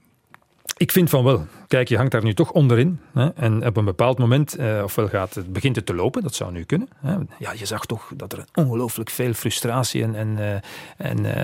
Ik 0.80 0.92
vind 0.92 1.10
van 1.10 1.24
wel. 1.24 1.46
Kijk, 1.70 1.88
je 1.88 1.96
hangt 1.96 2.12
daar 2.12 2.24
nu 2.24 2.34
toch 2.34 2.52
onderin. 2.52 3.00
Hè, 3.12 3.28
en 3.28 3.66
op 3.66 3.76
een 3.76 3.84
bepaald 3.84 4.18
moment, 4.18 4.56
eh, 4.56 4.80
ofwel 4.84 5.08
gaat 5.08 5.34
het, 5.34 5.52
begint 5.52 5.76
het 5.76 5.86
te 5.86 5.94
lopen, 5.94 6.22
dat 6.22 6.34
zou 6.34 6.52
nu 6.52 6.64
kunnen. 6.64 6.88
Hè. 6.96 7.16
Ja, 7.38 7.52
je 7.52 7.66
zag 7.66 7.86
toch 7.86 8.12
dat 8.16 8.32
er 8.32 8.44
ongelooflijk 8.54 9.10
veel 9.10 9.32
frustratie 9.32 10.02
en, 10.02 10.14
en, 10.14 10.38
eh, 10.38 11.06
en 11.06 11.34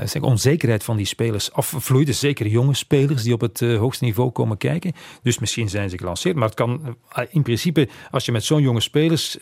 eh, 0.00 0.06
zeg, 0.06 0.22
onzekerheid 0.22 0.84
van 0.84 0.96
die 0.96 1.06
spelers 1.06 1.52
afvloeide. 1.52 2.12
Zeker 2.12 2.46
jonge 2.46 2.74
spelers 2.74 3.22
die 3.22 3.32
op 3.32 3.40
het 3.40 3.62
eh, 3.62 3.78
hoogste 3.78 4.04
niveau 4.04 4.30
komen 4.30 4.56
kijken. 4.56 4.92
Dus 5.22 5.38
misschien 5.38 5.68
zijn 5.68 5.90
ze 5.90 5.98
gelanceerd. 5.98 6.36
Maar 6.36 6.48
het 6.48 6.56
kan 6.56 6.96
in 7.28 7.42
principe, 7.42 7.88
als 8.10 8.24
je 8.24 8.32
met 8.32 8.44
zo'n 8.44 8.62
jonge 8.62 8.80
spelers 8.80 9.36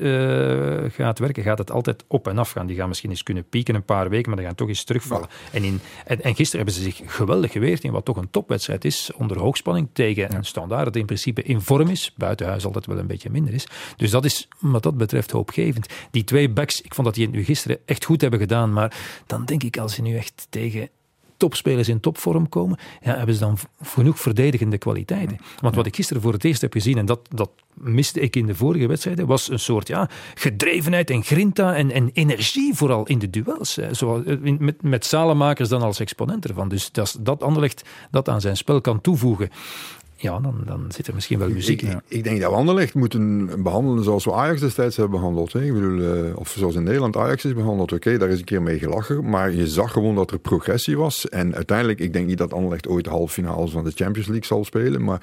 gaat 0.89 1.19
werken, 1.19 1.43
gaat 1.43 1.59
het 1.59 1.71
altijd 1.71 2.05
op 2.09 2.29
en 2.29 2.39
af 2.39 2.51
gaan. 2.51 2.67
Die 2.67 2.77
gaan 2.77 2.89
misschien 2.89 3.11
eens 3.11 3.23
kunnen 3.23 3.49
pieken 3.49 3.75
een 3.75 3.85
paar 3.85 4.09
weken, 4.09 4.29
maar 4.29 4.39
die 4.39 4.47
gaan 4.47 4.57
toch 4.57 4.69
eens 4.69 4.85
terugvallen. 4.85 5.29
En, 5.53 5.65
in, 5.65 5.81
en, 6.07 6.23
en 6.23 6.35
gisteren 6.35 6.65
hebben 6.65 6.75
ze 6.75 6.91
zich 6.91 7.01
geweldig 7.07 7.53
geweerd 7.53 7.85
in 7.85 7.93
wat 7.93 8.05
toch 8.05 8.17
een 8.17 8.31
topwedstrijd 8.31 8.85
is, 8.85 9.11
onder 9.17 9.39
hoogspanning 9.39 9.89
tegen 9.93 10.35
een 10.35 10.45
standaard 10.45 10.85
dat 10.85 10.97
in 10.97 11.07
principe 11.07 11.43
in 11.43 11.61
vorm 11.61 11.89
is, 11.89 12.13
buitenhuis 12.17 12.65
altijd 12.65 12.87
wel 12.87 12.99
een 12.99 13.07
beetje 13.07 13.31
minder 13.31 13.55
is. 13.55 13.67
Dus 13.97 14.11
dat 14.11 14.25
is 14.25 14.49
wat 14.59 14.83
dat 14.83 14.97
betreft 14.97 15.31
hoopgevend. 15.31 15.87
Die 16.11 16.25
twee 16.25 16.51
backs, 16.51 16.81
ik 16.81 16.95
vond 16.95 17.07
dat 17.07 17.17
die 17.17 17.27
het 17.27 17.35
nu 17.35 17.45
gisteren 17.45 17.79
echt 17.85 18.05
goed 18.05 18.21
hebben 18.21 18.41
gedaan, 18.41 18.73
maar 18.73 18.97
dan 19.27 19.45
denk 19.45 19.63
ik 19.63 19.79
als 19.79 19.95
ze 19.95 20.03
nu 20.03 20.17
echt 20.17 20.47
tegen 20.51 20.89
topspelers 21.45 21.89
in 21.89 22.01
topvorm 22.01 22.49
komen, 22.49 22.79
ja, 23.03 23.17
hebben 23.17 23.35
ze 23.35 23.41
dan 23.41 23.59
genoeg 23.83 24.19
verdedigende 24.19 24.79
kwaliteiten. 24.79 25.39
Want 25.61 25.75
wat 25.75 25.87
ik 25.87 25.95
gisteren 25.95 26.23
voor 26.23 26.33
het 26.33 26.45
eerst 26.45 26.61
heb 26.61 26.73
gezien, 26.73 26.99
en 26.99 27.07
dat, 27.07 27.21
dat 27.29 27.51
miste 27.75 28.21
ik 28.21 28.37
in 28.37 28.47
de 28.47 28.55
vorige 28.55 28.87
wedstrijden, 28.87 29.27
was 29.27 29.51
een 29.51 29.59
soort 29.59 29.89
ja, 29.89 30.09
gedrevenheid 30.35 31.11
en 31.11 31.23
grinta 31.23 31.75
en, 31.75 31.91
en 31.91 32.11
energie 32.13 32.75
vooral 32.75 33.07
in 33.07 33.19
de 33.19 33.31
duels. 33.31 33.77
hè. 33.77 33.89
Eh, 33.91 34.59
met, 34.59 34.83
met 34.83 35.05
Salemakers 35.05 35.69
dan 35.69 35.83
als 35.83 36.01
exponent 36.01 36.49
ervan. 36.49 36.69
Dus 36.69 36.93
dat, 36.93 37.17
dat 37.21 37.43
Anderlecht 37.43 37.89
dat 38.11 38.29
aan 38.29 38.41
zijn 38.41 38.57
spel 38.57 38.81
kan 38.81 39.01
toevoegen, 39.01 39.51
ja, 40.17 40.41
dan, 40.41 40.63
dan 40.65 40.85
zit 40.89 41.07
er 41.07 41.15
misschien 41.15 41.39
wel 41.39 41.49
muziek 41.49 41.83
Ik, 41.83 41.89
in. 41.89 42.01
ik 42.09 42.25
denk 42.25 42.41
dat 42.41 42.51
we 42.51 42.57
Anderlecht 42.57 42.95
moeten 42.95 43.63
behandelen 43.63 44.05
zoals 44.05 44.25
we 44.25 44.33
Ajax 44.33 44.61
destijds 44.61 44.97
hebben 44.97 45.19
behandeld. 45.19 45.53
Hè. 45.53 45.63
Ik 45.65 45.73
bedoel, 45.73 46.01
eh, 46.01 46.37
of 46.37 46.55
zoals 46.59 46.75
in 46.75 46.83
Nederland 46.83 47.17
Ajax 47.17 47.45
is 47.45 47.55
behandeld. 47.55 47.93
Oké, 47.93 48.19
daar 48.19 48.29
is 48.29 48.39
een 48.39 48.45
keer 48.45 48.63
mee 48.63 48.79
gelachen. 48.79 49.29
Maar 49.31 49.53
je 49.53 49.69
zag 49.69 49.93
gewoon 49.93 50.15
dat 50.15 50.31
er 50.31 50.39
progressie 50.39 50.97
was. 50.97 51.29
En 51.29 51.55
uiteindelijk, 51.55 51.99
ik 51.99 52.13
denk 52.13 52.27
niet 52.27 52.39
dat 52.39 52.53
Anderlecht 52.53 52.89
ooit 52.89 53.05
de 53.05 53.11
halve 53.11 53.33
finales 53.33 53.71
van 53.71 53.85
de 53.85 53.93
Champions 53.95 54.29
League 54.29 54.47
zal 54.47 54.65
spelen. 54.65 55.05
Maar 55.05 55.21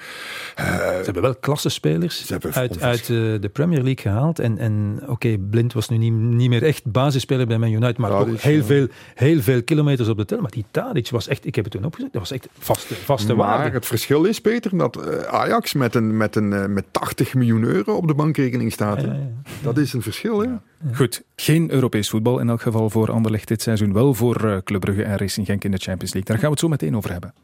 Ze 0.56 1.00
hebben 1.04 1.22
wel 1.22 1.36
klassespelers 1.36 2.26
Ze 2.26 2.32
hebben 2.32 2.52
uit, 2.52 2.82
uit 2.82 3.00
eh, 3.00 3.06
de 3.08 3.50
Premier 3.52 3.82
League 3.82 4.12
gehaald. 4.12 4.38
En, 4.38 4.58
en 4.58 5.02
oké, 5.06 5.38
Blind 5.38 5.72
was 5.72 5.88
nu 5.88 5.96
niet, 5.96 6.12
niet 6.12 6.48
meer 6.48 6.62
echt 6.62 6.84
basisspeler 6.84 7.46
bij 7.46 7.58
Man 7.58 7.72
United, 7.72 7.96
maar 7.98 8.10
Tadic, 8.10 8.32
toch 8.32 8.42
heel, 8.42 8.56
ja. 8.58 8.64
veel, 8.64 8.86
heel 9.14 9.40
veel 9.40 9.62
kilometers 9.62 10.08
op 10.08 10.16
de 10.16 10.24
tel. 10.24 10.40
Maar 10.40 10.50
die 10.50 10.64
Tadic 10.70 11.10
was 11.10 11.28
echt, 11.28 11.46
ik 11.46 11.54
heb 11.54 11.64
het 11.64 11.72
toen 11.72 11.84
opgezet, 11.84 12.12
dat 12.12 12.20
was 12.20 12.30
echt 12.30 12.48
vaste, 12.58 12.94
vaste 12.94 13.34
Maar 13.34 13.46
waarde. 13.46 13.70
het 13.70 13.86
verschil 13.86 14.24
is, 14.24 14.40
Peter, 14.40 14.74
dat 14.90 15.06
eh, 15.06 15.22
Ajax 15.22 15.72
met, 15.72 15.94
een, 15.94 16.16
met, 16.16 16.36
een, 16.36 16.52
eh, 16.52 16.66
met 16.66 16.84
80 16.90 17.34
miljoen 17.34 17.62
euro 17.62 17.94
op 17.94 18.06
de 18.06 18.14
bankrekening 18.14 18.72
staat. 18.72 18.96
hè. 18.96 19.06
Ja, 19.06 19.12
ja, 19.12 19.20
Dat 19.62 19.78
is 19.78 19.92
een 19.92 20.02
verschil, 20.02 20.40
hè? 20.40 20.48
Goed, 20.94 21.22
geen 21.36 21.70
Europees 21.72 22.10
voetbal 22.10 22.38
in 22.38 22.48
elk 22.48 22.60
geval 22.60 22.90
voor 22.90 23.10
Anderlecht 23.12 23.48
dit 23.48 23.62
seizoen. 23.62 23.92
Wel 23.92 24.14
voor 24.14 24.48
eh, 24.48 24.56
Club 24.64 24.80
Brugge 24.80 25.02
en 25.02 25.16
Racing 25.16 25.46
Genk 25.46 25.64
in 25.64 25.70
de 25.70 25.76
Champions 25.78 26.12
League. 26.12 26.24
Daar 26.24 26.36
gaan 26.38 26.46
we 26.46 26.50
het 26.50 26.60
zo 26.60 26.68
meteen 26.68 26.96
over 26.96 27.10
hebben. 27.10 27.34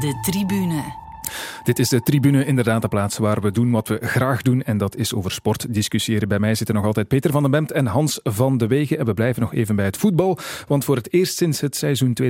De 0.00 0.20
tribune. 0.30 0.82
Dit 1.62 1.78
is 1.78 1.88
de 1.88 2.00
tribune, 2.00 2.44
inderdaad 2.44 2.82
de 2.82 2.88
plaats 2.88 3.18
waar 3.18 3.40
we 3.40 3.50
doen 3.50 3.70
wat 3.70 3.88
we 3.88 3.98
graag 4.00 4.42
doen. 4.42 4.62
En 4.62 4.78
dat 4.78 4.96
is 4.96 5.14
over 5.14 5.30
sport 5.30 5.74
discussiëren. 5.74 6.28
Bij 6.28 6.38
mij 6.38 6.54
zitten 6.54 6.74
nog 6.74 6.84
altijd 6.84 7.08
Peter 7.08 7.30
van 7.30 7.42
den 7.42 7.50
Bemt 7.50 7.72
en 7.72 7.86
Hans 7.86 8.20
van 8.22 8.58
de 8.58 8.66
Wegen. 8.66 8.98
En 8.98 9.04
we 9.04 9.14
blijven 9.14 9.42
nog 9.42 9.54
even 9.54 9.76
bij 9.76 9.84
het 9.84 9.96
voetbal. 9.96 10.38
Want 10.68 10.84
voor 10.84 10.96
het 10.96 11.12
eerst 11.12 11.36
sinds 11.36 11.60
het 11.60 11.76
seizoen 11.76 12.16
2005-2006 12.22 12.28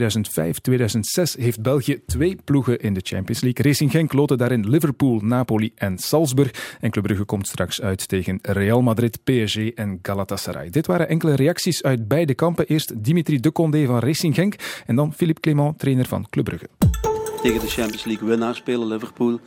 heeft 1.39 1.63
België 1.63 2.01
twee 2.07 2.37
ploegen 2.45 2.79
in 2.79 2.95
de 2.95 3.01
Champions 3.03 3.41
League. 3.41 3.65
Racing 3.65 3.91
Genk 3.91 4.13
loten 4.13 4.39
daarin 4.39 4.69
Liverpool, 4.69 5.21
Napoli 5.21 5.73
en 5.75 5.99
Salzburg. 5.99 6.77
En 6.81 6.91
Club 6.91 7.05
Brugge 7.05 7.25
komt 7.25 7.47
straks 7.47 7.83
uit 7.83 8.09
tegen 8.09 8.39
Real 8.43 8.83
Madrid, 8.83 9.19
PSG 9.25 9.57
en 9.57 9.99
Galatasaray. 10.03 10.71
Dit 10.71 10.87
waren 10.87 11.09
enkele 11.09 11.35
reacties 11.35 11.83
uit 11.83 12.09
beide 12.09 12.35
kampen. 12.35 12.67
Eerst 12.67 13.05
Dimitri 13.05 13.41
de 13.41 13.53
Condé 13.53 13.87
van 13.87 13.99
Racing 13.99 14.35
Genk. 14.35 14.55
En 14.87 14.97
dan 14.97 15.15
Philippe 15.15 15.41
Clément, 15.41 15.79
trainer 15.79 16.07
van 16.07 16.27
Club 16.31 16.45
Brugge. 16.45 17.12
Tegen 17.43 17.61
de 17.61 17.69
Champions 17.69 18.05
League 18.05 18.29
winnaar 18.29 18.55
spelen, 18.55 18.87
Liverpool. 18.87 19.39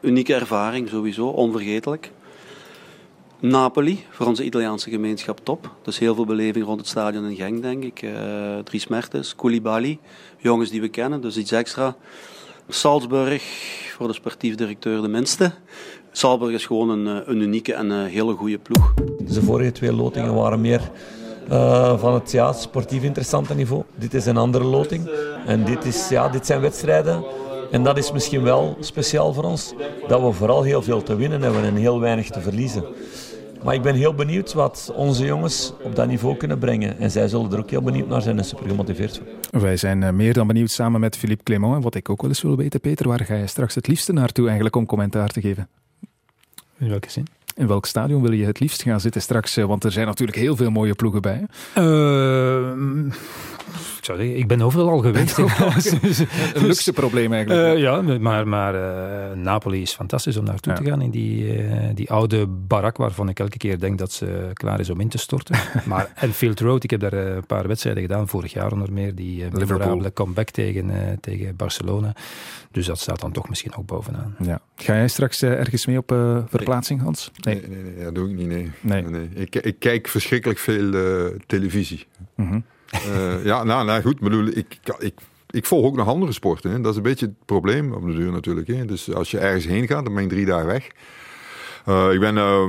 Unieke 0.00 0.34
ervaring 0.34 0.88
sowieso, 0.88 1.26
onvergetelijk. 1.26 2.10
Napoli, 3.40 4.04
voor 4.10 4.26
onze 4.26 4.44
Italiaanse 4.44 4.90
gemeenschap 4.90 5.40
top. 5.42 5.70
Dus 5.82 5.98
heel 5.98 6.14
veel 6.14 6.24
beleving 6.24 6.64
rond 6.64 6.80
het 6.80 6.88
stadion 6.88 7.24
in 7.24 7.36
Genk, 7.36 7.62
denk 7.62 7.84
ik. 7.84 8.02
Eh 8.02 8.58
Dries 8.64 8.86
Mertens, 8.86 9.34
Koulibaly, 9.36 9.98
jongens 10.38 10.70
die 10.70 10.80
we 10.80 10.88
kennen, 10.88 11.20
dus 11.20 11.36
iets 11.36 11.52
extra. 11.52 11.96
Salzburg, 12.68 13.42
voor 13.96 14.06
de 14.06 14.14
sportief 14.14 14.54
directeur 14.54 15.02
de 15.02 15.08
minste. 15.08 15.52
Salzburg 16.12 16.52
is 16.52 16.66
gewoon 16.66 16.88
een, 16.90 17.06
eh, 17.06 17.28
een 17.28 17.40
unieke 17.40 17.74
en 17.74 17.90
een 17.90 18.06
hele 18.06 18.34
goede 18.34 18.58
ploeg. 18.58 18.94
De 19.18 19.42
vorige 19.42 19.72
twee 19.72 19.92
lotingen 19.92 20.34
waren 20.34 20.60
meer 20.60 20.90
eh, 21.48 21.98
van 21.98 22.14
het 22.14 22.30
ja, 22.30 22.52
sportief 22.52 23.02
interessante 23.02 23.54
niveau. 23.54 23.82
Dit 23.94 24.14
is 24.14 24.26
een 24.26 24.36
andere 24.36 24.64
loting. 24.64 25.10
En 25.48 25.64
dit, 25.64 25.84
is, 25.84 26.08
ja, 26.08 26.28
dit 26.28 26.46
zijn 26.46 26.60
wedstrijden. 26.60 27.24
En 27.70 27.82
dat 27.82 27.98
is 27.98 28.12
misschien 28.12 28.42
wel 28.42 28.76
speciaal 28.80 29.32
voor 29.32 29.44
ons. 29.44 29.74
Dat 30.08 30.20
we 30.22 30.32
vooral 30.32 30.62
heel 30.62 30.82
veel 30.82 31.02
te 31.02 31.16
winnen 31.16 31.42
hebben 31.42 31.64
en 31.64 31.74
heel 31.76 32.00
weinig 32.00 32.30
te 32.30 32.40
verliezen. 32.40 32.84
Maar 33.64 33.74
ik 33.74 33.82
ben 33.82 33.94
heel 33.94 34.14
benieuwd 34.14 34.52
wat 34.52 34.92
onze 34.94 35.24
jongens 35.24 35.72
op 35.82 35.96
dat 35.96 36.06
niveau 36.08 36.36
kunnen 36.36 36.58
brengen. 36.58 36.98
En 36.98 37.10
zij 37.10 37.28
zullen 37.28 37.52
er 37.52 37.58
ook 37.58 37.70
heel 37.70 37.82
benieuwd 37.82 38.08
naar 38.08 38.22
zijn 38.22 38.38
en 38.38 38.44
super 38.44 38.68
gemotiveerd 38.68 39.20
voor. 39.50 39.60
Wij 39.60 39.76
zijn 39.76 40.02
eh, 40.02 40.10
meer 40.12 40.32
dan 40.32 40.46
benieuwd 40.46 40.70
samen 40.70 41.00
met 41.00 41.16
Philippe 41.16 41.42
Clément. 41.44 41.74
En 41.74 41.80
wat 41.80 41.94
ik 41.94 42.08
ook 42.08 42.20
wel 42.20 42.30
eens 42.30 42.42
wil 42.42 42.56
weten, 42.56 42.80
Peter, 42.80 43.08
waar 43.08 43.24
ga 43.24 43.34
je 43.34 43.46
straks 43.46 43.74
het 43.74 43.86
liefste 43.86 44.12
naartoe 44.12 44.44
eigenlijk 44.44 44.76
om 44.76 44.86
commentaar 44.86 45.28
te 45.28 45.40
geven? 45.40 45.68
In 46.78 46.88
welke 46.88 47.10
zin? 47.10 47.26
In 47.54 47.66
welk 47.66 47.86
stadion 47.86 48.22
wil 48.22 48.32
je 48.32 48.44
het 48.46 48.60
liefst 48.60 48.82
gaan 48.82 49.00
zitten 49.00 49.22
straks? 49.22 49.56
eh, 49.56 49.64
Want 49.64 49.84
er 49.84 49.92
zijn 49.92 50.06
natuurlijk 50.06 50.38
heel 50.38 50.56
veel 50.56 50.70
mooie 50.70 50.94
ploegen 50.94 51.22
bij. 51.22 51.44
hè? 51.72 51.80
Eh, 54.08 54.36
ik 54.36 54.46
ben 54.46 54.62
overal 54.62 54.88
al 54.88 54.98
geweest. 54.98 55.38
een 56.54 56.66
luxe 56.66 56.92
probleem 56.92 57.32
eigenlijk. 57.32 57.76
Uh, 57.76 57.80
ja, 57.80 58.00
maar, 58.00 58.48
maar 58.48 58.74
uh, 58.74 59.36
Napoli 59.36 59.82
is 59.82 59.92
fantastisch 59.92 60.36
om 60.36 60.44
naartoe 60.44 60.72
ja. 60.72 60.78
te 60.78 60.84
gaan 60.84 61.02
in 61.02 61.10
die, 61.10 61.56
uh, 61.56 61.88
die 61.94 62.10
oude 62.10 62.46
barak 62.46 62.96
waarvan 62.96 63.28
ik 63.28 63.38
elke 63.38 63.56
keer 63.56 63.78
denk 63.78 63.98
dat 63.98 64.12
ze 64.12 64.50
klaar 64.52 64.80
is 64.80 64.90
om 64.90 65.00
in 65.00 65.08
te 65.08 65.18
storten. 65.18 65.56
maar 65.86 66.12
Enfield 66.14 66.60
Road, 66.60 66.84
ik 66.84 66.90
heb 66.90 67.00
daar 67.00 67.12
een 67.12 67.46
paar 67.46 67.68
wedstrijden 67.68 68.02
gedaan, 68.02 68.28
vorig 68.28 68.52
jaar 68.52 68.72
onder 68.72 68.92
meer, 68.92 69.14
die 69.14 69.44
memorabele 69.52 70.12
comeback 70.12 70.50
tegen, 70.50 71.18
tegen 71.20 71.56
Barcelona. 71.56 72.12
Dus 72.70 72.86
dat 72.86 72.98
staat 72.98 73.20
dan 73.20 73.32
toch 73.32 73.48
misschien 73.48 73.74
ook 73.76 73.86
bovenaan. 73.86 74.34
Ja. 74.38 74.60
Ga 74.76 74.94
jij 74.94 75.08
straks 75.08 75.42
ergens 75.42 75.86
mee 75.86 75.98
op 75.98 76.14
verplaatsing, 76.48 77.02
Hans? 77.02 77.30
Nee. 77.40 77.54
Nee, 77.54 77.82
nee, 77.82 77.92
nee, 77.92 78.04
dat 78.04 78.14
doe 78.14 78.30
ik 78.30 78.36
niet, 78.36 78.48
nee. 78.48 78.70
nee. 78.80 79.02
nee. 79.02 79.28
Ik, 79.34 79.56
ik 79.56 79.78
kijk 79.78 80.08
verschrikkelijk 80.08 80.58
veel 80.58 80.92
televisie. 81.46 82.06
Mm 82.34 82.48
-hmm. 82.48 82.64
Uh, 82.94 83.44
ja, 83.44 83.64
nou, 83.64 83.86
nou 83.86 84.02
goed, 84.02 84.20
bedoel, 84.20 84.46
ik, 84.46 84.78
ik, 84.98 85.14
ik 85.50 85.66
volg 85.66 85.84
ook 85.84 85.96
nog 85.96 86.06
andere 86.06 86.32
sporten. 86.32 86.70
Hè. 86.70 86.80
Dat 86.80 86.90
is 86.90 86.96
een 86.96 87.02
beetje 87.02 87.26
het 87.26 87.44
probleem 87.44 87.92
op 87.92 88.06
de 88.06 88.14
duur 88.14 88.32
natuurlijk. 88.32 88.66
Hè. 88.66 88.84
Dus 88.84 89.14
als 89.14 89.30
je 89.30 89.38
ergens 89.38 89.64
heen 89.64 89.86
gaat, 89.86 90.04
dan 90.04 90.14
ben 90.14 90.22
je 90.22 90.28
drie 90.28 90.46
dagen 90.46 90.66
weg. 90.66 90.88
Uh, 91.88 92.12
ik 92.12 92.20
ben 92.20 92.36
uh, 92.36 92.64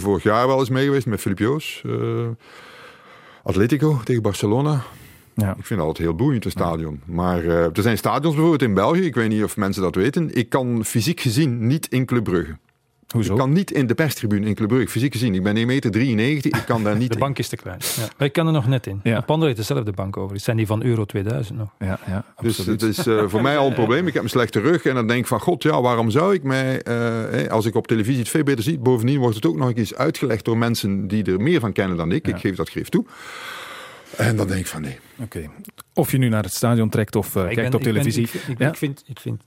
vorig 0.00 0.22
jaar 0.22 0.46
wel 0.46 0.58
eens 0.58 0.68
mee 0.68 0.84
geweest 0.84 1.06
met 1.06 1.20
Filip 1.20 1.38
Joos. 1.38 1.82
Atletico 3.42 4.00
tegen 4.04 4.22
Barcelona. 4.22 4.82
Ja. 5.34 5.50
Ik 5.50 5.66
vind 5.66 5.68
het 5.68 5.88
altijd 5.88 6.08
heel 6.08 6.16
boeiend, 6.16 6.44
een 6.44 6.50
stadion. 6.50 7.00
Maar 7.04 7.44
er 7.44 7.82
zijn 7.82 7.98
stadions 7.98 8.34
bijvoorbeeld 8.34 8.62
in 8.62 8.74
België, 8.74 9.04
ik 9.04 9.14
weet 9.14 9.28
niet 9.28 9.44
of 9.44 9.56
mensen 9.56 9.82
dat 9.82 9.94
weten. 9.94 10.34
Ik 10.34 10.48
kan 10.48 10.84
fysiek 10.84 11.20
gezien 11.20 11.66
niet 11.66 11.86
in 11.88 12.04
Club 12.04 12.24
Brugge. 12.24 12.56
Hoezo? 13.08 13.32
Ik 13.32 13.38
kan 13.38 13.52
niet 13.52 13.70
in 13.70 13.86
de 13.86 13.94
perstribune 13.94 14.46
in 14.46 14.54
Club 14.54 14.68
Brugge, 14.68 14.88
fysiek 14.88 15.12
gezien. 15.12 15.34
Ik 15.34 15.42
ben 15.42 15.56
1,93 15.56 15.66
meter, 15.66 15.90
93, 15.90 16.60
ik 16.60 16.66
kan 16.66 16.82
daar 16.82 16.96
niet 17.04 17.12
De 17.12 17.18
bank 17.18 17.38
is 17.38 17.48
te 17.48 17.56
klein. 17.56 17.78
Ja. 17.96 18.08
Maar 18.18 18.26
ik 18.26 18.32
kan 18.32 18.46
er 18.46 18.52
nog 18.52 18.66
net 18.66 18.86
in. 18.86 19.00
Ja. 19.02 19.20
Pander 19.20 19.46
heeft 19.46 19.58
dezelfde 19.58 19.92
bank 19.92 20.16
over. 20.16 20.34
Het 20.34 20.44
zijn 20.44 20.56
die 20.56 20.66
van 20.66 20.82
Euro 20.82 21.04
2000 21.04 21.58
nog. 21.58 21.68
Ja, 21.78 21.98
ja, 22.06 22.24
dus 22.40 22.56
het 22.56 22.82
is 22.82 23.06
uh, 23.06 23.22
voor 23.26 23.42
mij 23.42 23.58
al 23.58 23.66
een 23.66 23.74
probleem. 23.74 24.06
Ik 24.06 24.14
heb 24.14 24.22
een 24.22 24.28
slechte 24.28 24.60
rug 24.60 24.84
en 24.84 24.94
dan 24.94 25.06
denk 25.06 25.20
ik 25.20 25.26
van... 25.26 25.40
God, 25.40 25.62
ja, 25.62 25.80
waarom 25.80 26.10
zou 26.10 26.34
ik 26.34 26.42
mij... 26.42 26.86
Uh, 26.88 27.48
als 27.48 27.66
ik 27.66 27.74
op 27.74 27.86
televisie 27.86 28.20
het 28.20 28.28
veel 28.28 28.42
beter 28.42 28.64
zie... 28.64 28.78
Bovendien 28.78 29.18
wordt 29.18 29.34
het 29.34 29.46
ook 29.46 29.56
nog 29.56 29.72
eens 29.74 29.94
uitgelegd 29.94 30.44
door 30.44 30.58
mensen 30.58 31.08
die 31.08 31.24
er 31.24 31.40
meer 31.40 31.60
van 31.60 31.72
kennen 31.72 31.96
dan 31.96 32.12
ik. 32.12 32.28
Ik 32.28 32.36
geef 32.36 32.56
dat 32.56 32.70
grif 32.70 32.88
toe. 32.88 33.04
En 34.16 34.36
dan 34.36 34.46
denk 34.46 34.60
ik 34.60 34.66
van 34.66 34.82
nee. 34.82 34.98
Oké. 35.18 35.50
Of 35.94 36.10
je 36.10 36.18
nu 36.18 36.28
naar 36.28 36.42
het 36.42 36.54
stadion 36.54 36.88
trekt 36.88 37.16
of 37.16 37.34
uh, 37.34 37.42
kijkt 37.42 37.56
ben, 37.56 37.74
op 37.74 37.82
televisie. 37.82 38.22
Ik, 38.22 38.58
ben, 38.58 38.66
ik, 38.66 38.72
ik, 38.72 38.78
vind, 38.78 39.04
ik 39.06 39.20
vind 39.20 39.42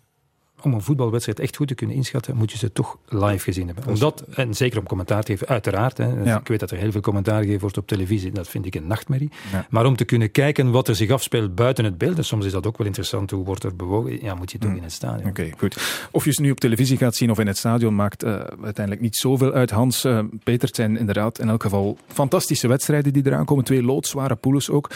om 0.61 0.73
een 0.73 0.81
voetbalwedstrijd 0.81 1.39
echt 1.39 1.55
goed 1.55 1.67
te 1.67 1.75
kunnen 1.75 1.95
inschatten, 1.95 2.35
moet 2.35 2.51
je 2.51 2.57
ze 2.57 2.71
toch 2.71 2.97
live 3.07 3.43
gezien 3.43 3.67
hebben. 3.67 3.87
Omdat, 3.87 4.21
en 4.21 4.53
zeker 4.53 4.79
om 4.79 4.85
commentaar 4.85 5.23
te 5.23 5.31
geven, 5.31 5.47
uiteraard. 5.47 5.97
Hè, 5.97 6.05
ja. 6.05 6.39
Ik 6.39 6.47
weet 6.47 6.59
dat 6.59 6.71
er 6.71 6.77
heel 6.77 6.91
veel 6.91 7.01
commentaar 7.01 7.39
gegeven 7.39 7.61
wordt 7.61 7.77
op 7.77 7.87
televisie. 7.87 8.31
Dat 8.31 8.47
vind 8.47 8.65
ik 8.65 8.75
een 8.75 8.87
nachtmerrie. 8.87 9.29
Ja. 9.51 9.67
Maar 9.69 9.85
om 9.85 9.95
te 9.95 10.05
kunnen 10.05 10.31
kijken 10.31 10.71
wat 10.71 10.87
er 10.87 10.95
zich 10.95 11.09
afspeelt 11.09 11.55
buiten 11.55 11.85
het 11.85 11.97
beeld, 11.97 12.17
en 12.17 12.25
soms 12.25 12.45
is 12.45 12.51
dat 12.51 12.67
ook 12.67 12.77
wel 12.77 12.87
interessant, 12.87 13.31
hoe 13.31 13.45
wordt 13.45 13.63
er 13.63 13.75
bewogen, 13.75 14.23
ja, 14.23 14.35
moet 14.35 14.51
je 14.51 14.57
toch 14.57 14.69
mm. 14.69 14.77
in 14.77 14.83
het 14.83 14.91
stadion. 14.91 15.29
Oké, 15.29 15.49
goed. 15.57 16.07
Of 16.11 16.25
je 16.25 16.31
ze 16.31 16.41
nu 16.41 16.51
op 16.51 16.59
televisie 16.59 16.97
gaat 16.97 17.15
zien 17.15 17.31
of 17.31 17.39
in 17.39 17.47
het 17.47 17.57
stadion, 17.57 17.95
maakt 17.95 18.23
uh, 18.23 18.29
uiteindelijk 18.63 19.01
niet 19.01 19.15
zoveel 19.15 19.53
uit. 19.53 19.69
Hans, 19.69 20.05
uh, 20.05 20.19
Peter, 20.43 20.67
het 20.67 20.75
zijn 20.75 20.97
inderdaad 20.97 21.39
in 21.39 21.49
elk 21.49 21.61
geval 21.61 21.97
fantastische 22.07 22.67
wedstrijden 22.67 23.13
die 23.13 23.25
eraan 23.25 23.45
komen. 23.45 23.63
Twee 23.63 23.83
loodzware 23.83 24.35
poules 24.35 24.69
ook. 24.69 24.89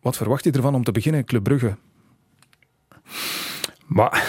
Wat 0.00 0.16
verwacht 0.16 0.44
je 0.44 0.50
ervan 0.50 0.74
om 0.74 0.84
te 0.84 0.92
beginnen, 0.92 1.24
Club 1.24 1.42
Brugge? 1.42 1.76
Maar 3.86 4.24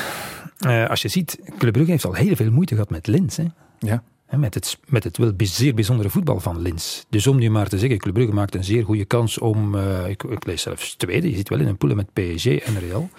uh, 0.66 0.90
als 0.90 1.02
je 1.02 1.08
ziet, 1.08 1.40
Club 1.58 1.74
Brugge 1.74 1.92
heeft 1.92 2.06
al 2.06 2.14
heel 2.14 2.36
veel 2.36 2.52
moeite 2.52 2.74
gehad 2.74 2.90
met 2.90 3.08
Lins. 3.08 3.38
Hè? 3.38 3.46
Ja. 3.80 4.04
Met 4.30 4.54
het, 4.54 4.78
met 4.86 5.04
het 5.04 5.18
wel 5.18 5.34
zeer 5.38 5.74
bijzondere 5.74 6.10
voetbal 6.10 6.40
van 6.40 6.62
Lins. 6.62 7.06
Dus 7.10 7.28
om 7.28 7.38
nu 7.38 7.50
maar 7.50 7.68
te 7.68 7.80
zeggen, 7.80 7.98
Club 7.98 8.14
Brugge 8.14 8.34
maakt 8.34 8.56
een 8.56 8.64
zeer 8.64 8.84
goede 8.84 9.06
kans 9.06 9.38
om, 9.38 9.76
uh, 9.76 10.10
ik, 10.10 10.24
ik, 10.24 10.46
lees 10.46 10.62
zelfs 10.62 10.96
tweede, 10.96 11.30
je 11.30 11.36
zit 11.36 11.50
wel 11.50 11.60
in 11.60 11.68
een 11.68 11.78
pool 11.78 11.96
met 11.96 12.14
PSG 12.14 12.46
en 12.46 12.80
Real, 12.80 13.10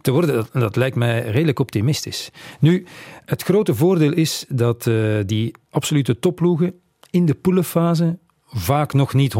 te 0.00 0.10
worden. 0.10 0.34
Dat, 0.34 0.50
dat, 0.52 0.76
lijkt 0.76 0.96
mij 0.96 1.30
redelijk 1.30 1.58
optimistisch. 1.58 2.30
Nu, 2.60 2.86
het 3.24 3.42
grote 3.42 3.74
voordeel 3.74 4.12
is 4.12 4.44
dat 4.48 4.86
uh, 4.86 5.18
die 5.26 5.54
absolute 5.70 6.18
topploegen 6.18 6.74
in 7.10 7.26
de 7.26 7.34
poelenfase 7.34 8.18
vaak 8.52 8.92
nog 8.92 9.14
niet 9.14 9.34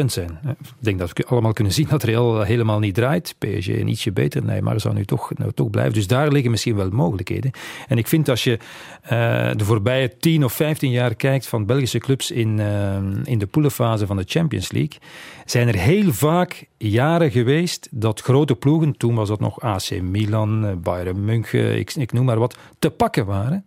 100% 0.00 0.04
zijn. 0.04 0.38
Ik 0.44 0.56
denk 0.78 0.98
dat 0.98 1.12
we 1.12 1.24
allemaal 1.26 1.52
kunnen 1.52 1.72
zien 1.72 1.86
dat 1.88 2.02
Real 2.02 2.42
helemaal 2.42 2.78
niet 2.78 2.94
draait. 2.94 3.34
PSG 3.38 3.68
ietsje 3.68 4.12
beter, 4.12 4.44
nee, 4.44 4.62
maar 4.62 4.80
zou 4.80 4.94
nu 4.94 5.04
toch, 5.04 5.30
nou, 5.36 5.52
toch 5.52 5.70
blijven. 5.70 5.94
Dus 5.94 6.06
daar 6.06 6.32
liggen 6.32 6.50
misschien 6.50 6.76
wel 6.76 6.90
mogelijkheden. 6.90 7.50
En 7.88 7.98
ik 7.98 8.06
vind 8.06 8.28
als 8.28 8.44
je 8.44 8.58
uh, 9.04 9.08
de 9.56 9.64
voorbije 9.64 10.16
10 10.16 10.44
of 10.44 10.52
15 10.52 10.90
jaar 10.90 11.14
kijkt 11.14 11.46
van 11.46 11.66
Belgische 11.66 11.98
clubs 11.98 12.30
in, 12.30 12.58
uh, 12.58 12.96
in 13.24 13.38
de 13.38 13.46
poelenfase 13.46 14.06
van 14.06 14.16
de 14.16 14.24
Champions 14.26 14.72
League, 14.72 14.98
zijn 15.44 15.68
er 15.68 15.78
heel 15.78 16.12
vaak 16.12 16.66
jaren 16.76 17.30
geweest 17.30 17.88
dat 17.90 18.20
grote 18.20 18.54
ploegen, 18.54 18.96
toen 18.96 19.14
was 19.14 19.28
dat 19.28 19.40
nog 19.40 19.60
AC 19.60 20.00
Milan, 20.00 20.66
eh, 20.66 20.72
Bayern 20.76 21.24
München, 21.24 21.78
ik, 21.78 21.94
ik 21.94 22.12
noem 22.12 22.24
maar 22.24 22.38
wat, 22.38 22.56
te 22.78 22.90
pakken 22.90 23.26
waren. 23.26 23.64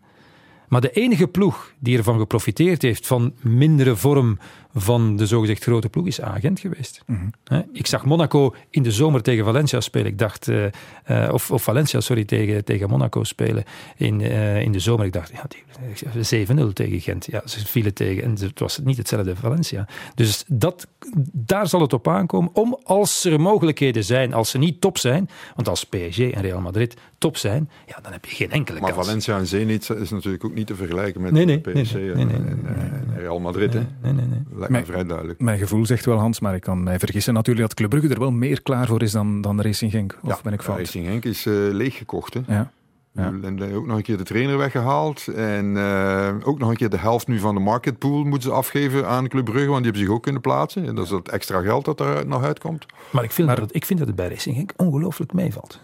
Maar 0.67 0.81
de 0.81 0.91
enige 0.91 1.27
ploeg 1.27 1.73
die 1.79 1.97
ervan 1.97 2.19
geprofiteerd 2.19 2.81
heeft 2.81 3.07
van 3.07 3.33
mindere 3.41 3.95
vorm 3.95 4.37
van 4.81 5.15
de 5.15 5.25
zogezegd 5.25 5.63
grote 5.63 5.89
ploeg 5.89 6.07
is 6.07 6.21
agent 6.21 6.59
geweest. 6.59 7.01
Mm 7.05 7.31
-hmm. 7.43 7.63
Ik 7.73 7.87
zag 7.87 8.05
Monaco 8.05 8.55
in 8.69 8.83
de 8.83 8.91
zomer 8.91 9.21
tegen 9.21 9.45
Valencia 9.45 9.79
spelen. 9.79 10.07
Ik 10.07 10.17
dacht, 10.17 10.47
uh, 10.47 10.65
uh, 11.11 11.29
of, 11.31 11.51
of, 11.51 11.63
Valencia, 11.63 11.99
sorry, 11.99 12.25
tegen, 12.25 12.65
tegen 12.65 12.89
Monaco 12.89 13.23
spelen 13.23 13.63
in, 13.95 14.19
uh, 14.19 14.61
in 14.61 14.71
de 14.71 14.79
zomer. 14.79 15.05
Ik 15.05 15.13
dacht, 15.13 15.31
ja, 15.31 15.45
7-0 16.55 16.73
tegen 16.73 17.01
Gent. 17.01 17.25
Ja, 17.25 17.41
ze 17.45 17.67
vielen 17.67 17.93
tegen 17.93 18.23
en 18.23 18.31
het 18.31 18.59
was 18.59 18.79
niet 18.83 18.97
hetzelfde 18.97 19.35
Valencia. 19.35 19.87
Dus 20.15 20.43
dat, 20.47 20.87
daar 21.31 21.67
zal 21.67 21.81
het 21.81 21.93
op 21.93 22.07
aankomen 22.07 22.49
om, 22.53 22.79
als 22.83 23.23
er 23.23 23.39
mogelijkheden 23.39 24.03
zijn, 24.03 24.33
als 24.33 24.49
ze 24.49 24.57
niet 24.57 24.81
top 24.81 24.97
zijn, 24.97 25.29
want 25.55 25.67
als 25.67 25.83
PSG 25.83 26.19
en 26.19 26.41
Real 26.41 26.61
Madrid 26.61 26.97
top 27.17 27.37
zijn, 27.37 27.69
ja, 27.85 27.99
dan 28.01 28.11
heb 28.11 28.25
je 28.25 28.35
geen 28.35 28.51
enkele 28.51 28.79
maar 28.79 28.91
kans. 28.91 28.95
Maar 28.95 29.05
Valencia 29.05 29.37
en 29.37 29.47
Zenit 29.47 29.89
is 29.89 30.09
natuurlijk 30.09 30.45
ook 30.45 30.53
niet 30.53 30.67
te 30.67 30.75
vergelijken 30.75 31.21
met 31.21 31.31
nee, 31.31 31.45
nee, 31.45 31.59
PSG 31.59 31.93
nee, 31.93 32.13
nee, 32.13 32.23
en, 32.25 32.65
en, 32.65 33.13
Real 33.17 33.39
Madrid. 33.39 33.73
Nee, 33.73 33.83
nee, 34.01 34.13
nee, 34.13 34.25
nee. 34.25 34.66
Lijkt 34.69 34.87
mij 34.87 34.95
vrij 34.95 35.07
duidelijk. 35.07 35.39
Mijn 35.41 35.57
gevoel 35.57 35.85
zegt 35.85 36.05
wel, 36.05 36.17
Hans, 36.17 36.39
maar 36.39 36.55
ik 36.55 36.61
kan 36.61 36.83
mij 36.83 36.99
vergissen 36.99 37.33
natuurlijk 37.33 37.67
dat 37.67 37.77
Club 37.77 37.89
Brugge 37.89 38.09
er 38.09 38.19
wel 38.19 38.31
meer 38.31 38.61
klaar 38.61 38.87
voor 38.87 39.01
is 39.01 39.11
dan, 39.11 39.41
dan 39.41 39.61
Racing 39.61 39.91
Genk. 39.91 40.17
Of 40.21 40.29
ja, 40.29 40.39
ben 40.43 40.53
ik 40.53 40.61
fout? 40.61 40.77
Racing 40.77 41.05
Genk 41.05 41.25
is 41.25 41.45
uh, 41.45 41.53
leeggekocht. 41.73 42.33
Hè? 42.33 42.41
Ja. 42.47 42.71
Ja. 43.17 43.33
En 43.41 43.73
ook 43.73 43.85
nog 43.85 43.97
een 43.97 44.03
keer 44.03 44.17
de 44.17 44.23
trainer 44.23 44.57
weggehaald. 44.57 45.27
En 45.27 45.65
uh, 45.65 46.33
ook 46.43 46.59
nog 46.59 46.69
een 46.69 46.75
keer 46.75 46.89
de 46.89 46.97
helft 46.97 47.27
nu 47.27 47.39
van 47.39 47.55
de 47.55 47.61
marketpool 47.61 48.23
moeten 48.23 48.49
ze 48.49 48.55
afgeven 48.55 49.07
aan 49.07 49.27
Club 49.27 49.45
Brugge. 49.45 49.67
Want 49.67 49.83
die 49.83 49.91
hebben 49.91 50.01
zich 50.01 50.11
ook 50.11 50.23
kunnen 50.23 50.41
plaatsen. 50.41 50.85
En 50.87 50.95
dat 50.95 51.03
is 51.03 51.09
dat 51.09 51.27
extra 51.29 51.61
geld 51.61 51.85
dat 51.85 51.99
er 51.99 52.27
nog 52.27 52.43
uitkomt. 52.43 52.85
Maar 53.09 53.23
ik 53.23 53.31
vind, 53.31 53.47
maar, 53.47 53.59
dat, 53.59 53.75
ik 53.75 53.85
vind 53.85 53.99
dat 53.99 54.07
het 54.07 54.17
bij 54.17 54.27
Racing 54.27 54.55
Genk 54.55 54.73
ongelooflijk 54.75 55.33
meevalt. 55.33 55.79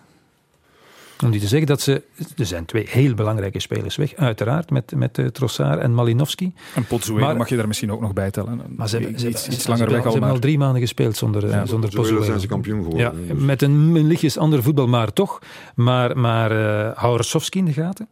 Om 1.23 1.31
die 1.31 1.39
te 1.39 1.47
zeggen 1.47 1.67
dat 1.67 1.81
ze. 1.81 2.01
Er 2.37 2.45
zijn 2.45 2.65
twee 2.65 2.87
heel 2.89 3.13
belangrijke 3.13 3.59
spelers 3.59 3.95
weg, 3.95 4.15
uiteraard, 4.15 4.69
met, 4.69 4.93
met 4.95 5.17
uh, 5.17 5.27
Trossard 5.27 5.79
en 5.79 5.93
Malinowski. 5.93 6.53
En 6.75 6.85
Potzuelo 6.85 7.35
mag 7.35 7.49
je 7.49 7.55
daar 7.55 7.67
misschien 7.67 7.91
ook 7.91 8.01
nog 8.01 8.13
bij 8.13 8.31
tellen. 8.31 8.61
Maar 8.75 8.89
ze 8.89 8.95
hebben, 8.95 9.13
iets, 9.13 9.21
ze, 9.21 9.29
iets, 9.29 9.47
iets 9.47 9.63
ze, 9.63 9.69
langer 9.69 9.87
ze, 9.87 9.91
weg 9.91 10.01
ze 10.01 10.07
al. 10.07 10.11
hebben 10.11 10.29
Maar. 10.29 10.37
al 10.37 10.43
drie 10.43 10.57
maanden 10.57 10.81
gespeeld 10.81 11.17
zonder, 11.17 11.49
ja, 11.49 11.65
zonder 11.65 11.89
Potzuelo 11.89 12.23
zijn 12.23 12.39
ze 12.39 12.47
kampioen 12.47 12.83
geworden. 12.83 13.25
Ja, 13.27 13.33
met 13.33 13.61
een, 13.61 13.71
een 13.71 14.07
lichtjes 14.07 14.37
ander 14.37 14.63
voetbal, 14.63 14.87
maar 14.87 15.13
toch. 15.13 15.39
Maar, 15.75 16.17
maar 16.17 16.51
uh, 16.51 16.97
hou 16.97 17.17
Rosowski 17.17 17.59
in 17.59 17.65
de 17.65 17.73
gaten. 17.73 18.07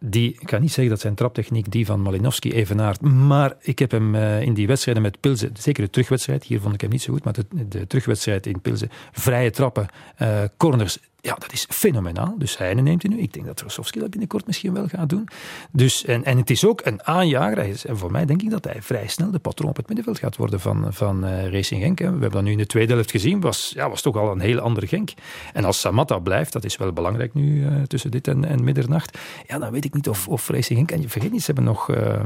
Die, 0.00 0.36
ik 0.38 0.46
kan 0.46 0.60
niet 0.60 0.72
zeggen 0.72 0.88
dat 0.92 1.00
zijn 1.00 1.14
traptechniek 1.14 1.72
die 1.72 1.86
van 1.86 2.02
Malinowski 2.02 2.52
evenaart. 2.52 3.00
Maar 3.00 3.56
ik 3.60 3.78
heb 3.78 3.90
hem 3.90 4.14
uh, 4.14 4.42
in 4.42 4.54
die 4.54 4.66
wedstrijden 4.66 5.02
met 5.02 5.20
Pilsen, 5.20 5.50
zeker 5.58 5.82
de 5.82 5.90
terugwedstrijd, 5.90 6.44
hier 6.44 6.60
vond 6.60 6.74
ik 6.74 6.80
hem 6.80 6.90
niet 6.90 7.02
zo 7.02 7.12
goed, 7.12 7.24
maar 7.24 7.32
de, 7.32 7.68
de 7.68 7.86
terugwedstrijd 7.86 8.46
in 8.46 8.60
Pilsen, 8.60 8.88
vrije 9.12 9.50
trappen, 9.50 9.86
uh, 10.22 10.28
corners, 10.56 10.98
ja, 11.20 11.34
dat 11.34 11.52
is 11.52 11.66
fenomenaal. 11.68 12.34
Dus 12.38 12.58
hij 12.58 12.74
neemt 12.74 13.02
hij 13.02 13.10
nu. 13.14 13.20
Ik 13.20 13.32
denk 13.32 13.46
dat 13.46 13.60
Rosowski 13.60 14.00
dat 14.00 14.10
binnenkort 14.10 14.46
misschien 14.46 14.72
wel 14.72 14.88
gaat 14.88 15.08
doen. 15.08 15.28
Dus, 15.72 16.04
en, 16.04 16.24
en 16.24 16.36
het 16.36 16.50
is 16.50 16.64
ook 16.64 16.80
een 16.84 17.04
aanjager. 17.04 17.86
En 17.86 17.98
voor 17.98 18.10
mij 18.10 18.24
denk 18.24 18.42
ik 18.42 18.50
dat 18.50 18.64
hij 18.64 18.82
vrij 18.82 19.08
snel 19.08 19.30
de 19.30 19.38
patroon 19.38 19.70
op 19.70 19.76
het 19.76 19.86
middenveld 19.86 20.18
gaat 20.18 20.36
worden 20.36 20.60
van, 20.60 20.92
van 20.92 21.24
uh, 21.24 21.48
Racing 21.48 21.82
Genk. 21.82 21.98
We 21.98 22.04
hebben 22.04 22.30
dat 22.30 22.42
nu 22.42 22.50
in 22.50 22.58
de 22.58 22.66
tweede 22.66 22.92
helft 22.92 23.10
gezien. 23.10 23.40
Was, 23.40 23.72
ja, 23.74 23.88
was 23.88 24.02
toch 24.02 24.16
al 24.16 24.30
een 24.30 24.40
heel 24.40 24.58
ander 24.58 24.88
Genk. 24.88 25.10
En 25.52 25.64
als 25.64 25.80
Samatta 25.80 26.18
blijft, 26.18 26.52
dat 26.52 26.64
is 26.64 26.76
wel 26.76 26.92
belangrijk 26.92 27.34
nu 27.34 27.60
uh, 27.60 27.82
tussen 27.82 28.10
dit 28.10 28.28
en, 28.28 28.44
en 28.44 28.64
middernacht. 28.64 29.18
Ja, 29.46 29.58
dan 29.58 29.72
weet 29.72 29.84
ik 29.84 29.94
niet 29.94 30.08
of, 30.08 30.28
of 30.28 30.48
Racing 30.48 30.78
Genk... 30.78 30.90
En 30.90 31.00
je 31.00 31.08
vergeet 31.08 31.32
niet, 31.32 31.42
ze 31.42 31.52
hebben 31.52 31.64
nog 31.64 31.88
uh, 31.88 32.20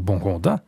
Bongonda. 0.00 0.62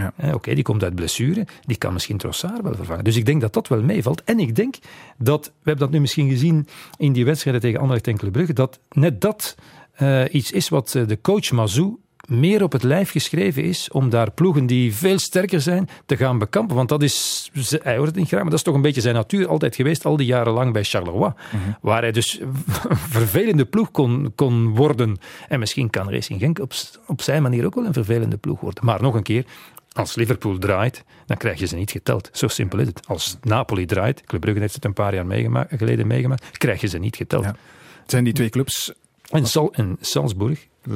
Ja. 0.00 0.12
Eh, 0.16 0.26
Oké, 0.26 0.36
okay, 0.36 0.54
die 0.54 0.64
komt 0.64 0.82
uit 0.82 0.94
blessure. 0.94 1.46
Die 1.60 1.76
kan 1.76 1.92
misschien 1.92 2.16
Trossard 2.16 2.62
wel 2.62 2.74
vervangen. 2.74 3.04
Dus 3.04 3.16
ik 3.16 3.26
denk 3.26 3.40
dat 3.40 3.52
dat 3.52 3.68
wel 3.68 3.82
meevalt. 3.82 4.24
En 4.24 4.38
ik 4.38 4.56
denk 4.56 4.74
dat, 5.18 5.46
we 5.46 5.52
hebben 5.62 5.84
dat 5.84 5.90
nu 5.90 6.00
misschien 6.00 6.28
gezien 6.28 6.66
in 6.98 7.12
die 7.12 7.24
wedstrijden 7.24 7.60
tegen 7.62 7.78
Anderlecht 7.78 8.06
en 8.06 8.16
Club 8.16 8.32
Brugge, 8.32 8.52
dat 8.52 8.78
net 8.90 9.20
dat 9.20 9.54
uh, 10.02 10.24
iets 10.30 10.52
is 10.52 10.68
wat 10.68 10.94
uh, 10.94 11.06
de 11.06 11.20
coach 11.20 11.50
Mazou 11.50 11.98
meer 12.30 12.62
op 12.62 12.72
het 12.72 12.82
lijf 12.82 13.10
geschreven 13.10 13.62
is 13.62 13.90
om 13.90 14.10
daar 14.10 14.30
ploegen 14.30 14.66
die 14.66 14.94
veel 14.94 15.18
sterker 15.18 15.60
zijn 15.60 15.88
te 16.06 16.16
gaan 16.16 16.38
bekampen. 16.38 16.76
Want 16.76 16.88
dat 16.88 17.02
is, 17.02 17.50
hij 17.82 17.96
hoort 17.96 18.08
het 18.08 18.16
niet 18.16 18.28
graag, 18.28 18.40
maar 18.40 18.50
dat 18.50 18.58
is 18.58 18.64
toch 18.64 18.74
een 18.74 18.82
beetje 18.82 19.00
zijn 19.00 19.14
natuur 19.14 19.48
altijd 19.48 19.76
geweest, 19.76 20.04
al 20.04 20.16
die 20.16 20.26
jaren 20.26 20.52
lang 20.52 20.72
bij 20.72 20.84
Charleroi. 20.84 21.32
Mm-hmm. 21.52 21.76
Waar 21.80 22.02
hij 22.02 22.12
dus 22.12 22.40
een 22.40 22.54
vervelende 23.18 23.64
ploeg 23.64 23.90
kon, 23.90 24.32
kon 24.34 24.74
worden. 24.74 25.18
En 25.48 25.58
misschien 25.58 25.90
kan 25.90 26.10
Racing 26.10 26.40
Genk 26.40 26.58
op, 26.58 26.72
op 27.06 27.22
zijn 27.22 27.42
manier 27.42 27.66
ook 27.66 27.74
wel 27.74 27.86
een 27.86 27.92
vervelende 27.92 28.36
ploeg 28.36 28.60
worden. 28.60 28.84
Maar 28.84 29.02
nog 29.02 29.14
een 29.14 29.22
keer, 29.22 29.44
Als 29.92 30.14
Liverpool 30.14 30.58
draait, 30.58 31.04
dan 31.26 31.36
krijg 31.36 31.58
je 31.58 31.66
ze 31.66 31.76
niet 31.76 31.90
geteld. 31.90 32.30
Zo 32.32 32.48
simpel 32.48 32.78
is 32.78 32.86
het. 32.86 33.06
Als 33.06 33.36
Napoli 33.42 33.86
draait, 33.86 34.22
Club 34.24 34.40
Brugge 34.40 34.60
heeft 34.60 34.74
het 34.74 34.84
een 34.84 34.92
paar 34.92 35.14
jaar 35.14 35.66
geleden 35.68 36.06
meegemaakt, 36.06 36.58
krijg 36.58 36.80
je 36.80 36.86
ze 36.86 36.98
niet 36.98 37.16
geteld. 37.16 37.46
Zijn 38.06 38.24
die 38.24 38.32
twee 38.32 38.50
clubs... 38.50 38.92
En, 39.30 39.46
Sal 39.46 39.72
en 39.72 39.96
Salzburg, 40.00 40.66
4-0 40.88 40.92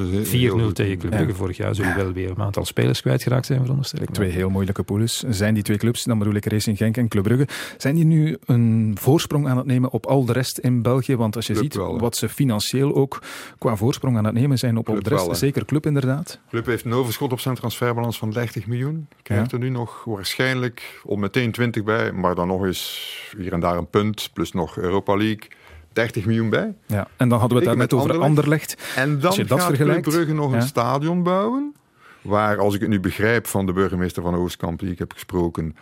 tegen 0.73 0.99
Club 0.99 1.11
Brugge 1.11 1.35
vorig 1.35 1.57
jaar 1.57 1.75
zullen 1.75 1.97
wel 1.97 2.13
weer 2.13 2.31
een 2.31 2.43
aantal 2.43 2.65
spelers 2.65 3.01
kwijtgeraakt 3.01 3.47
zijn, 3.47 3.61
veronderstel 3.61 4.03
ik. 4.03 4.11
Twee 4.11 4.31
heel 4.31 4.51
moeilijke 4.51 4.83
poules. 4.83 5.25
Zijn 5.29 5.55
die 5.55 5.63
twee 5.63 5.77
clubs, 5.77 6.05
dan 6.05 6.19
bedoel 6.19 6.35
ik 6.35 6.47
Racing 6.47 6.77
Genk 6.77 6.97
en 6.97 7.09
Club 7.09 7.23
Brugge, 7.23 7.49
zijn 7.77 7.95
die 7.95 8.05
nu 8.05 8.37
een 8.47 8.97
voorsprong 9.01 9.49
aan 9.49 9.57
het 9.57 9.67
nemen 9.67 9.91
op 9.91 10.07
al 10.07 10.25
de 10.25 10.33
rest 10.33 10.59
in 10.59 10.83
België? 10.83 11.17
Want 11.17 11.37
als 11.37 11.47
je 11.47 11.55
ziet 11.55 11.75
wat 11.75 12.17
ze 12.17 12.29
financieel 12.29 12.95
ook 12.95 13.23
qua 13.59 13.77
voorsprong 13.77 14.17
aan 14.17 14.25
het 14.25 14.35
nemen 14.35 14.59
zijn 14.59 14.77
op 14.77 14.89
al 14.89 15.03
de 15.03 15.09
rest, 15.09 15.37
zeker 15.37 15.65
Club 15.65 15.87
inderdaad. 15.87 16.41
Club 16.49 16.67
heeft 16.67 16.85
een 16.85 16.93
overschot 16.93 17.33
op 17.33 17.41
zijn 17.41 17.55
transferbalans 17.55 18.19
van 18.19 18.31
30 18.31 18.67
miljoen. 18.67 19.09
Krijgt 19.23 19.53
er 19.53 19.59
nu 19.59 19.69
nog 19.69 20.05
waarschijnlijk 20.05 21.01
om 21.05 21.21
meteen 21.21 21.53
20 21.53 21.85
bij, 21.85 22.13
maar 22.13 22.35
dan 22.35 22.47
nog 22.47 22.65
eens 22.65 23.33
hier 23.39 23.53
en 23.53 23.61
daar 23.61 23.77
een 23.77 23.91
punt, 23.91 24.31
plus 24.33 24.53
nog 24.53 24.77
Europa 24.77 25.17
League. 25.17 25.49
30 25.95 26.25
miljoen 26.25 26.51
bij. 26.51 26.75
Ja, 26.87 27.09
en 27.17 27.29
dan 27.29 27.39
hadden 27.39 27.59
we 27.59 27.65
het 27.65 27.79
daar 27.79 27.89
net 27.89 27.93
over 27.93 28.21
Anderlecht. 28.21 28.77
En 28.97 29.21
dan 29.21 29.33
je 29.37 29.45
dat 29.45 29.63
gaat 29.63 29.73
Club 29.73 30.03
Brugge 30.03 30.33
nog 30.33 30.53
een 30.53 30.63
stadion 30.63 31.23
bouwen. 31.23 31.75
Waar, 32.23 32.59
als 32.59 32.75
ik 32.75 32.81
het 32.81 32.89
nu 32.89 33.01
begrijp 33.01 33.47
van 33.47 33.67
de 33.67 33.73
burgemeester 33.73 34.23
van 34.23 34.35
Oostkamp, 34.35 34.79
die 34.79 34.91
ik 34.91 34.99
heb 34.99 35.13
gesproken, 35.13 35.77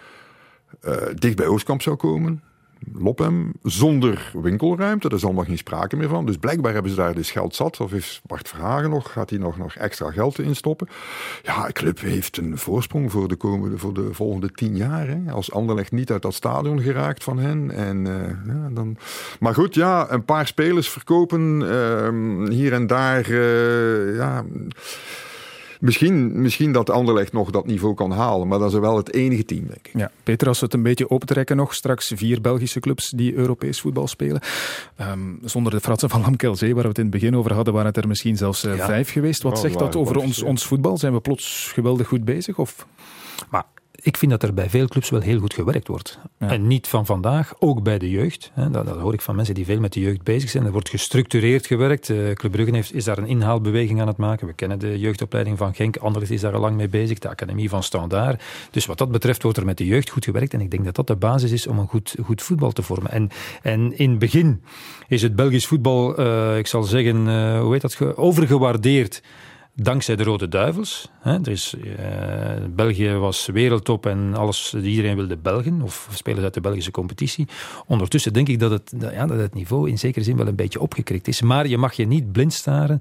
uh, 0.85 0.97
dicht 1.15 1.37
bij 1.37 1.47
Oostkamp 1.47 1.83
zou 1.83 1.97
komen. 1.97 2.43
Lopem 2.93 3.53
zonder 3.63 4.33
winkelruimte. 4.43 5.09
Daar 5.09 5.19
is 5.19 5.25
allemaal 5.25 5.45
geen 5.45 5.59
sprake 5.59 5.97
meer 5.97 6.09
van. 6.09 6.27
Dus 6.27 6.37
blijkbaar 6.37 6.73
hebben 6.73 6.91
ze 6.91 6.97
daar 6.97 7.15
dus 7.15 7.31
geld 7.31 7.55
zat. 7.55 7.81
Of 7.81 7.93
is 7.93 8.21
Bart 8.27 8.49
Verhagen 8.49 8.91
nog, 8.91 9.13
gaat 9.13 9.31
hij 9.31 9.39
nog, 9.39 9.59
nog 9.59 9.75
extra 9.75 10.11
geld 10.11 10.39
in 10.39 10.57
stoppen? 10.57 10.89
Ja, 11.43 11.67
de 11.67 11.73
club 11.73 12.01
heeft 12.01 12.37
een 12.37 12.59
voorsprong 12.59 13.11
voor 13.11 13.29
de, 13.29 13.37
komende, 13.37 13.79
voor 13.79 13.95
de 13.95 14.09
volgende 14.15 14.51
tien 14.51 14.77
jaar. 14.77 15.09
Hè. 15.09 15.33
Als 15.33 15.53
Anderlecht 15.53 15.93
niet 15.93 16.11
uit 16.11 16.23
dat 16.23 16.35
stadion 16.35 16.81
geraakt 16.81 17.25
van 17.25 17.39
hen. 17.39 17.71
En, 17.71 18.07
uh, 18.07 18.55
ja, 18.55 18.69
dan... 18.71 18.97
Maar 19.41 19.55
goed, 19.55 19.75
ja, 19.75 20.11
een 20.11 20.25
paar 20.25 20.47
spelers 20.47 20.89
verkopen 20.89 21.61
uh, 21.61 22.49
hier 22.49 22.73
en 22.73 22.87
daar. 22.87 23.31
Uh, 23.31 24.17
ja 24.17 24.45
Misschien, 25.83 26.43
misschien 26.43 26.73
dat 26.73 26.91
Anderlecht 26.91 27.33
nog 27.33 27.51
dat 27.51 27.67
niveau 27.67 27.95
kan 27.95 28.11
halen, 28.11 28.49
maar 28.49 28.59
dat 28.59 28.73
is 28.73 28.79
wel 28.79 28.97
het 28.97 29.13
enige 29.13 29.45
team, 29.45 29.67
denk 29.67 29.87
ik. 29.87 29.91
Ja, 29.95 30.11
Peter, 30.23 30.49
als 30.49 30.59
we 30.59 30.65
het 30.65 30.75
een 30.75 30.83
beetje 30.83 31.09
optrekken 31.09 31.57
nog, 31.57 31.75
straks 31.75 32.13
vier 32.15 32.41
Belgische 32.41 32.81
clubs 32.81 33.11
die 33.11 33.35
Europees 33.35 33.81
voetbal 33.81 34.07
spelen. 34.07 34.41
Um, 35.01 35.39
zonder 35.45 35.73
de 35.73 35.81
fratsen 35.81 36.11
van 36.11 36.21
Lamkelzee, 36.21 36.75
waar 36.75 36.83
we 36.83 36.89
het 36.89 36.99
in 36.99 37.05
het 37.05 37.13
begin 37.13 37.37
over 37.37 37.53
hadden, 37.53 37.75
waren 37.75 37.89
het 37.89 37.97
er 37.97 38.09
misschien 38.09 38.37
zelfs 38.37 38.65
uh, 38.65 38.85
vijf 38.85 39.11
geweest. 39.11 39.43
Wat 39.43 39.53
oh, 39.53 39.61
zegt 39.61 39.79
dat 39.79 39.97
over 39.97 40.17
ons, 40.17 40.43
ons 40.43 40.67
voetbal? 40.67 40.99
Zijn 40.99 41.13
we 41.13 41.21
plots 41.21 41.71
geweldig 41.75 42.09
goed 42.09 42.25
bezig? 42.25 42.59
Of? 42.59 42.87
Maar 43.51 43.65
ik 44.03 44.17
vind 44.17 44.31
dat 44.31 44.43
er 44.43 44.55
bij 44.55 44.71
veel 44.71 44.89
clubs 44.89 45.11
wel 45.11 45.21
heel 45.21 45.39
goed 45.39 45.55
gewerkt 45.55 45.89
wordt. 45.89 46.19
En 46.39 46.67
niet 46.67 46.89
van 46.89 47.07
vandaag, 47.07 47.55
ook 47.59 47.83
bij 47.83 47.99
de 47.99 48.11
jeugd. 48.11 48.51
Hè. 48.55 48.71
Dat, 48.71 48.87
dat, 48.87 48.99
hoor 48.99 49.13
ik 49.13 49.21
van 49.21 49.37
mensen 49.37 49.55
die 49.55 49.65
veel 49.65 49.81
met 49.81 49.93
de 49.93 50.01
jeugd 50.01 50.23
bezig 50.23 50.51
zijn. 50.51 50.65
Er 50.65 50.73
wordt 50.73 50.89
gestructureerd 50.89 51.67
gewerkt. 51.67 52.09
Uh, 52.09 52.33
Club 52.33 52.53
Brugge 52.53 52.75
heeft, 52.75 52.95
is 52.95 53.05
daar 53.05 53.19
een 53.19 53.27
inhaalbeweging 53.27 54.01
aan 54.01 54.07
het 54.07 54.17
maken. 54.17 54.47
We 54.47 54.53
kennen 54.53 54.79
de 54.79 54.99
jeugdopleiding 54.99 55.59
van 55.59 55.75
Genk. 55.75 55.97
Anderlecht 55.97 56.33
is 56.33 56.41
daar 56.41 56.55
al 56.55 56.61
lang 56.61 56.77
mee 56.77 56.89
bezig. 56.89 57.19
De 57.19 57.29
Academie 57.29 57.69
van 57.69 57.83
Standaard. 57.83 58.43
Dus 58.71 58.87
wat 58.87 58.99
dat 58.99 59.11
betreft 59.11 59.43
wordt 59.43 59.59
er 59.59 59.65
met 59.65 59.79
de 59.79 59.87
jeugd 59.87 60.11
goed 60.11 60.25
gewerkt. 60.25 60.55
En 60.55 60.61
ik 60.61 60.71
denk 60.71 60.85
dat 60.85 60.95
dat 60.95 61.07
de 61.07 61.17
basis 61.17 61.51
is 61.51 61.67
om 61.67 61.79
een 61.79 61.89
goed, 61.89 62.15
goed 62.25 62.43
voetbal 62.43 62.73
te 62.73 62.83
vormen. 62.83 63.11
En, 63.11 63.29
en 63.63 63.99
in 63.99 64.11
het 64.11 64.19
begin 64.19 64.63
is 65.09 65.23
het 65.23 65.37
Belgisch 65.37 65.67
voetbal, 65.67 66.21
uh, 66.21 66.59
ik 66.59 66.67
zal 66.67 66.83
zeggen, 66.83 67.27
uh, 67.27 67.61
hoe 67.61 67.73
heet 67.73 67.81
dat, 67.81 68.17
overgewaardeerd 68.17 69.23
dankzij 69.75 70.17
de 70.17 70.23
Rode 70.23 70.49
Duivels. 70.49 71.11
Hè. 71.21 71.41
Dus, 71.41 71.75
uh, 71.75 71.95
België 72.71 73.13
was 73.13 73.47
wereldtop 73.47 74.07
en 74.07 74.35
alles, 74.35 74.75
iedereen 74.75 75.17
wilde 75.17 75.37
Belgen 75.37 75.83
of 75.83 76.09
spelers 76.13 76.45
uit 76.45 76.55
de 76.55 76.61
Belgische 76.61 76.91
competitie. 76.91 77.49
Ondertussen 77.87 78.33
denk 78.33 78.49
ik 78.49 78.59
dat 78.59 78.71
het, 78.71 78.95
ja, 78.99 79.27
dat 79.27 79.39
het 79.39 79.55
niveau 79.55 79.91
in 79.91 79.99
zekere 79.99 80.25
zin 80.25 80.37
wel 80.37 80.47
een 80.47 80.57
beetje 80.57 80.81
opgekrikt 80.81 81.29
is. 81.29 81.43
Maar 81.43 81.67
je 81.67 81.79
mag 81.79 81.93
je 81.93 82.07
niet 82.07 82.33
blind 82.33 82.53
staren 82.53 83.01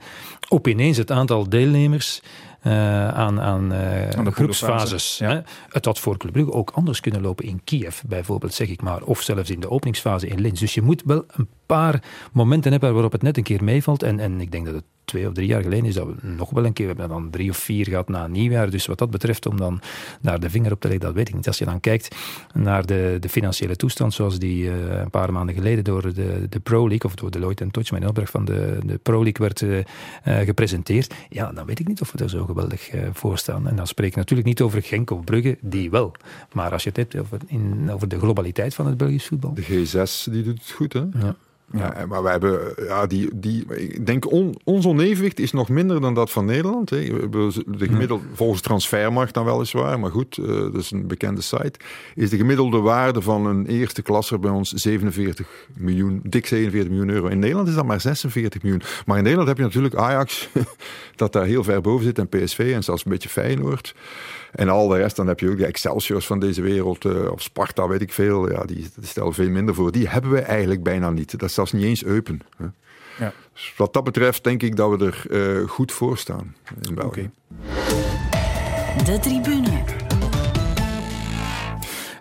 op 0.50 0.68
ineens 0.68 0.98
het 0.98 1.12
aantal 1.12 1.50
deelnemers 1.50 2.22
uh, 2.64 3.08
aan, 3.08 3.42
aan, 3.42 3.72
uh, 3.72 4.10
aan 4.10 4.26
de 4.26 4.32
groepsfases. 4.32 5.18
Ja. 5.18 5.44
Het 5.70 5.86
had 5.86 6.00
voor 6.00 6.18
Club 6.18 6.34
Brugge 6.34 6.52
ook 6.52 6.72
anders 6.74 7.00
kunnen 7.00 7.22
lopen 7.22 7.46
in 7.46 7.62
Kiev, 7.64 8.02
bijvoorbeeld, 8.08 8.54
zeg 8.54 8.70
ik 8.70 8.82
maar. 8.82 9.04
Of 9.04 9.22
zelfs 9.22 9.50
in 9.50 9.60
de 9.60 9.70
openingsfase 9.70 10.28
in 10.28 10.42
Linz. 10.42 10.60
Dus 10.60 10.74
je 10.74 10.82
moet 10.82 11.02
wel 11.06 11.24
een 11.28 11.48
paar 11.66 12.04
momenten 12.32 12.72
hebben 12.72 12.94
waarop 12.94 13.12
het 13.12 13.22
net 13.22 13.38
een 13.38 13.44
keer 13.44 13.64
meevalt. 13.64 14.04
En, 14.04 14.20
en 14.20 14.42
ik 14.42 14.52
denk 14.52 14.66
dat 14.66 14.76
het 14.76 14.84
twee 15.12 15.28
of 15.28 15.34
drie 15.34 15.47
jaar 15.47 15.62
geleden 15.62 15.86
is 15.86 15.93
dat 15.93 16.05
we 16.05 16.28
nog 16.28 16.49
wel 16.49 16.66
een 16.66 16.74
keer, 16.74 16.88
we 16.88 16.99
hebben 16.99 17.18
dan 17.18 17.30
drie 17.30 17.49
of 17.49 17.57
vier 17.57 17.86
gehad 17.86 18.09
na 18.09 18.28
nieuwjaar. 18.28 18.70
Dus 18.70 18.86
wat 18.86 18.97
dat 18.97 19.09
betreft, 19.09 19.45
om 19.45 19.57
dan 19.57 19.82
daar 20.22 20.39
de 20.39 20.49
vinger 20.49 20.72
op 20.72 20.80
te 20.80 20.88
leggen, 20.88 21.05
dat 21.05 21.16
weet 21.16 21.28
ik 21.28 21.36
niet. 21.36 21.47
Als 21.47 21.57
je 21.57 21.66
dan 21.66 21.80
kijkt 21.80 22.16
naar 22.53 22.86
de, 22.86 23.18
de 23.20 23.30
financiële 23.30 23.76
toestand, 23.76 24.14
zoals 24.14 24.39
die 24.39 24.64
uh, 24.64 24.99
een 24.99 25.09
paar 25.09 25.34
maanden 25.34 25.55
geleden 25.55 25.84
door 25.84 26.14
de, 26.14 26.47
de 26.49 26.59
Pro 26.59 26.88
League, 26.88 27.09
of 27.09 27.16
door 27.16 27.32
Deloitte 27.32 27.64
en 27.64 27.72
Touch, 27.72 27.91
mijn 27.91 28.07
opdracht 28.07 28.32
van 28.32 28.45
de, 28.45 28.78
de 28.86 28.97
Pro 28.97 29.24
League 29.24 29.47
werd 29.47 29.62
uh, 29.62 29.84
gepresenteerd, 30.45 31.14
ja, 31.30 31.51
dan 31.51 31.66
weet 31.66 31.80
ik 31.80 31.88
niet 31.88 32.01
of 32.01 32.12
we 32.12 32.24
er 32.24 32.30
zo 32.30 32.45
geweldig 32.45 32.93
uh, 32.93 33.01
voor 33.14 33.38
staan. 33.38 33.68
En 33.68 33.76
dan 33.76 33.88
spreek 33.88 34.09
ik 34.09 34.16
natuurlijk 34.16 34.47
niet 34.47 34.62
over 34.62 34.82
Genk 34.84 35.12
of 35.12 35.24
Brugge, 35.24 35.57
die 35.62 35.89
wel. 35.89 36.12
Maar 36.51 36.72
als 36.72 36.84
je 36.84 36.89
het 36.89 36.97
hebt 36.97 37.18
over, 37.18 37.38
in, 37.47 37.91
over 37.91 38.07
de 38.07 38.20
globaliteit 38.20 38.76
van 38.76 38.86
het 38.88 38.97
Belgisch 38.97 39.26
voetbal. 39.26 39.53
De 39.53 39.64
G6, 39.64 40.32
die 40.32 40.43
doet 40.43 40.59
het 40.59 40.72
goed, 40.72 40.93
hè? 40.93 40.99
Ja. 40.99 41.36
Ja, 41.74 42.06
maar 42.08 42.24
wij 42.24 42.32
hebben, 42.32 42.74
ja, 42.78 43.06
die, 43.06 43.30
die, 43.34 43.66
ik 43.76 44.06
denk, 44.06 44.32
on, 44.32 44.56
ons 44.64 44.86
onevenwicht 44.86 45.40
is 45.40 45.52
nog 45.52 45.70
minder 45.70 46.02
dan 46.02 46.14
dat 46.14 46.32
van 46.32 46.46
Nederland. 46.46 46.90
Hè. 46.90 47.30
De 47.30 47.88
gemiddelde, 47.88 48.24
volgens 48.34 48.62
Transfermarkt 48.62 49.34
dan 49.34 49.46
weliswaar, 49.46 50.00
maar 50.00 50.12
goed, 50.12 50.38
uh, 50.38 50.48
dat 50.48 50.76
is 50.76 50.92
een 50.92 51.08
bekende 51.08 51.42
site, 51.42 51.74
is 52.16 52.30
de 52.30 52.38
gemiddelde 52.38 52.80
waarde 52.80 53.22
van 53.22 53.46
een 53.46 53.66
eerste 53.66 54.02
klasser 54.02 54.40
bij 54.40 54.52
ons 54.52 54.70
47 54.70 55.48
miljoen, 55.74 56.22
dik 56.24 56.46
47 56.46 56.92
miljoen 56.92 57.10
euro. 57.10 57.28
In 57.28 57.40
Nederland 57.40 57.68
is 57.68 57.76
dat 57.76 57.86
maar 57.86 58.02
46 58.02 58.62
miljoen. 58.62 58.82
Maar 59.06 59.18
in 59.18 59.24
Nederland 59.24 59.50
heb 59.50 59.58
je 59.58 59.64
natuurlijk 59.64 59.96
Ajax, 59.96 60.50
dat 61.16 61.34
daar 61.34 61.46
heel 61.46 61.64
ver 61.64 61.82
boven 61.82 62.06
zit, 62.06 62.20
en 62.20 62.30
PSV 62.30 62.72
en 62.76 62.84
zelfs 62.84 63.06
een 63.06 63.12
beetje 63.12 63.30
Feyenoord. 63.30 63.96
En 64.52 64.70
al 64.70 64.88
de 64.88 64.97
rest, 64.97 65.16
dan 65.16 65.28
heb 65.28 65.39
je 65.39 65.49
ook 65.49 65.58
de 65.58 65.66
Excelsiors 65.66 66.26
van 66.26 66.39
deze 66.39 66.62
wereld, 66.62 67.06
uh, 67.06 67.32
of 67.32 67.41
Sparta, 67.41 67.88
weet 67.88 68.02
ik 68.02 68.14
veel. 68.14 68.52
Ja, 68.52 68.64
die, 68.64 68.89
die, 68.95 69.08
stellen 69.08 69.34
veel 69.34 69.49
minder 69.49 69.76
voor. 69.76 69.91
Die 69.91 70.10
hebben 70.10 70.32
we 70.32 70.39
eigenlijk 70.39 70.84
bijna 70.84 71.10
niet. 71.10 71.32
Dat 71.32 71.49
is 71.49 71.56
zelfs 71.56 71.72
niet 71.72 71.84
eens 71.84 72.04
Eupen. 72.04 72.41
Hè. 72.58 72.66
Ja. 73.18 73.34
Dus 73.54 73.74
wat 73.78 73.93
dat 73.93 74.04
betreft 74.04 74.43
denk 74.43 74.64
ik 74.64 74.76
dat 74.76 74.99
we 74.99 75.06
er 75.06 75.26
uh, 75.62 75.70
goed 75.70 75.91
voor 75.91 76.18
staan 76.18 76.56
in 76.82 76.95
België. 76.95 77.32
Okay. 77.76 79.06
De 79.06 79.20
tribune. 79.20 80.01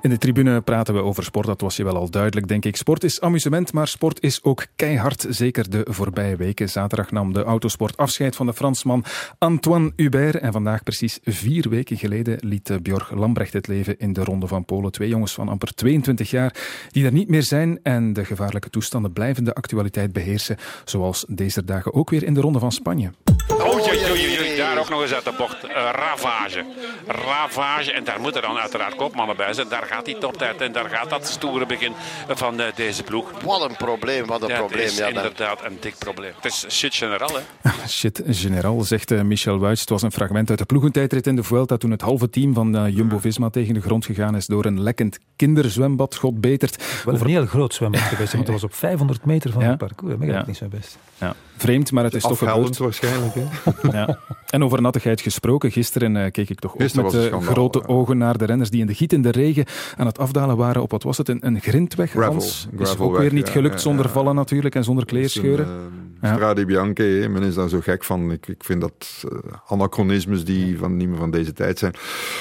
In 0.02 0.10
de 0.10 0.18
tribune 0.18 0.60
praten 0.60 0.94
we 0.94 1.02
over 1.02 1.24
sport, 1.24 1.46
dat 1.46 1.60
was 1.60 1.76
je 1.76 1.84
wel 1.84 1.96
al 1.96 2.10
duidelijk, 2.10 2.48
denk 2.48 2.64
ik. 2.64 2.76
Sport 2.76 3.04
is 3.04 3.20
amusement, 3.20 3.72
maar 3.72 3.88
sport 3.88 4.22
is 4.22 4.42
ook 4.42 4.66
keihard. 4.76 5.26
Zeker 5.28 5.70
de 5.70 5.86
voorbije 5.90 6.36
weken. 6.36 6.68
Zaterdag 6.68 7.10
nam 7.10 7.32
de 7.32 7.42
autosport 7.42 7.96
afscheid 7.96 8.36
van 8.36 8.46
de 8.46 8.54
Fransman 8.54 9.04
Antoine 9.38 9.92
Hubert. 9.96 10.36
En 10.36 10.52
vandaag, 10.52 10.82
precies 10.82 11.18
vier 11.24 11.68
weken 11.68 11.96
geleden, 11.96 12.38
liet 12.40 12.82
Björg 12.82 13.10
Lambrecht 13.10 13.52
het 13.52 13.66
leven 13.66 13.98
in 13.98 14.12
de 14.12 14.24
Ronde 14.24 14.46
van 14.46 14.64
Polen. 14.64 14.92
Twee 14.92 15.08
jongens 15.08 15.32
van 15.32 15.48
amper 15.48 15.74
22 15.74 16.30
jaar 16.30 16.54
die 16.90 17.04
er 17.04 17.12
niet 17.12 17.28
meer 17.28 17.42
zijn. 17.42 17.78
En 17.82 18.12
de 18.12 18.24
gevaarlijke 18.24 18.70
toestanden 18.70 19.12
blijven 19.12 19.44
de 19.44 19.54
actualiteit 19.54 20.12
beheersen. 20.12 20.56
Zoals 20.84 21.24
deze 21.28 21.64
dagen 21.64 21.94
ook 21.94 22.10
weer 22.10 22.22
in 22.22 22.34
de 22.34 22.40
Ronde 22.40 22.58
van 22.58 22.72
Spanje. 22.72 23.10
Oh, 23.48 23.84
ook 24.80 24.88
nog 24.88 25.02
eens 25.02 25.12
uit 25.12 25.24
de 25.24 25.32
bocht. 25.36 25.64
Uh, 25.64 25.70
ravage. 25.72 26.64
Ravage. 27.06 27.92
En 27.92 28.04
daar 28.04 28.20
moeten 28.20 28.42
dan 28.42 28.58
uiteraard 28.58 28.94
kopmannen 28.94 29.36
bij 29.36 29.52
zijn. 29.52 29.68
Daar 29.68 29.86
gaat 29.86 30.04
die 30.04 30.18
toptijd 30.18 30.60
en 30.60 30.72
daar 30.72 30.88
gaat 30.88 31.10
dat 31.10 31.26
stoere 31.28 31.66
begin 31.66 31.92
van 32.28 32.60
uh, 32.60 32.66
deze 32.74 33.02
ploeg. 33.02 33.30
Wat 33.44 33.70
een 33.70 33.76
probleem, 33.76 34.26
wat 34.26 34.42
een 34.42 34.48
ja, 34.48 34.58
probleem. 34.58 34.82
Het 34.82 34.90
is 34.90 34.98
ja, 34.98 35.06
inderdaad 35.06 35.64
een 35.64 35.76
dik 35.80 35.94
probleem. 35.98 36.32
Het 36.40 36.44
is 36.44 36.66
shit 36.68 36.94
generaal, 36.94 37.30
hè? 37.62 37.70
shit 37.88 38.22
generaal, 38.26 38.80
zegt 38.80 39.10
uh, 39.10 39.20
Michel 39.20 39.58
Wuits. 39.58 39.80
Het 39.80 39.90
was 39.90 40.02
een 40.02 40.12
fragment 40.12 40.50
uit 40.50 40.58
de 40.58 40.64
ploegentijdrit 40.64 41.26
in 41.26 41.36
de 41.36 41.42
Vuelta 41.42 41.76
toen 41.76 41.90
het 41.90 42.00
halve 42.00 42.30
team 42.30 42.54
van 42.54 42.92
Jumbo-Visma 42.92 43.50
tegen 43.50 43.74
de 43.74 43.80
grond 43.80 44.04
gegaan 44.04 44.36
is 44.36 44.46
door 44.46 44.64
een 44.64 44.82
lekkend 44.82 45.18
kinderzwembad. 45.36 46.16
God 46.16 46.40
betert. 46.40 47.02
Wel 47.04 47.14
een 47.14 47.26
heel 47.26 47.46
groot 47.46 47.74
zwembad 47.74 48.00
geweest, 48.00 48.32
want 48.32 48.46
het 48.46 48.54
was 48.60 48.64
op 48.64 48.74
500 48.90 49.24
meter 49.24 49.52
van 49.52 49.62
het 49.62 49.78
parcours. 49.78 50.18
Dat 50.18 50.28
ja. 50.28 50.44
niet 50.46 50.56
zo 50.56 50.66
best. 50.68 50.98
Ja. 51.18 51.34
Vreemd, 51.56 51.92
maar 51.92 52.04
het 52.04 52.14
is 52.14 52.22
toch 52.22 52.38
gebeurd. 52.38 52.76
waarschijnlijk. 52.76 53.34
Hè? 53.34 53.44
ja. 53.98 54.18
En 54.50 54.64
over 54.64 54.69
nattigheid 54.78 55.20
gesproken. 55.20 55.70
Gisteren 55.70 56.16
uh, 56.16 56.30
keek 56.30 56.50
ik 56.50 56.58
toch 56.58 56.72
ook 56.72 56.94
met 56.94 57.14
uh, 57.14 57.40
grote 57.40 57.88
ogen 57.88 58.18
naar 58.18 58.38
de 58.38 58.44
renners 58.44 58.70
die 58.70 58.80
in 58.80 58.86
de 58.86 58.94
gietende 58.94 59.30
regen 59.30 59.64
aan 59.96 60.06
het 60.06 60.18
afdalen 60.18 60.56
waren 60.56 60.82
op, 60.82 60.90
wat 60.90 61.02
was 61.02 61.18
het, 61.18 61.28
een, 61.28 61.46
een 61.46 61.60
grindweg, 61.60 62.10
gravel, 62.10 62.32
Hans? 62.32 62.68
Is 62.78 62.98
ook 62.98 63.18
weer 63.18 63.32
niet 63.32 63.48
gelukt 63.48 63.80
zonder 63.80 64.08
vallen 64.08 64.34
natuurlijk 64.34 64.74
en 64.74 64.84
zonder 64.84 65.04
kleerscheuren. 65.04 65.68
Ja. 66.22 66.34
Strade 66.34 66.64
Bianche, 66.64 67.26
men 67.30 67.42
is 67.42 67.54
daar 67.54 67.68
zo 67.68 67.80
gek 67.80 68.04
van. 68.04 68.32
Ik, 68.32 68.46
ik 68.46 68.64
vind 68.64 68.80
dat 68.80 69.24
uh, 69.24 69.38
anachronismes 69.66 70.44
die 70.44 70.78
van, 70.78 70.96
niet 70.96 71.08
meer 71.08 71.18
van 71.18 71.30
deze 71.30 71.52
tijd 71.52 71.78
zijn. 71.78 71.94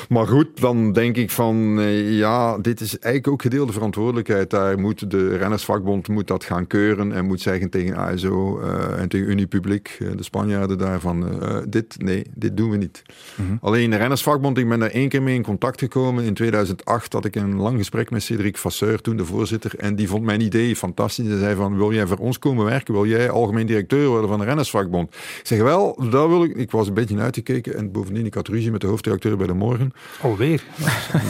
Maar 0.10 0.28
goed, 0.28 0.62
dan 0.62 0.94
denk 0.94 1.18
ik 1.18 1.32
van, 1.32 1.80
uh, 1.80 2.18
ja, 2.18 2.58
dit 2.58 2.82
is 2.82 3.00
eigenlijk 3.00 3.34
ook 3.34 3.42
gedeelde 3.42 3.74
verantwoordelijkheid. 3.74 4.50
Daar 4.50 4.80
moet 4.80 5.12
de 5.12 5.38
rennersvakbond 5.38 6.08
moet 6.08 6.28
dat 6.28 6.44
gaan 6.44 6.68
keuren 6.68 7.12
en 7.12 7.26
moet 7.26 7.42
zeggen 7.42 7.70
tegen 7.70 7.96
ASO 7.96 8.62
uh, 8.62 9.00
en 9.00 9.08
tegen 9.08 9.30
Unipubliek, 9.30 9.98
de 10.16 10.24
Spanjaarden 10.24 10.78
daarvan, 10.78 11.42
dit, 11.70 11.96
nee, 11.98 12.26
dit 12.36 12.58
doen 12.58 12.70
we 12.70 12.78
niet. 12.78 13.02
Mm 13.36 13.46
-hmm. 13.46 13.58
Alleen 13.62 13.90
de 13.90 13.98
rennersvakbond, 13.98 14.58
ik 14.58 14.70
ben 14.70 14.80
daar 14.80 14.90
één 14.90 15.10
keer 15.10 15.22
mee 15.22 15.36
in 15.36 15.44
contact 15.44 15.80
gekomen. 15.80 16.24
In 16.24 16.34
2008 16.34 17.14
had 17.14 17.26
ik 17.26 17.36
een 17.36 17.56
lang 17.56 17.78
gesprek 17.78 18.10
met 18.10 18.24
Cédric 18.24 18.58
Vasseur, 18.58 19.02
toen 19.02 19.18
de 19.18 19.26
voorzitter, 19.26 19.72
en 19.78 19.96
die 19.96 20.08
vond 20.08 20.24
mijn 20.24 20.42
idee 20.42 20.76
fantastisch. 20.76 21.28
Hij 21.28 21.38
zei 21.38 21.56
van, 21.56 21.78
wil 21.78 21.94
jij 21.94 22.08
voor 22.08 22.18
ons 22.18 22.40
komen 22.40 22.66
werken? 22.66 22.94
Wil 22.94 23.06
jij 23.06 23.30
algemeen 23.30 23.68
directeur 23.70 24.08
worden 24.08 24.30
van 24.30 24.40
de 24.40 24.46
rennersvakbond? 24.46 25.16
Ik 25.16 25.42
zeg, 25.44 25.60
wel, 25.60 26.10
daar 26.10 26.30
wil 26.30 26.44
ik... 26.44 26.56
Ik 26.56 26.72
was 26.72 26.88
een 26.88 26.94
beetje 26.94 27.20
uitgekeken 27.20 27.76
en 27.76 27.92
bovendien, 27.92 28.26
ik 28.26 28.34
had 28.34 28.48
ruzie 28.48 28.72
met 28.72 28.82
de 28.82 28.88
hoofddirecteur 28.88 29.38
bij 29.38 29.48
de 29.48 29.54
morgen. 29.54 29.94
Alweer? 30.22 30.64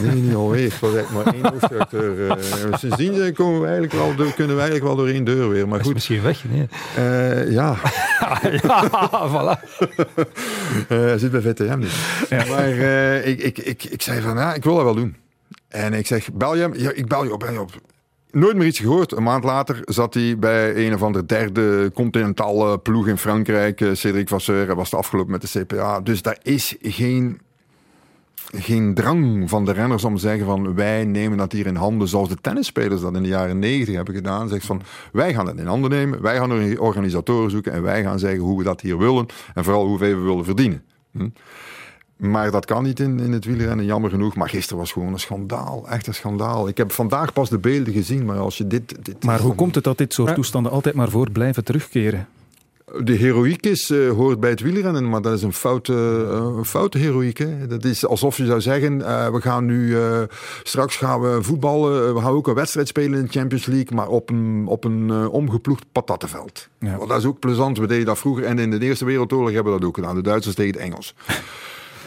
Nee, 0.04 0.16
niet 0.16 0.36
alweer. 0.36 0.72
Het 0.72 0.80
was 0.80 0.96
eigenlijk 0.96 1.26
maar 1.26 1.34
één 1.34 1.52
hoofddirecteur. 1.54 2.26
Uh, 2.26 2.34
sindsdien 2.74 3.34
komen 3.34 3.60
we 3.60 3.68
eigenlijk 3.68 3.94
wel 3.94 4.16
door, 4.16 4.34
kunnen 4.34 4.56
we 4.56 4.62
eigenlijk 4.62 4.84
wel 4.84 5.06
door 5.06 5.14
één 5.14 5.24
deur 5.24 5.50
weer. 5.50 5.68
Maar 5.68 5.84
goed. 5.84 5.94
misschien 5.94 6.22
weg, 6.22 6.44
nee. 6.50 6.68
Uh, 6.98 7.52
ja. 7.52 7.78
ja, 8.62 8.90
voilà. 9.30 9.60
Hij 10.88 11.18
zit 11.18 11.32
bij 11.32 11.42
VTM 11.42 11.80
niet. 11.80 11.92
Ja. 12.30 12.46
Maar 12.46 12.70
ik, 12.70 13.40
ik, 13.40 13.58
ik, 13.58 13.84
ik 13.84 14.02
zei 14.02 14.22
van, 14.22 14.38
ja, 14.38 14.54
ik 14.54 14.64
wil 14.64 14.76
dat 14.76 14.84
wel 14.84 14.96
doen. 14.96 15.16
En 15.68 15.94
ik 15.94 16.08
zeg, 16.08 16.34
bel 16.34 16.56
je 16.56 16.62
hem? 16.62 16.74
Ja, 16.76 16.92
ik 16.92 17.08
bel 17.08 17.24
je 17.24 17.34
op, 17.34 17.40
bel 17.40 17.52
je 17.52 17.62
op. 17.62 17.72
Nooit 18.32 18.56
meer 18.56 18.68
iets 18.68 18.80
gehoord. 18.80 19.12
Een 19.12 19.24
maand 19.24 19.44
later 19.44 19.82
zat 19.86 20.14
hij 20.14 20.38
bij 20.40 20.86
een 20.86 20.94
of 20.94 21.04
andere 21.04 21.26
derde 21.26 21.92
continentale 21.94 22.80
ploeg 22.80 23.08
in 23.08 23.18
Frankrijk. 23.18 23.90
Cédric 23.94 24.28
Vasseur, 24.28 24.76
was 24.76 24.90
de 24.90 24.98
afgelopen 24.98 25.32
met 25.32 25.42
de 25.42 25.60
CPA. 25.60 26.00
Dus 26.00 26.22
daar 26.22 26.38
is 26.42 26.76
geen, 26.82 27.40
geen 28.56 28.94
drang 28.94 29.50
van 29.50 29.66
de 29.66 29.72
renners 29.72 30.04
om 30.04 30.16
te 30.16 30.22
zeggen 30.22 30.46
van 30.46 30.76
wij 30.76 31.06
nemen 31.06 31.38
dat 31.38 31.52
hier 31.52 31.66
in 31.66 31.76
handen 31.76 32.08
zoals 32.08 32.30
de 32.30 32.38
tennisspelers 32.42 33.02
dat 33.02 33.16
in 33.16 33.24
de 33.24 33.30
jaren 33.30 33.60
negentig 33.60 33.96
hebben 33.96 34.16
gedaan. 34.16 34.50
Zegt 34.50 34.66
van 34.66 34.82
wij 35.12 35.34
gaan 35.34 35.48
het 35.48 35.58
in 35.58 35.68
handen 35.68 35.90
nemen, 35.90 36.22
wij 36.22 36.38
gaan 36.38 36.78
organisatoren 36.78 37.52
zoeken 37.52 37.72
en 37.72 37.82
wij 37.82 38.04
gaan 38.04 38.20
zeggen 38.20 38.40
hoe 38.40 38.58
we 38.58 38.64
dat 38.64 38.82
hier 38.82 38.98
willen 38.98 39.26
en 39.54 39.64
vooral 39.64 39.86
hoeveel 39.86 40.16
we 40.16 40.24
willen 40.24 40.46
verdienen. 40.46 40.84
Hm? 41.12 41.30
Maar 42.20 42.52
dat 42.52 42.66
kan 42.66 42.84
niet 42.84 43.00
in, 43.00 43.20
in 43.20 43.32
het 43.32 43.46
wielrennen, 43.46 43.86
jammer 43.86 44.10
genoeg. 44.10 44.36
Maar 44.36 44.50
gisteren 44.50 44.78
was 44.78 44.92
gewoon 44.92 45.14
een 45.14 45.20
schandaal, 45.20 45.86
echt 45.90 46.08
een 46.08 46.14
schandaal. 46.14 46.68
Ik 46.68 46.78
heb 46.78 46.92
vandaag 46.92 47.34
pas 47.34 47.50
de 47.50 47.58
beelden 47.58 47.94
gezien, 47.94 48.26
maar 48.26 48.38
als 48.38 48.58
je 48.58 48.68
dit... 48.68 49.06
dit 49.06 49.24
maar 49.24 49.40
hoe 49.40 49.56
komt 49.56 49.76
het 49.76 49.84
dat 49.84 49.98
dit 49.98 50.14
soort 50.14 50.36
toestanden 50.36 50.72
altijd 50.72 50.96
maar 50.96 51.10
voor 51.10 51.32
blijven 51.32 51.64
terugkeren? 51.64 52.28
De 53.04 53.14
heroïek 53.14 53.66
is, 53.66 53.90
uh, 53.90 54.12
hoort 54.12 54.40
bij 54.40 54.50
het 54.50 54.60
wielrennen, 54.60 55.10
maar 55.10 55.22
dat 55.22 55.34
is 55.34 55.42
een 55.42 55.54
foute, 55.54 55.94
uh, 55.94 56.58
een 56.58 56.66
foute 56.66 56.98
heroïek. 56.98 57.38
Hè? 57.38 57.68
Dat 57.68 57.84
is 57.84 58.06
alsof 58.06 58.38
je 58.38 58.46
zou 58.46 58.62
zeggen, 58.62 59.00
uh, 59.00 59.30
we 59.30 59.42
gaan 59.42 59.66
nu, 59.66 59.98
straks 60.64 60.96
gaan 60.96 61.22
we 61.22 61.38
voetballen, 61.42 62.14
we 62.14 62.22
gaan 62.22 62.32
ook 62.32 62.48
een 62.48 62.54
wedstrijd 62.54 62.88
spelen 62.88 63.20
in 63.20 63.26
de 63.26 63.32
Champions 63.32 63.66
League, 63.66 63.96
maar 63.96 64.08
op 64.08 64.30
een, 64.30 64.64
op 64.68 64.84
een 64.84 65.12
omgeploegd 65.28 65.86
patattenveld. 65.92 66.68
Ja. 66.80 66.98
Dat 66.98 67.18
is 67.18 67.26
ook 67.26 67.40
plezant, 67.40 67.78
we 67.78 67.88
deden 67.88 68.06
dat 68.06 68.18
vroeger 68.18 68.44
en 68.44 68.60
in 68.60 68.72
de 68.72 68.80
Eerste 68.80 69.06
Wereldoorlog 69.06 69.52
hebben 69.52 69.74
we 69.74 69.80
dat 69.80 69.88
ook 69.88 69.96
gedaan. 69.96 70.16
De 70.16 70.22
Duitsers 70.22 70.56
tegen 70.56 70.74
het 70.74 70.82
Engels. 70.82 71.16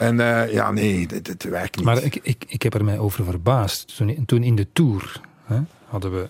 En 0.03 0.19
uh, 0.19 0.53
ja, 0.53 0.71
nee, 0.71 1.07
het, 1.11 1.27
het, 1.27 1.45
werkt 1.45 1.77
niet. 1.77 1.85
Maar 1.85 2.03
ik, 2.03 2.19
ik, 2.23 2.45
ik 2.49 2.63
heb 2.63 2.75
er 2.75 2.85
mij 2.85 2.99
over 2.99 3.25
verbaasd. 3.25 3.97
Toen, 3.97 4.25
toen 4.27 4.43
in 4.43 4.57
de 4.57 4.67
Tour 4.73 5.21
hè, 5.45 5.59
hadden 5.85 6.13
we 6.13 6.29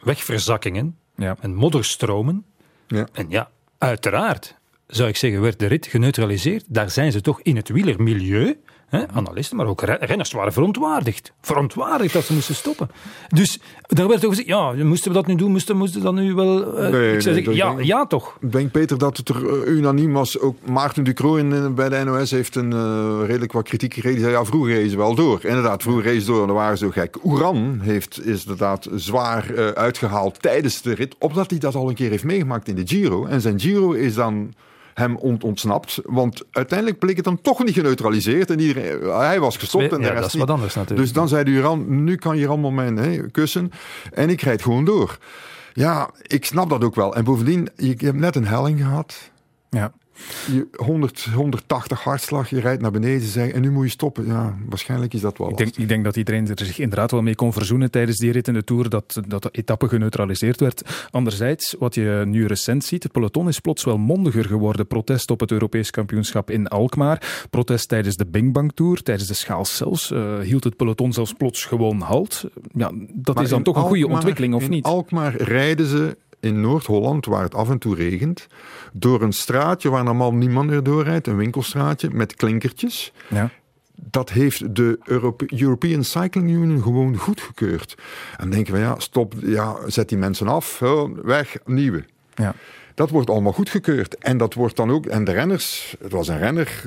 wegverzakkingen 0.00 0.96
ja. 1.14 1.36
en 1.40 1.54
modderstromen. 1.54 2.44
Ja. 2.86 3.08
En 3.12 3.26
ja, 3.28 3.50
uiteraard 3.78 4.56
zou 4.86 5.08
ik 5.08 5.16
zeggen, 5.16 5.40
werd 5.40 5.58
de 5.58 5.66
rit 5.66 5.86
geneutraliseerd. 5.86 6.64
Daar 6.66 6.90
zijn 6.90 7.12
ze 7.12 7.20
toch 7.20 7.40
in 7.42 7.56
het 7.56 7.68
wielermilieu, 7.68 8.58
hè, 8.88 9.08
analisten, 9.08 9.56
maar 9.56 9.66
ook 9.66 9.80
renners 9.82 10.32
waren 10.32 10.52
verontwaardigd. 10.52 11.32
Verontwaardigd 11.40 12.12
dat 12.12 12.24
ze 12.24 12.32
moesten 12.32 12.54
stoppen. 12.54 12.90
Dus 13.28 13.60
daar 13.86 14.08
werd 14.08 14.24
ook 14.24 14.30
gezegd, 14.30 14.48
ja, 14.48 14.72
moesten 14.72 15.10
we 15.10 15.16
dat 15.16 15.26
nu 15.26 15.34
doen? 15.34 15.50
Moesten, 15.50 15.76
moesten 15.76 16.00
we 16.00 16.06
dat 16.06 16.14
nu 16.14 16.34
wel... 16.34 16.82
Uh, 16.82 16.88
nee, 16.88 17.14
ik 17.14 17.20
zou 17.20 17.34
nee, 17.34 17.44
zeggen, 17.44 17.54
ja, 17.54 17.74
denk, 17.74 17.86
ja 17.86 18.06
toch. 18.06 18.36
Ik 18.40 18.52
denk, 18.52 18.70
Peter, 18.70 18.98
dat 18.98 19.16
het 19.16 19.28
er 19.28 19.42
uh, 19.42 19.76
unaniem 19.76 20.12
was. 20.12 20.38
Ook 20.38 20.56
Maarten 20.66 21.04
Ducro 21.04 21.36
in, 21.36 21.74
bij 21.74 21.88
de 21.88 22.04
NOS 22.04 22.30
heeft 22.30 22.54
een 22.54 22.72
uh, 22.72 23.18
redelijk 23.26 23.52
wat 23.52 23.64
kritiek 23.64 23.94
gekregen. 23.94 24.18
Die 24.18 24.28
zei, 24.28 24.38
ja, 24.38 24.44
vroeger 24.44 24.74
reed 24.74 24.90
ze 24.90 24.96
wel 24.96 25.14
door. 25.14 25.44
Inderdaad, 25.44 25.82
vroeger 25.82 26.04
reed 26.04 26.20
ze 26.20 26.26
door 26.26 26.40
en 26.40 26.46
dan 26.46 26.56
waren 26.56 26.78
ze 26.78 26.84
zo 26.84 26.90
gek. 26.90 27.24
Oeran 27.24 27.78
heeft, 27.82 28.26
is 28.26 28.42
inderdaad 28.42 28.88
zwaar 28.94 29.74
uitgehaald 29.74 30.42
tijdens 30.42 30.82
de 30.82 30.94
rit, 30.94 31.14
omdat 31.18 31.50
hij 31.50 31.58
dat 31.58 31.74
al 31.74 31.88
een 31.88 31.94
keer 31.94 32.10
heeft 32.10 32.24
meegemaakt 32.24 32.68
in 32.68 32.74
de 32.74 32.86
Giro. 32.86 33.26
En 33.26 33.40
zijn 33.40 33.60
Giro 33.60 33.92
is 33.92 34.14
dan 34.14 34.54
hem 34.98 35.16
ont 35.16 35.44
ontsnapt. 35.44 36.00
Want 36.04 36.44
uiteindelijk 36.50 36.98
bleek 36.98 37.16
het 37.16 37.24
dan 37.24 37.40
toch 37.40 37.64
niet 37.64 37.74
geneutraliseerd. 37.74 38.50
En 38.50 38.60
iedereen, 38.60 39.10
hij 39.10 39.40
was 39.40 39.56
gestopt 39.56 39.92
en 39.92 39.98
de 39.98 40.02
ja, 40.02 40.08
rest 40.08 40.14
dat 40.14 40.26
is 40.26 40.32
niet. 40.32 40.42
wat 40.42 40.50
anders 40.50 40.74
natuurlijk. 40.74 41.00
Dus 41.00 41.12
dan 41.12 41.28
zei 41.28 41.44
de 41.44 41.50
Uran, 41.50 42.04
nu 42.04 42.16
kan 42.16 42.36
je 42.36 42.48
allemaal 42.48 42.70
mijn 42.70 43.30
kussen. 43.30 43.70
En 44.12 44.30
ik 44.30 44.40
rijd 44.40 44.62
gewoon 44.62 44.84
door. 44.84 45.18
Ja, 45.72 46.10
ik 46.22 46.44
snap 46.44 46.70
dat 46.70 46.84
ook 46.84 46.94
wel. 46.94 47.14
En 47.14 47.24
bovendien, 47.24 47.68
je 47.76 47.94
hebt 47.98 48.18
net 48.18 48.36
een 48.36 48.46
helling 48.46 48.80
gehad. 48.80 49.30
Ja. 49.70 49.92
Je 50.52 50.68
100, 50.72 51.24
180 51.34 52.02
hartslag, 52.02 52.50
je 52.50 52.60
rijdt 52.60 52.82
naar 52.82 52.90
beneden 52.90 53.28
zeg, 53.28 53.50
en 53.50 53.60
nu 53.60 53.70
moet 53.70 53.84
je 53.84 53.90
stoppen. 53.90 54.26
Ja, 54.26 54.56
waarschijnlijk 54.68 55.14
is 55.14 55.20
dat 55.20 55.38
wel 55.38 55.50
ik 55.50 55.56
denk, 55.56 55.76
ik 55.76 55.88
denk 55.88 56.04
dat 56.04 56.16
iedereen 56.16 56.48
er 56.48 56.64
zich 56.64 56.78
inderdaad 56.78 57.10
wel 57.10 57.22
mee 57.22 57.34
kon 57.34 57.52
verzoenen 57.52 57.90
tijdens 57.90 58.18
die 58.18 58.32
rit 58.32 58.48
in 58.48 58.54
de 58.54 58.64
Tour, 58.64 58.88
dat, 58.88 59.20
dat 59.28 59.42
de 59.42 59.48
etappe 59.52 59.88
geneutraliseerd 59.88 60.60
werd. 60.60 61.08
Anderzijds, 61.10 61.76
wat 61.78 61.94
je 61.94 62.22
nu 62.26 62.46
recent 62.46 62.84
ziet, 62.84 63.02
het 63.02 63.12
peloton 63.12 63.48
is 63.48 63.60
plots 63.60 63.84
wel 63.84 63.98
mondiger 63.98 64.44
geworden. 64.44 64.86
Protest 64.86 65.30
op 65.30 65.40
het 65.40 65.50
Europees 65.50 65.90
kampioenschap 65.90 66.50
in 66.50 66.68
Alkmaar, 66.68 67.46
protest 67.50 67.88
tijdens 67.88 68.16
de 68.16 68.26
Bing 68.26 68.52
Bang 68.52 68.72
Tour, 68.74 69.02
tijdens 69.02 69.28
de 69.28 69.34
schaal 69.34 69.64
zelfs, 69.64 70.10
uh, 70.10 70.38
hield 70.38 70.64
het 70.64 70.76
peloton 70.76 71.12
zelfs 71.12 71.32
plots 71.32 71.64
gewoon 71.64 72.00
halt. 72.00 72.44
Ja, 72.72 72.90
dat 73.14 73.34
maar 73.34 73.44
is 73.44 73.50
dan 73.50 73.62
toch 73.62 73.76
een 73.76 73.82
goede 73.82 73.96
Alkmaar, 73.98 74.16
ontwikkeling, 74.16 74.54
of 74.54 74.62
in 74.62 74.70
niet? 74.70 74.84
Alkmaar 74.84 75.36
rijden 75.36 75.86
ze 75.86 76.16
in 76.40 76.60
Noord-Holland, 76.60 77.26
waar 77.26 77.42
het 77.42 77.54
af 77.54 77.70
en 77.70 77.78
toe 77.78 77.94
regent, 77.94 78.46
door 78.92 79.22
een 79.22 79.32
straatje 79.32 79.90
waar 79.90 80.04
normaal 80.04 80.34
niemand 80.34 80.70
meer 80.70 80.82
doorrijdt, 80.82 81.26
een 81.26 81.36
winkelstraatje 81.36 82.10
met 82.10 82.34
klinkertjes. 82.34 83.12
Ja. 83.28 83.50
Dat 83.94 84.30
heeft 84.30 84.76
de 84.76 84.98
Europe 85.04 85.46
European 85.60 86.04
Cycling 86.04 86.50
Union 86.50 86.82
gewoon 86.82 87.16
goedgekeurd. 87.16 87.94
En 88.30 88.36
dan 88.38 88.50
denken 88.50 88.72
we, 88.72 88.78
ja, 88.78 88.94
stop, 88.98 89.34
ja, 89.42 89.76
zet 89.86 90.08
die 90.08 90.18
mensen 90.18 90.48
af, 90.48 90.82
weg, 91.22 91.56
nieuwe. 91.64 92.04
Ja. 92.34 92.54
Dat 92.94 93.10
wordt 93.10 93.30
allemaal 93.30 93.52
goedgekeurd. 93.52 94.18
En 94.18 94.36
dat 94.36 94.54
wordt 94.54 94.76
dan 94.76 94.90
ook, 94.90 95.06
en 95.06 95.24
de 95.24 95.32
renners, 95.32 95.96
het 96.02 96.12
was 96.12 96.28
een 96.28 96.38
renner, 96.38 96.82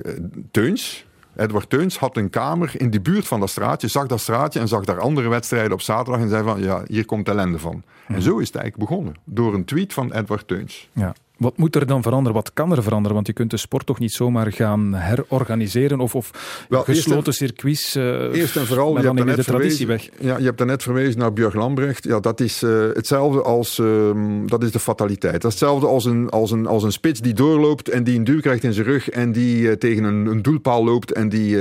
Teuns, 0.51 1.05
Edward 1.35 1.69
Teuns 1.69 1.97
had 1.97 2.17
een 2.17 2.29
kamer 2.29 2.71
in 2.77 2.89
de 2.89 3.01
buurt 3.01 3.27
van 3.27 3.39
dat 3.39 3.49
straatje, 3.49 3.87
zag 3.87 4.07
dat 4.07 4.19
straatje 4.19 4.59
en 4.59 4.67
zag 4.67 4.83
daar 4.83 4.99
andere 4.99 5.29
wedstrijden 5.29 5.71
op 5.71 5.81
zaterdag 5.81 6.21
en 6.21 6.29
zei 6.29 6.43
van, 6.43 6.61
ja, 6.61 6.83
hier 6.87 7.05
komt 7.05 7.27
ellende 7.27 7.59
van. 7.59 7.83
En 8.07 8.21
zo 8.21 8.37
is 8.37 8.47
het 8.47 8.55
eigenlijk 8.55 8.89
begonnen, 8.89 9.15
door 9.23 9.53
een 9.53 9.65
tweet 9.65 9.93
van 9.93 10.13
Edward 10.13 10.47
Teuns. 10.47 10.89
Ja. 10.93 11.13
Wat 11.41 11.57
moet 11.57 11.75
er 11.75 11.85
dan 11.85 12.01
veranderen? 12.01 12.33
Wat 12.35 12.53
kan 12.53 12.71
er 12.71 12.83
veranderen? 12.83 13.15
Want 13.15 13.27
je 13.27 13.33
kunt 13.33 13.49
de 13.51 13.57
sport 13.57 13.85
toch 13.85 13.99
niet 13.99 14.11
zomaar 14.11 14.51
gaan 14.51 14.93
herorganiseren 14.93 15.99
of, 15.99 16.15
of 16.15 16.31
Wel, 16.69 16.83
gesloten 16.83 17.25
en- 17.25 17.33
circuits. 17.33 17.95
uh, 17.95 18.03
Eerst 18.33 18.55
en 18.55 18.65
vooral, 18.65 18.97
je 19.01 19.07
hebt, 19.13 19.35
de 19.35 19.43
traditie 19.43 19.87
weg. 19.87 20.09
ja, 20.19 20.37
je 20.37 20.43
hebt 20.43 20.57
daarnet 20.57 20.83
verwezen 20.83 21.19
naar 21.19 21.33
Björk 21.33 21.53
Lambrecht. 21.53 22.03
Ja, 22.03 22.19
dat 22.19 22.39
is 22.39 22.63
uh, 22.63 22.87
hetzelfde 22.93 23.41
als, 23.41 23.77
uh, 23.77 24.09
dat 24.45 24.63
is 24.63 24.71
de 24.71 24.79
fataliteit. 24.79 25.41
Dat 25.41 25.53
is 25.53 25.59
hetzelfde 25.59 25.87
als 25.87 26.05
een, 26.05 26.29
als, 26.29 26.51
een, 26.51 26.67
als 26.67 26.83
een 26.83 26.91
spits 26.91 27.19
die 27.19 27.33
doorloopt 27.33 27.89
en 27.89 28.03
die 28.03 28.17
een 28.17 28.23
duw 28.23 28.39
krijgt 28.39 28.63
in 28.63 28.73
zijn 28.73 28.85
rug 28.85 29.09
en 29.09 29.31
die 29.31 29.61
uh, 29.61 29.71
tegen 29.71 30.03
een, 30.03 30.25
een 30.25 30.41
doelpaal 30.41 30.83
loopt 30.83 31.11
en 31.11 31.29
die 31.29 31.57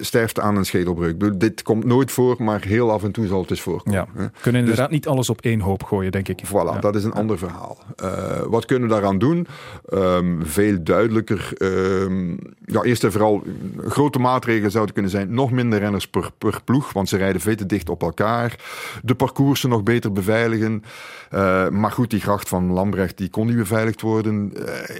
sterft 0.00 0.40
aan 0.40 0.56
een 0.56 0.64
schedelbreuk. 0.64 1.40
Dit 1.40 1.62
komt 1.62 1.84
nooit 1.84 2.10
voor, 2.10 2.36
maar 2.38 2.62
heel 2.64 2.90
af 2.90 3.02
en 3.04 3.12
toe 3.12 3.26
zal 3.26 3.40
het 3.40 3.50
eens 3.50 3.60
voorkomen. 3.60 4.06
Ja. 4.16 4.30
kunnen 4.40 4.60
inderdaad 4.60 4.90
niet 4.90 5.06
alles 5.06 5.30
op 5.30 5.40
één 5.40 5.60
hoop 5.60 5.82
gooien, 5.82 6.12
denk 6.12 6.28
ik. 6.28 6.40
Voilà, 6.46 6.78
dat 6.80 6.94
is 6.94 7.04
een 7.04 7.12
ander 7.12 7.38
verhaal. 7.38 7.78
Wat 8.48 8.64
kunnen 8.64 8.88
we 8.88 8.94
doen? 9.16 9.46
Um, 9.92 10.46
veel 10.46 10.82
duidelijker. 10.82 11.50
Um, 11.58 12.38
ja, 12.64 12.82
eerst 12.82 13.04
en 13.04 13.12
vooral, 13.12 13.42
grote 13.86 14.18
maatregelen 14.18 14.70
zouden 14.70 14.94
kunnen 14.94 15.10
zijn. 15.10 15.34
Nog 15.34 15.50
minder 15.50 15.78
renners 15.78 16.08
per, 16.08 16.30
per 16.38 16.60
ploeg, 16.64 16.92
want 16.92 17.08
ze 17.08 17.16
rijden 17.16 17.40
veel 17.40 17.56
te 17.56 17.66
dicht 17.66 17.88
op 17.88 18.02
elkaar. 18.02 18.56
De 19.02 19.14
parcoursen 19.14 19.68
nog 19.68 19.82
beter 19.82 20.12
beveiligen. 20.12 20.82
Uh, 21.34 21.68
maar 21.68 21.92
goed, 21.92 22.10
die 22.10 22.20
gracht 22.20 22.48
van 22.48 22.72
Lambrecht 22.72 23.18
die 23.18 23.30
kon 23.30 23.46
niet 23.46 23.56
beveiligd 23.56 24.00
worden. 24.00 24.52
Uh, 24.56 24.96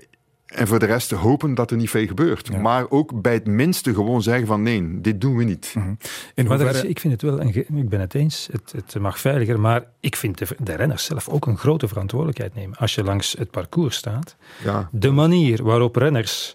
en 0.48 0.66
voor 0.66 0.78
de 0.78 0.86
rest 0.86 1.10
hopen 1.10 1.54
dat 1.54 1.70
er 1.70 1.76
niet 1.76 1.90
veel 1.90 2.06
gebeurt. 2.06 2.48
Ja. 2.52 2.58
Maar 2.58 2.90
ook 2.90 3.22
bij 3.22 3.32
het 3.32 3.46
minste 3.46 3.94
gewoon 3.94 4.22
zeggen 4.22 4.46
van 4.46 4.62
nee, 4.62 5.00
dit 5.00 5.20
doen 5.20 5.36
we 5.36 5.44
niet. 5.44 5.72
Mm 5.74 5.82
-hmm. 5.82 5.98
Maar 6.34 6.46
hoeverre... 6.46 6.78
is, 6.78 6.90
ik 6.90 7.00
vind 7.00 7.12
het 7.12 7.22
wel, 7.22 7.40
en 7.40 7.48
ik 7.76 7.88
ben 7.88 8.00
het 8.00 8.14
eens, 8.14 8.48
het, 8.52 8.72
het 8.72 8.98
mag 9.00 9.18
veiliger, 9.18 9.60
maar 9.60 9.84
ik 10.00 10.16
vind 10.16 10.38
de, 10.38 10.46
de, 10.58 10.74
renners 10.74 11.04
zelf 11.04 11.28
ook 11.28 11.46
een 11.46 11.58
grote 11.58 11.88
verantwoordelijkheid 11.88 12.54
nemen. 12.54 12.76
Als 12.76 12.94
je 12.94 13.04
langs 13.04 13.34
het 13.38 13.50
parcours 13.50 13.96
staat, 13.96 14.36
ja. 14.64 14.88
de 14.92 15.10
manier 15.10 15.62
waarop 15.62 15.96
renners 15.96 16.54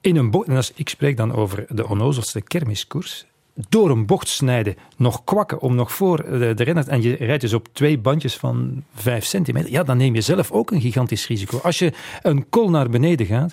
in 0.00 0.16
een 0.16 0.30
bocht, 0.30 0.48
en 0.48 0.56
als, 0.56 0.72
ik 0.74 0.88
spreek 0.88 1.16
dan 1.16 1.34
over 1.34 1.66
de 1.68 1.88
onnozelste 1.88 2.40
kermiskoers, 2.40 3.26
door 3.68 3.90
een 3.90 4.06
bocht 4.06 4.28
snijden, 4.28 4.76
nog 4.96 5.24
kwakken 5.24 5.60
om 5.60 5.74
nog 5.74 5.92
voor 5.92 6.16
de, 6.16 6.52
de 6.54 6.64
renner. 6.64 6.88
En 6.88 7.02
je 7.02 7.14
rijdt 7.14 7.40
dus 7.40 7.52
op 7.52 7.68
twee 7.72 7.98
bandjes 7.98 8.36
van 8.36 8.84
5 8.94 9.24
centimeter. 9.24 9.70
Ja, 9.70 9.82
dan 9.82 9.96
neem 9.96 10.14
je 10.14 10.20
zelf 10.20 10.50
ook 10.50 10.70
een 10.70 10.80
gigantisch 10.80 11.26
risico. 11.26 11.58
Als 11.58 11.78
je 11.78 11.92
een 12.22 12.48
kol 12.48 12.70
naar 12.70 12.88
beneden 12.88 13.26
gaat 13.26 13.52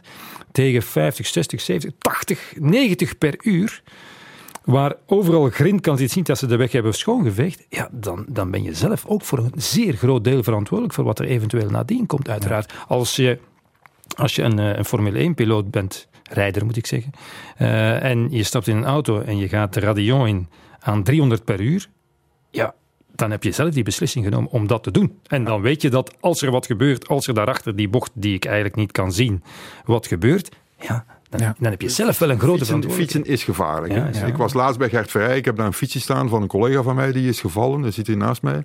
tegen 0.51 0.81
50, 0.81 1.27
60, 1.27 1.61
70, 1.61 1.91
80, 1.97 2.53
90 2.59 3.17
per 3.17 3.35
uur 3.41 3.81
waar 4.63 4.93
overal 5.05 5.49
grind 5.49 5.81
kan 5.81 5.97
zien 5.97 6.23
dat 6.23 6.37
ze 6.37 6.47
de 6.47 6.55
weg 6.55 6.71
hebben 6.71 6.93
schoongeveegd, 6.93 7.65
ja, 7.69 7.89
dan, 7.91 8.25
dan 8.27 8.51
ben 8.51 8.63
je 8.63 8.73
zelf 8.73 9.05
ook 9.05 9.21
voor 9.21 9.37
een 9.37 9.51
zeer 9.55 9.93
groot 9.93 10.23
deel 10.23 10.43
verantwoordelijk 10.43 10.95
voor 10.95 11.03
wat 11.03 11.19
er 11.19 11.25
eventueel 11.25 11.69
nadien 11.69 12.05
komt, 12.05 12.29
uiteraard. 12.29 12.73
Als 12.87 13.15
je, 13.15 13.39
als 14.15 14.35
je 14.35 14.41
een, 14.41 14.59
eh, 14.59 14.77
een 14.77 14.85
Formule 14.85 15.19
1-piloot 15.19 15.71
bent, 15.71 16.07
rijder 16.29 16.65
moet 16.65 16.77
ik 16.77 16.85
zeggen, 16.85 17.11
uh, 17.59 18.03
en 18.03 18.31
je 18.31 18.43
stapt 18.43 18.67
in 18.67 18.77
een 18.77 18.85
auto 18.85 19.21
en 19.21 19.37
je 19.37 19.47
gaat 19.47 19.73
de 19.73 19.79
radion 19.79 20.27
in 20.27 20.49
aan 20.79 21.03
300 21.03 21.43
per 21.43 21.61
uur, 21.61 21.87
ja, 22.49 22.73
dan 23.15 23.31
heb 23.31 23.43
je 23.43 23.51
zelf 23.51 23.69
die 23.69 23.83
beslissing 23.83 24.25
genomen 24.25 24.51
om 24.51 24.67
dat 24.67 24.83
te 24.83 24.91
doen. 24.91 25.19
En 25.27 25.43
dan 25.43 25.61
weet 25.61 25.81
je 25.81 25.89
dat 25.89 26.15
als 26.19 26.41
er 26.41 26.51
wat 26.51 26.65
gebeurt, 26.65 27.07
als 27.07 27.27
er 27.27 27.33
daarachter 27.33 27.75
die 27.75 27.89
bocht 27.89 28.11
die 28.13 28.35
ik 28.35 28.45
eigenlijk 28.45 28.75
niet 28.75 28.91
kan 28.91 29.11
zien, 29.11 29.43
wat 29.85 30.07
gebeurt, 30.07 30.55
ja, 30.79 31.05
dan, 31.29 31.39
ja. 31.39 31.55
dan 31.59 31.71
heb 31.71 31.81
je 31.81 31.89
zelf 31.89 32.19
wel 32.19 32.29
een 32.29 32.39
grote 32.39 32.57
fietsen, 32.57 32.81
verantwoordelijkheid. 32.81 33.25
Fietsen 33.25 33.33
is 33.33 33.43
gevaarlijk. 33.43 33.93
Ja, 34.15 34.25
ik 34.25 34.37
was 34.37 34.53
laatst 34.53 34.77
bij 34.79 34.89
Gert 34.89 35.11
Verrij. 35.11 35.37
Ik 35.37 35.45
heb 35.45 35.55
daar 35.55 35.65
een 35.65 35.73
fietsje 35.73 35.99
staan 35.99 36.29
van 36.29 36.41
een 36.41 36.47
collega 36.47 36.81
van 36.81 36.95
mij. 36.95 37.11
Die 37.11 37.29
is 37.29 37.39
gevallen. 37.39 37.81
Die 37.81 37.91
zit 37.91 38.07
hier 38.07 38.17
naast 38.17 38.41
mij. 38.41 38.63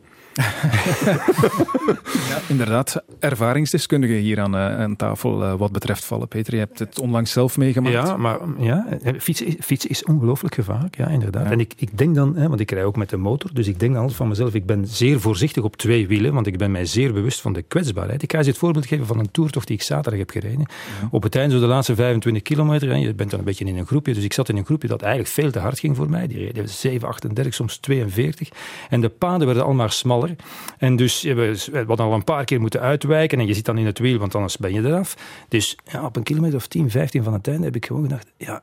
Ja, 2.29 2.41
inderdaad, 2.49 3.03
ervaringsdeskundige 3.19 4.13
hier 4.13 4.41
aan, 4.41 4.55
uh, 4.55 4.81
aan 4.81 4.97
tafel 4.97 5.43
uh, 5.43 5.55
wat 5.55 5.73
betreft 5.73 6.05
vallen. 6.05 6.29
Peter, 6.29 6.53
je 6.53 6.59
hebt 6.59 6.79
het 6.79 6.99
onlangs 6.99 7.33
zelf 7.33 7.57
meegemaakt. 7.57 7.95
Ja, 7.95 8.17
maar 8.17 8.39
ja, 8.59 8.87
fietsen, 9.19 9.57
fietsen 9.61 9.91
is 9.91 10.05
ongelooflijk 10.05 10.55
gevaarlijk, 10.55 10.97
ja, 10.97 11.07
inderdaad. 11.07 11.45
Ja. 11.45 11.51
En 11.51 11.61
ik, 11.61 11.73
ik 11.77 11.99
denk 11.99 12.15
dan, 12.15 12.37
hè, 12.37 12.49
want 12.49 12.61
ik 12.61 12.71
rij 12.71 12.85
ook 12.85 12.97
met 12.97 13.11
de 13.11 13.17
motor, 13.17 13.51
dus 13.55 13.67
ik 13.67 13.81
denk 13.81 13.95
dan 13.95 14.11
van 14.11 14.29
mezelf, 14.29 14.55
ik 14.55 14.67
ben 14.67 14.87
zeer 14.87 15.21
voorzichtig 15.21 15.63
op 15.63 15.77
twee 15.77 16.09
wielen, 16.09 16.33
want 16.33 16.47
ik 16.47 16.59
ben 16.59 16.71
mij 16.71 16.87
zeer 16.87 17.13
bewust 17.13 17.41
van 17.41 17.53
de 17.53 17.63
kwetsbaarheid. 17.63 18.23
Ik 18.23 18.33
ga 18.33 18.39
je 18.39 18.45
het 18.45 18.59
voorbeeld 18.59 18.87
geven 18.87 19.07
van 19.07 19.19
een 19.19 19.31
toertocht 19.31 19.67
die 19.67 19.77
ik 19.77 19.83
zaterdag 19.83 20.19
heb 20.19 20.31
gereden. 20.31 20.67
Ja. 21.01 21.09
Op 21.11 21.23
het 21.23 21.37
einde, 21.37 21.55
zo 21.55 21.61
de 21.61 21.67
laatste 21.67 21.95
25 21.95 22.43
kilometer, 22.43 22.91
en 22.91 23.01
je 23.01 23.15
bent 23.15 23.31
dan 23.31 23.39
een 23.39 23.45
beetje 23.45 23.65
in 23.65 23.77
een 23.77 23.87
groepje, 23.87 24.15
dus 24.15 24.25
ik 24.25 24.33
zat 24.33 24.49
in 24.49 24.57
een 24.57 24.65
groepje 24.65 24.89
dat 24.89 25.03
eigenlijk 25.03 25.33
veel 25.33 25.51
te 25.51 25.59
hard 25.59 25.79
ging 25.79 25.97
voor 25.97 26.11
mij. 26.11 26.27
Die 26.27 26.39
reden 26.39 26.69
7, 26.69 27.09
38, 27.09 27.55
soms 27.55 27.77
42. 27.77 28.49
En 28.89 29.01
de 29.01 29.09
paden 29.09 29.47
werden 29.47 29.65
allemaal 29.65 29.89
smaller. 30.21 30.37
En 30.79 30.97
dus 30.97 31.23
we 31.23 31.85
hadden 31.87 32.07
al 32.07 32.13
een 32.13 32.25
paar 32.25 32.45
keer 32.45 32.61
moeten 32.61 32.81
uitwijken 32.81 33.39
en 33.39 33.47
je 33.47 33.55
zit 33.55 33.65
dan 33.65 33.79
in 33.79 33.87
het 33.87 33.99
wiel, 33.99 34.19
want 34.19 34.35
anders 34.35 34.57
ben 34.57 34.73
je 34.73 34.81
eraf. 34.81 35.17
Dus 35.49 35.79
ja, 35.93 36.05
op 36.05 36.17
een 36.17 36.23
kilometer 36.23 36.57
of 36.57 36.67
10, 36.67 36.91
15 36.91 37.23
van 37.23 37.33
het 37.33 37.49
einde 37.49 37.65
heb 37.65 37.77
ik 37.77 37.87
gewoon 37.87 38.03
gedacht, 38.03 38.33
ja, 38.37 38.63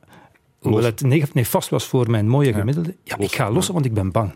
hoewel 0.58 0.84
het 0.84 1.34
nefast 1.34 1.68
was 1.68 1.84
voor 1.84 2.10
mijn 2.10 2.28
mooie 2.28 2.52
gemiddelde, 2.52 2.94
ja, 3.02 3.18
ik 3.18 3.34
ga 3.34 3.50
lossen, 3.50 3.74
want 3.74 3.86
ik 3.86 3.94
ben 3.94 4.10
bang. 4.12 4.34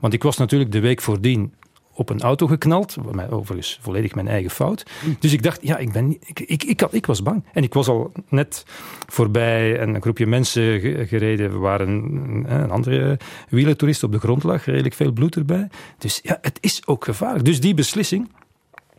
Want 0.00 0.12
ik 0.12 0.22
was 0.22 0.36
natuurlijk 0.36 0.72
de 0.72 0.80
week 0.80 1.00
voordien 1.00 1.54
op 1.94 2.08
een 2.08 2.20
auto 2.20 2.46
geknald. 2.46 2.96
Overigens 3.30 3.78
volledig 3.80 4.14
mijn 4.14 4.28
eigen 4.28 4.50
fout. 4.50 4.90
Dus 5.18 5.32
ik 5.32 5.42
dacht, 5.42 5.58
ja, 5.62 5.76
ik, 5.78 5.92
ben, 5.92 6.10
ik, 6.10 6.40
ik, 6.40 6.64
ik, 6.64 6.80
had, 6.80 6.94
ik 6.94 7.06
was 7.06 7.22
bang. 7.22 7.44
En 7.52 7.62
ik 7.62 7.74
was 7.74 7.88
al 7.88 8.12
net 8.28 8.64
voorbij 9.06 9.80
een 9.80 10.02
groepje 10.02 10.26
mensen 10.26 10.80
gereden 11.06 11.60
waar 11.60 11.80
een, 11.80 12.44
een 12.46 12.70
andere 12.70 13.18
wielertoerist 13.48 14.02
op 14.02 14.12
de 14.12 14.18
grond 14.18 14.42
lag. 14.42 14.64
Redelijk 14.64 14.94
veel 14.94 15.12
bloed 15.12 15.36
erbij. 15.36 15.68
Dus 15.98 16.20
ja, 16.22 16.38
het 16.40 16.58
is 16.60 16.86
ook 16.86 17.04
gevaarlijk. 17.04 17.44
Dus 17.44 17.60
die 17.60 17.74
beslissing 17.74 18.28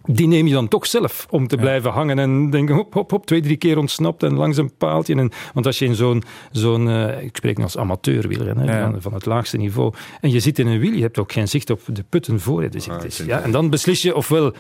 die 0.06 0.28
neem 0.28 0.48
je 0.48 0.54
dan 0.54 0.68
toch 0.68 0.88
zelf 0.88 1.28
om 1.30 1.48
te 1.48 1.56
ja. 1.56 1.62
blijven 1.62 1.92
hangen 1.92 2.20
en 2.20 2.50
denken, 2.50 2.76
hop, 2.76 2.94
hop, 2.94 3.12
hop, 3.12 3.26
twee, 3.26 3.42
drie 3.42 3.58
keer 3.58 3.78
ontsnapt 3.78 4.24
en 4.24 4.34
langs 4.36 4.58
een 4.58 4.78
paaltje. 4.78 5.16
En, 5.16 5.32
want 5.54 5.66
als 5.66 5.80
je 5.80 5.86
in 5.86 5.96
zo'n, 5.96 6.24
zo'n 6.52 6.88
uh, 6.88 7.24
ik 7.24 7.36
spreek 7.38 7.58
nu 7.58 7.64
als 7.64 7.78
ja. 8.66 8.92
van, 8.92 9.02
van 9.02 9.14
het 9.14 9.26
laagste 9.26 9.58
niveau, 9.58 9.94
en 10.22 10.32
je 10.32 10.40
zit 10.40 10.60
in 10.60 10.68
een 10.68 10.80
wiel, 10.80 10.94
je 10.94 11.02
hebt 11.02 11.20
ook 11.20 11.32
geen 11.32 11.48
zicht 11.48 11.70
op 11.70 11.82
de 11.86 12.04
putten 12.10 12.40
voor 12.40 12.64
je. 12.64 12.70
Dus 12.70 12.90
ah, 12.90 13.04
is, 13.04 13.18
ja, 13.18 13.42
en 13.42 13.52
dan 13.52 13.70
beslis 13.70 14.02
je 14.02 14.16
ofwel 14.16 14.54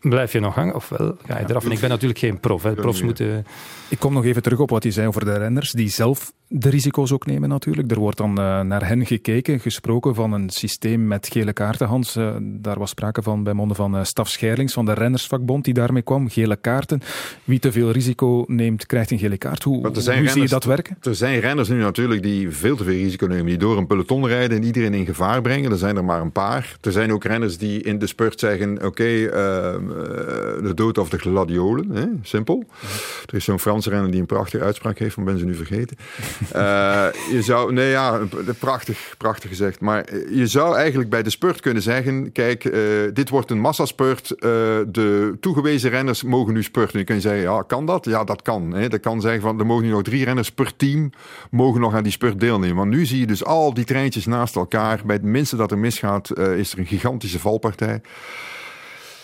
blijf 0.00 0.32
je 0.32 0.40
nog 0.40 0.54
hangen 0.54 0.74
ofwel 0.74 1.16
ga 1.26 1.38
je 1.38 1.44
eraf. 1.48 1.64
En 1.64 1.70
ik 1.70 1.80
ben 1.80 1.88
natuurlijk 1.88 2.18
geen 2.18 2.40
prof. 2.40 2.62
Hè. 2.62 2.74
Profs 2.74 3.02
moeten... 3.02 3.46
Ik 3.88 3.98
kom 3.98 4.12
nog 4.12 4.24
even 4.24 4.42
terug 4.42 4.58
op 4.58 4.70
wat 4.70 4.84
je 4.84 4.90
zei 4.90 5.06
over 5.06 5.24
de 5.24 5.36
renners, 5.36 5.72
die 5.72 5.88
zelf 5.88 6.32
de 6.52 6.68
risico's 6.68 7.12
ook 7.12 7.26
nemen 7.26 7.48
natuurlijk. 7.48 7.90
Er 7.90 7.98
wordt 7.98 8.16
dan 8.16 8.30
uh, 8.30 8.60
naar 8.60 8.86
hen 8.86 9.06
gekeken, 9.06 9.60
gesproken 9.60 10.14
van 10.14 10.32
een 10.32 10.50
systeem 10.50 11.06
met 11.06 11.28
gele 11.32 11.52
kaarten. 11.52 11.86
Hans, 11.86 12.16
uh, 12.16 12.36
daar 12.40 12.78
was 12.78 12.90
sprake 12.90 13.22
van 13.22 13.42
bij 13.42 13.52
monden 13.52 13.76
van 13.76 13.96
uh, 13.96 14.04
Staf 14.04 14.28
Scherlings 14.28 14.72
van 14.72 14.84
de 14.84 14.92
rennersvakbond 14.92 15.64
die 15.64 15.74
daarmee 15.74 16.02
kwam. 16.02 16.28
Gele 16.28 16.56
kaarten. 16.56 17.00
Wie 17.44 17.58
te 17.58 17.72
veel 17.72 17.90
risico 17.90 18.44
neemt, 18.46 18.86
krijgt 18.86 19.10
een 19.10 19.18
gele 19.18 19.38
kaart. 19.38 19.62
Hoe, 19.62 19.86
hoe 19.86 20.00
renners, 20.00 20.32
zie 20.32 20.42
je 20.42 20.48
dat 20.48 20.64
werken? 20.64 20.96
Er 21.00 21.14
zijn 21.14 21.40
renners 21.40 21.68
nu 21.68 21.80
natuurlijk 21.80 22.22
die 22.22 22.50
veel 22.50 22.76
te 22.76 22.84
veel 22.84 22.92
risico 22.92 23.26
nemen. 23.26 23.46
Die 23.46 23.58
door 23.58 23.76
een 23.76 23.86
peloton 23.86 24.26
rijden 24.26 24.58
en 24.58 24.64
iedereen 24.64 24.94
in 24.94 25.04
gevaar 25.04 25.40
brengen. 25.40 25.70
Er 25.70 25.78
zijn 25.78 25.96
er 25.96 26.04
maar 26.04 26.20
een 26.20 26.32
paar. 26.32 26.76
Er 26.80 26.92
zijn 26.92 27.12
ook 27.12 27.24
renners 27.24 27.58
die 27.58 27.82
in 27.82 27.98
de 27.98 28.06
spurt 28.06 28.40
zeggen, 28.40 28.76
oké, 28.76 28.86
okay, 28.86 29.28
de 30.62 30.72
dood 30.74 30.98
of 30.98 31.08
de 31.08 31.18
gladiolen. 31.18 31.90
Hè? 31.90 32.06
Simpel. 32.22 32.64
Er 33.26 33.34
is 33.34 33.44
zo'n 33.44 33.58
Franse 33.58 33.90
renner 33.90 34.10
die 34.10 34.20
een 34.20 34.26
prachtige 34.26 34.64
uitspraak 34.64 34.98
heeft, 34.98 35.16
maar 35.16 35.24
ben 35.24 35.38
ze 35.38 35.44
nu 35.44 35.54
vergeten. 35.54 35.96
Uh, 36.56 37.06
je 37.36 37.42
zou, 37.42 37.72
nee 37.72 37.90
ja, 37.90 38.20
prachtig, 38.58 39.14
prachtig 39.18 39.50
gezegd. 39.50 39.80
Maar 39.80 40.04
je 40.30 40.46
zou 40.46 40.76
eigenlijk 40.76 41.10
bij 41.10 41.22
de 41.22 41.30
spurt 41.30 41.60
kunnen 41.60 41.82
zeggen: 41.82 42.32
kijk, 42.32 42.72
dit 43.12 43.28
wordt 43.28 43.50
een 43.50 43.60
massaspurt. 43.60 44.28
De 44.38 45.36
toegewezen 45.40 45.90
renners 45.90 46.22
mogen 46.22 46.54
nu 46.54 46.62
spurten. 46.62 46.98
Je 46.98 47.04
kan 47.04 47.20
zeggen: 47.20 47.42
ja, 47.42 47.62
kan 47.62 47.86
dat? 47.86 48.04
Ja, 48.04 48.24
dat 48.24 48.42
kan. 48.42 48.72
Hè. 48.74 48.88
Dat 48.88 49.00
kan 49.00 49.20
zeggen 49.20 49.42
van 49.42 49.58
er 49.58 49.66
mogen 49.66 49.84
nu 49.84 49.90
nog 49.90 50.02
drie 50.02 50.24
renners 50.24 50.52
per 50.52 50.76
team 50.76 51.10
mogen 51.50 51.80
nog 51.80 51.94
aan 51.94 52.02
die 52.02 52.12
spurt 52.12 52.40
deelnemen. 52.40 52.76
Want 52.76 52.90
nu 52.90 53.06
zie 53.06 53.20
je 53.20 53.26
dus 53.26 53.44
al 53.44 53.74
die 53.74 53.84
treintjes 53.84 54.26
naast 54.26 54.56
elkaar. 54.56 55.00
Bij 55.04 55.16
het 55.16 55.24
minste 55.24 55.56
dat 55.56 55.70
er 55.70 55.78
misgaat, 55.78 56.38
is 56.38 56.72
er 56.72 56.78
een 56.78 56.86
gigantische 56.86 57.38
valpartij. 57.38 58.00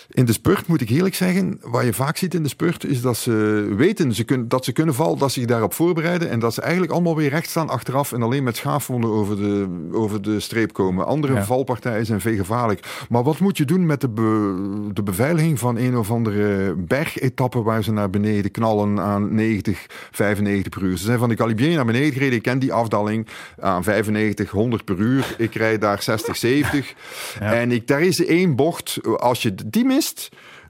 In 0.09 0.25
de 0.25 0.31
spurt 0.31 0.67
moet 0.67 0.81
ik 0.81 0.89
eerlijk 0.89 1.15
zeggen, 1.15 1.59
wat 1.61 1.83
je 1.83 1.93
vaak 1.93 2.17
ziet 2.17 2.33
in 2.33 2.43
de 2.43 2.49
spurt, 2.49 2.83
is 2.83 3.01
dat 3.01 3.17
ze 3.17 3.33
weten 3.75 4.13
ze 4.13 4.23
kunnen, 4.23 4.47
dat 4.47 4.65
ze 4.65 4.71
kunnen 4.71 4.95
vallen, 4.95 5.17
dat 5.17 5.31
ze 5.31 5.39
zich 5.39 5.49
daarop 5.49 5.73
voorbereiden 5.73 6.29
en 6.29 6.39
dat 6.39 6.53
ze 6.53 6.61
eigenlijk 6.61 6.91
allemaal 6.91 7.15
weer 7.15 7.29
recht 7.29 7.49
staan 7.49 7.69
achteraf 7.69 8.11
en 8.11 8.21
alleen 8.21 8.43
met 8.43 8.57
schaafwonden 8.57 9.09
over 9.09 9.35
de, 9.35 9.67
over 9.91 10.21
de 10.21 10.39
streep 10.39 10.73
komen. 10.73 11.05
Andere 11.05 11.33
ja. 11.33 11.43
valpartijen 11.45 12.05
zijn 12.05 12.21
veel 12.21 12.35
gevaarlijk. 12.35 13.05
Maar 13.09 13.23
wat 13.23 13.39
moet 13.39 13.57
je 13.57 13.65
doen 13.65 13.85
met 13.85 14.01
de, 14.01 14.09
be, 14.09 14.89
de 14.93 15.03
beveiliging 15.03 15.59
van 15.59 15.77
een 15.77 15.97
of 15.97 16.11
andere 16.11 16.75
bergetappe 16.75 17.61
waar 17.61 17.83
ze 17.83 17.91
naar 17.91 18.09
beneden 18.09 18.51
knallen 18.51 18.99
aan 18.99 19.35
90, 19.35 19.85
95 20.11 20.69
per 20.69 20.81
uur? 20.81 20.97
Ze 20.97 21.05
zijn 21.05 21.19
van 21.19 21.29
de 21.29 21.35
Calibier 21.35 21.75
naar 21.75 21.85
beneden 21.85 22.13
gereden. 22.13 22.35
Ik 22.35 22.43
ken 22.43 22.59
die 22.59 22.73
afdaling 22.73 23.27
aan 23.59 23.83
95, 23.83 24.49
100 24.49 24.85
per 24.85 24.97
uur. 24.97 25.35
Ik 25.37 25.55
rijd 25.55 25.81
daar 25.81 26.01
60, 26.01 26.35
70. 26.35 26.93
Ja. 27.39 27.53
En 27.53 27.71
ik, 27.71 27.87
daar 27.87 28.01
is 28.01 28.25
één 28.25 28.55
bocht. 28.55 28.99
Als 29.17 29.41
je 29.41 29.55
die 29.65 29.85
mist, 29.85 30.06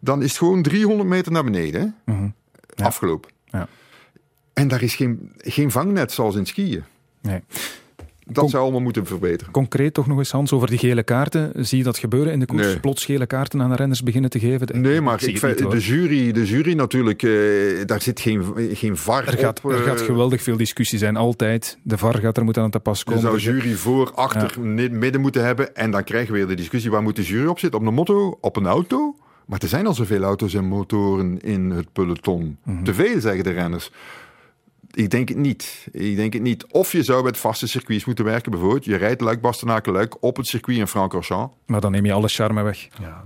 dan 0.01 0.21
is 0.21 0.29
het 0.29 0.37
gewoon 0.37 0.61
300 0.61 1.09
meter 1.09 1.31
naar 1.31 1.43
beneden. 1.43 1.95
Mm 2.05 2.15
-hmm. 2.15 2.33
ja. 2.75 2.85
Afgelopen. 2.85 3.31
Ja. 3.45 3.67
En 4.53 4.67
daar 4.67 4.81
is 4.81 4.95
geen, 4.95 5.31
geen 5.37 5.71
vangnet 5.71 6.11
zoals 6.11 6.35
in 6.35 6.45
skiën. 6.45 6.83
Nee. 7.21 7.41
Dat 8.29 8.37
Con 8.37 8.49
zou 8.49 8.63
allemaal 8.63 8.81
moeten 8.81 9.05
verbeteren. 9.05 9.53
Concreet 9.53 9.93
toch 9.93 10.07
nog 10.07 10.17
eens, 10.17 10.31
Hans, 10.31 10.51
over 10.51 10.69
die 10.69 10.77
gele 10.77 11.03
kaarten. 11.03 11.51
Zie 11.65 11.77
je 11.77 11.83
dat 11.83 11.97
gebeuren 11.97 12.33
in 12.33 12.39
de 12.39 12.45
koers? 12.45 12.65
Nee. 12.65 12.79
Plots 12.79 13.05
gele 13.05 13.25
kaarten 13.25 13.61
aan 13.61 13.69
de 13.69 13.75
renners 13.75 14.03
beginnen 14.03 14.29
te 14.29 14.39
geven? 14.39 14.81
Nee, 14.81 15.01
maar 15.01 15.23
ik, 15.23 15.41
ik 15.41 15.59
niet, 15.59 15.71
de, 15.71 15.79
jury, 15.79 16.31
de 16.31 16.45
jury 16.45 16.73
natuurlijk, 16.73 17.21
uh, 17.21 17.85
daar 17.85 18.01
zit 18.01 18.19
geen, 18.19 18.43
geen 18.73 18.97
VAR 18.97 19.27
er 19.27 19.37
gaat, 19.37 19.61
op. 19.63 19.71
Er 19.71 19.77
gaat 19.77 20.01
geweldig 20.01 20.43
veel 20.43 20.57
discussie 20.57 20.97
zijn, 20.97 21.15
altijd. 21.15 21.77
De 21.83 21.97
VAR 21.97 22.17
gaat 22.17 22.37
er 22.37 22.43
moeten 22.43 22.63
aan 22.63 22.69
te 22.69 22.79
pas 22.79 23.03
komen. 23.03 23.21
Je 23.21 23.39
zou 23.39 23.55
jury 23.55 23.73
voor, 23.75 24.11
achter, 24.13 24.53
ja. 24.63 24.89
midden 24.91 25.21
moeten 25.21 25.45
hebben. 25.45 25.75
En 25.75 25.91
dan 25.91 26.03
krijgen 26.03 26.31
we 26.31 26.37
weer 26.37 26.47
de 26.47 26.55
discussie, 26.55 26.91
waar 26.91 27.03
moet 27.03 27.15
de 27.15 27.23
jury 27.23 27.47
op 27.47 27.59
zitten? 27.59 27.79
Op 27.79 27.87
een 27.87 27.93
motto? 27.93 28.37
Op 28.41 28.55
een 28.55 28.65
auto? 28.65 29.15
Maar 29.47 29.59
er 29.59 29.67
zijn 29.67 29.87
al 29.87 29.93
zoveel 29.93 30.23
auto's 30.23 30.53
en 30.53 30.65
motoren 30.65 31.41
in 31.41 31.69
het 31.69 31.93
peloton. 31.93 32.41
Mm 32.41 32.57
-hmm. 32.75 32.83
Te 32.83 32.93
veel, 32.93 33.19
zeggen 33.19 33.43
de 33.43 33.51
renners. 33.51 33.91
Ik 34.91 35.09
denk 35.09 35.29
het 35.29 35.37
niet. 35.37 35.87
Ik 35.91 36.15
denk 36.15 36.33
het 36.33 36.41
niet. 36.41 36.65
Of 36.65 36.91
je 36.91 37.03
zou 37.03 37.23
met 37.23 37.37
vaste 37.37 37.67
circuits 37.67 38.05
moeten 38.05 38.25
werken. 38.25 38.51
Bijvoorbeeld, 38.51 38.85
je 38.85 38.95
rijdt 38.95 39.21
luik 39.21 39.41
bastenaken 39.41 39.93
luik 39.93 40.23
op 40.23 40.37
het 40.37 40.47
circuit 40.47 40.77
in 40.77 40.87
Francorchamps. 40.87 41.55
Maar 41.65 41.81
dan 41.81 41.91
neem 41.91 42.05
je 42.05 42.13
alle 42.13 42.27
charme 42.27 42.63
weg. 42.63 42.87
Ja. 42.99 43.23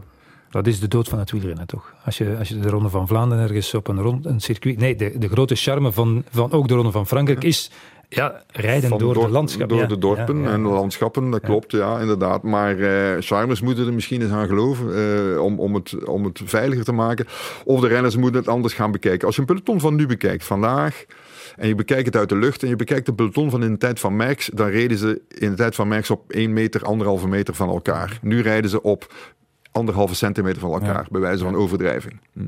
Dat 0.50 0.68
is 0.68 0.80
de 0.80 0.88
dood 0.88 1.08
van 1.08 1.20
het 1.20 1.32
wielrennen, 1.32 1.68
toch? 1.68 1.94
Als 2.06 2.18
je, 2.18 2.36
als 2.38 2.48
je 2.48 2.60
de 2.60 2.70
Ronde 2.70 2.90
van 2.90 3.08
Vlaanderen 3.08 3.44
ergens 3.44 3.74
op 3.74 3.88
een, 3.88 4.00
rond, 4.00 4.26
een 4.26 4.40
circuit... 4.40 4.78
Nee, 4.78 4.96
de, 4.96 5.18
de 5.18 5.30
grote 5.30 5.56
charme 5.56 5.92
van, 5.92 6.24
van 6.30 6.52
ook 6.52 6.68
de 6.68 6.74
Ronde 6.74 6.92
van 6.92 7.08
Frankrijk 7.08 7.44
is 7.44 7.72
ja, 8.16 8.44
rijden 8.52 8.90
Van 8.90 8.98
door, 8.98 9.14
door, 9.14 9.26
de 9.26 9.32
landschappen. 9.32 9.68
Door 9.68 9.80
ja. 9.80 9.88
de 9.88 9.98
dorpen 9.98 10.38
ja, 10.38 10.44
ja, 10.44 10.54
en 10.54 10.64
de 10.64 10.70
landschappen, 10.70 11.30
dat 11.30 11.42
klopt, 11.42 11.72
ja, 11.72 12.00
inderdaad. 12.00 12.44
Maar 12.44 12.78
uh, 12.78 13.16
charmers 13.20 13.62
moeten 13.62 13.88
er 13.88 13.94
misschien 13.94 14.22
eens 14.22 14.32
aan 14.32 14.48
geloven 14.48 14.88
uh, 14.98 15.44
om, 15.44 15.60
om, 15.60 15.76
het, 15.76 16.06
om 16.06 16.24
het 16.24 16.42
veiliger 16.44 16.86
te 16.86 16.92
maken. 16.92 17.26
Of 17.66 17.80
de 17.80 17.88
renners 17.88 18.16
moeten 18.16 18.40
het 18.40 18.50
anders 18.50 18.74
gaan 18.74 18.92
bekijken. 18.92 19.26
Als 19.26 19.36
je 19.36 19.42
een 19.42 19.48
peloton 19.48 19.80
van 19.80 19.96
nu 19.96 20.06
bekijkt, 20.06 20.44
vandaag... 20.44 21.06
En 21.56 21.68
je 21.68 21.76
bekijkt 21.76 22.06
het 22.06 22.16
uit 22.16 22.30
de 22.30 22.36
lucht 22.36 22.64
en 22.64 22.70
je 22.70 22.76
bekijkt 22.76 23.06
de 23.06 23.14
peloton 23.14 23.50
van 23.50 23.64
in 23.64 23.72
de 23.72 23.78
tijd 23.78 24.00
van 24.00 24.16
Merckx, 24.16 24.50
dan 24.54 24.68
reden 24.68 24.98
ze 24.98 25.22
in 25.28 25.50
de 25.50 25.56
tijd 25.56 25.76
van 25.76 25.88
Merckx 25.88 26.10
op 26.10 26.32
1 26.32 26.54
meter, 26.54 26.84
anderhalve 26.84 27.28
meter 27.28 27.54
van 27.54 27.70
elkaar. 27.70 28.20
Nu 28.22 28.42
rijden 28.42 28.70
ze 28.70 28.82
op 28.82 29.14
anderhalve 29.72 30.16
centimeter 30.16 30.60
van 30.60 30.72
elkaar, 30.72 31.08
bij 31.12 31.22
wijze 31.22 31.44
van 31.44 31.56
overdrijving. 31.56 32.20
Hm. 32.34 32.48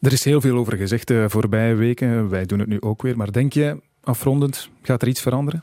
Er 0.00 0.12
is 0.12 0.24
heel 0.24 0.40
veel 0.40 0.56
over 0.56 0.76
gezegd 0.76 1.08
de 1.08 1.24
voorbije 1.28 1.74
weken. 1.74 2.28
Wij 2.28 2.46
doen 2.46 2.58
het 2.58 2.68
nu 2.68 2.80
ook 2.80 3.02
weer. 3.02 3.16
Maar 3.16 3.32
denk 3.32 3.52
je, 3.52 3.80
afrondend, 4.00 4.68
gaat 4.82 5.02
er 5.02 5.08
iets 5.08 5.20
veranderen? 5.20 5.62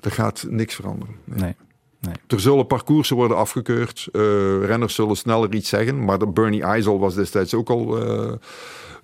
er 0.00 0.10
gaat 0.10 0.46
niks 0.48 0.74
veranderen. 0.74 1.14
Nee. 1.24 1.54
Nee. 2.00 2.14
Er 2.26 2.40
zullen 2.40 2.66
parcoursen 2.66 3.16
worden 3.16 3.36
afgekeurd. 3.36 4.08
Uh, 4.12 4.22
renners 4.64 4.94
zullen 4.94 5.16
sneller 5.16 5.54
iets 5.54 5.68
zeggen. 5.68 6.04
Maar 6.04 6.18
de 6.18 6.26
Bernie 6.26 6.62
Eisel 6.62 6.98
was 6.98 7.14
destijds 7.14 7.54
ook 7.54 7.70
al 7.70 8.02
uh, 8.02 8.32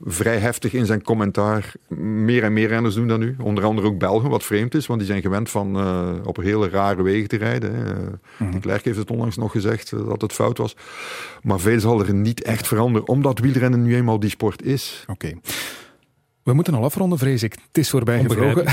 vrij 0.05 0.39
heftig 0.39 0.72
in 0.72 0.87
zijn 0.87 1.03
commentaar. 1.03 1.72
Meer 1.99 2.43
en 2.43 2.53
meer 2.53 2.68
renners 2.68 2.95
doen 2.95 3.09
dat 3.09 3.18
nu. 3.18 3.37
Onder 3.43 3.64
andere 3.64 3.87
ook 3.87 3.99
Belgen, 3.99 4.31
wat 4.31 4.43
vreemd 4.43 4.74
is. 4.74 4.87
Want 4.87 4.99
die 4.99 5.09
zijn 5.09 5.22
gewend 5.22 5.51
van 5.51 5.77
uh, 5.79 6.12
op 6.24 6.37
hele 6.37 6.68
rare 6.68 7.03
wegen 7.03 7.29
te 7.29 7.37
rijden. 7.37 7.72
Mm-hmm. 7.72 8.55
De 8.55 8.61
Klerk 8.61 8.85
heeft 8.85 8.99
het 8.99 9.11
onlangs 9.11 9.37
nog 9.37 9.53
gezegd 9.53 9.91
dat 9.91 10.20
het 10.20 10.33
fout 10.33 10.59
was. 10.59 10.77
Maar 11.43 11.61
veel 11.61 11.81
zal 11.81 12.01
er 12.01 12.14
niet 12.14 12.43
echt 12.43 12.66
veranderen. 12.66 13.09
Omdat 13.09 13.39
wielrennen 13.39 13.83
nu 13.83 13.95
eenmaal 13.97 14.20
die 14.20 14.31
sport 14.31 14.62
is. 14.62 15.05
Oké. 15.07 15.27
Okay. 15.27 15.41
We 16.47 16.53
moeten 16.53 16.74
al 16.74 16.84
afronden, 16.84 17.18
vrees 17.18 17.42
ik. 17.42 17.53
Het 17.53 17.78
is 17.78 17.90
voorbij 17.90 18.22
gevlogen. 18.22 18.64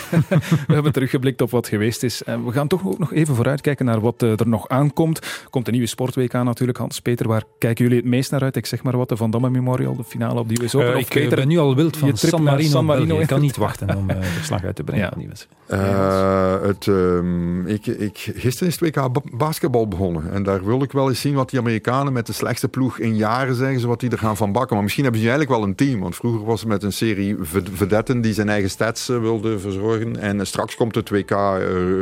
we 0.66 0.74
hebben 0.74 0.92
teruggeblikt 0.92 1.40
op 1.40 1.50
wat 1.50 1.68
geweest 1.68 2.02
is. 2.02 2.22
En 2.22 2.44
we 2.44 2.52
gaan 2.52 2.68
toch 2.68 2.86
ook 2.86 2.98
nog 2.98 3.12
even 3.12 3.34
vooruitkijken 3.34 3.84
naar 3.84 4.00
wat 4.00 4.22
er 4.22 4.48
nog 4.48 4.68
aankomt. 4.68 5.18
Er 5.18 5.50
komt 5.50 5.66
een 5.66 5.72
nieuwe 5.72 5.88
sportweek 5.88 6.34
aan 6.34 6.44
natuurlijk, 6.44 6.78
Hans-Peter. 6.78 7.28
Waar 7.28 7.42
kijken 7.58 7.84
jullie 7.84 8.00
het 8.00 8.08
meest 8.08 8.30
naar 8.30 8.42
uit? 8.42 8.56
Ik 8.56 8.66
zeg 8.66 8.82
maar 8.82 8.96
wat, 8.96 9.08
de 9.08 9.16
Van 9.16 9.30
Damme 9.30 9.50
Memorial, 9.50 9.96
de 9.96 10.04
finale 10.04 10.40
op 10.40 10.48
die 10.48 10.62
US 10.62 10.74
Open. 10.74 10.92
Uh, 10.92 10.98
ik 10.98 11.08
Peter, 11.08 11.36
ben 11.36 11.48
nu 11.48 11.58
al 11.58 11.74
wild 11.74 11.96
van 11.96 12.16
San 12.16 12.42
Marino. 12.42 12.68
San 12.68 12.84
Marino. 12.84 13.18
Ik 13.18 13.26
kan 13.26 13.40
niet 13.40 13.56
wachten 13.66 13.96
om 13.96 14.10
uh, 14.10 14.16
de 14.16 14.42
slag 14.42 14.64
uit 14.64 14.76
te 14.76 14.84
brengen. 14.84 15.12
Ja. 15.16 15.30
Uh, 15.72 16.66
het, 16.66 16.86
um, 16.86 17.66
ik, 17.66 17.86
ik, 17.86 18.32
gisteren 18.34 18.68
is 18.68 18.80
het 18.80 18.96
WK 18.96 19.38
basketbal 19.38 19.88
begonnen. 19.88 20.32
En 20.32 20.42
daar 20.42 20.64
wil 20.64 20.82
ik 20.82 20.92
wel 20.92 21.08
eens 21.08 21.20
zien 21.20 21.34
wat 21.34 21.50
die 21.50 21.58
Amerikanen 21.58 22.12
met 22.12 22.26
de 22.26 22.32
slechtste 22.32 22.68
ploeg 22.68 22.98
in 22.98 23.16
jaren 23.16 23.54
zeggen. 23.54 23.80
Ze 23.80 23.86
wat 23.86 24.00
die 24.00 24.10
er 24.10 24.18
gaan 24.18 24.36
van 24.36 24.52
bakken. 24.52 24.74
Maar 24.74 24.82
misschien 24.82 25.04
hebben 25.04 25.22
ze 25.22 25.28
eigenlijk 25.28 25.58
wel 25.58 25.68
een 25.68 25.74
team. 25.74 26.00
Want 26.00 26.16
vroeger 26.16 26.44
was 26.44 26.60
het 26.60 26.68
met 26.68 26.82
een 26.82 26.92
serie 26.92 27.11
serie 27.14 27.36
vedetten 27.72 28.20
die 28.20 28.32
zijn 28.32 28.48
eigen 28.48 28.70
stats 28.70 29.08
uh, 29.08 29.20
wilde 29.20 29.58
verzorgen. 29.58 30.20
En 30.20 30.46
straks 30.46 30.76
komt 30.76 30.94
het 30.94 31.10
WK 31.10 31.30
uh, 31.30 31.36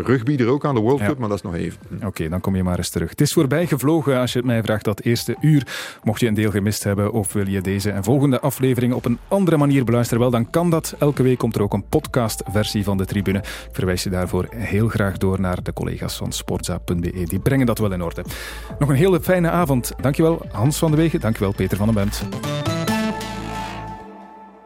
rugby 0.05 0.37
er 0.37 0.49
ook 0.49 0.65
aan, 0.65 0.75
de 0.75 0.81
World 0.81 1.01
Cup, 1.01 1.19
maar 1.19 1.29
dat 1.29 1.37
is 1.37 1.45
nog 1.45 1.55
even. 1.55 1.79
Oké, 1.95 2.07
okay, 2.07 2.29
dan 2.29 2.41
kom 2.41 2.57
je 2.57 2.63
maar 2.63 2.77
eens 2.77 2.89
terug. 2.89 3.11
Het 3.11 3.21
is 3.21 3.33
voorbij 3.33 3.67
gevlogen 3.67 4.19
als 4.19 4.33
je 4.33 4.39
het 4.39 4.47
mij 4.47 4.63
vraagt 4.63 4.85
dat 4.85 5.01
eerste 5.01 5.37
uur. 5.41 5.67
Mocht 6.03 6.21
je 6.21 6.27
een 6.27 6.35
deel 6.35 6.51
gemist 6.51 6.85
hebben 6.85 7.13
of 7.13 7.33
wil 7.33 7.49
je 7.49 7.61
deze 7.61 7.91
en 7.91 8.05
volgende 8.05 8.41
aflevering 8.41 8.93
op 8.93 9.05
een 9.05 9.19
andere 9.29 9.57
manier 9.57 9.85
beluisteren, 9.85 10.21
wel, 10.21 10.31
dan 10.31 10.51
kan 10.51 10.71
dat. 10.71 10.95
Elke 10.99 11.23
week 11.23 11.39
komt 11.39 11.55
er 11.55 11.63
ook 11.63 11.73
een 11.73 11.89
podcastversie 11.89 12.85
van 12.85 12.97
de 12.97 13.05
tribune. 13.05 13.39
Ik 13.39 13.69
verwijs 13.73 14.03
je 14.03 14.11
daarvoor 14.11 14.47
heel 14.51 14.89
graag 14.89 15.19
door 15.19 15.41
naar 15.41 15.63
de 15.63 15.73
collega's 15.73 16.17
van 16.17 16.33
sportza.be. 16.33 17.25
Die 17.25 17.39
brengen 17.39 17.67
dat 17.67 17.79
wel 17.79 17.93
in 17.93 18.03
orde. 18.03 18.25
Nog 18.79 18.89
een 18.89 18.95
hele 18.95 19.21
fijne 19.21 19.51
avond. 19.51 19.93
Dankjewel 20.01 20.43
Hans 20.51 20.79
van 20.79 20.91
de 20.91 20.97
Wegen, 20.97 21.21
dankjewel 21.21 21.53
Peter 21.53 21.77
van 21.77 21.87
den 21.87 21.95
Bemt. 21.95 22.70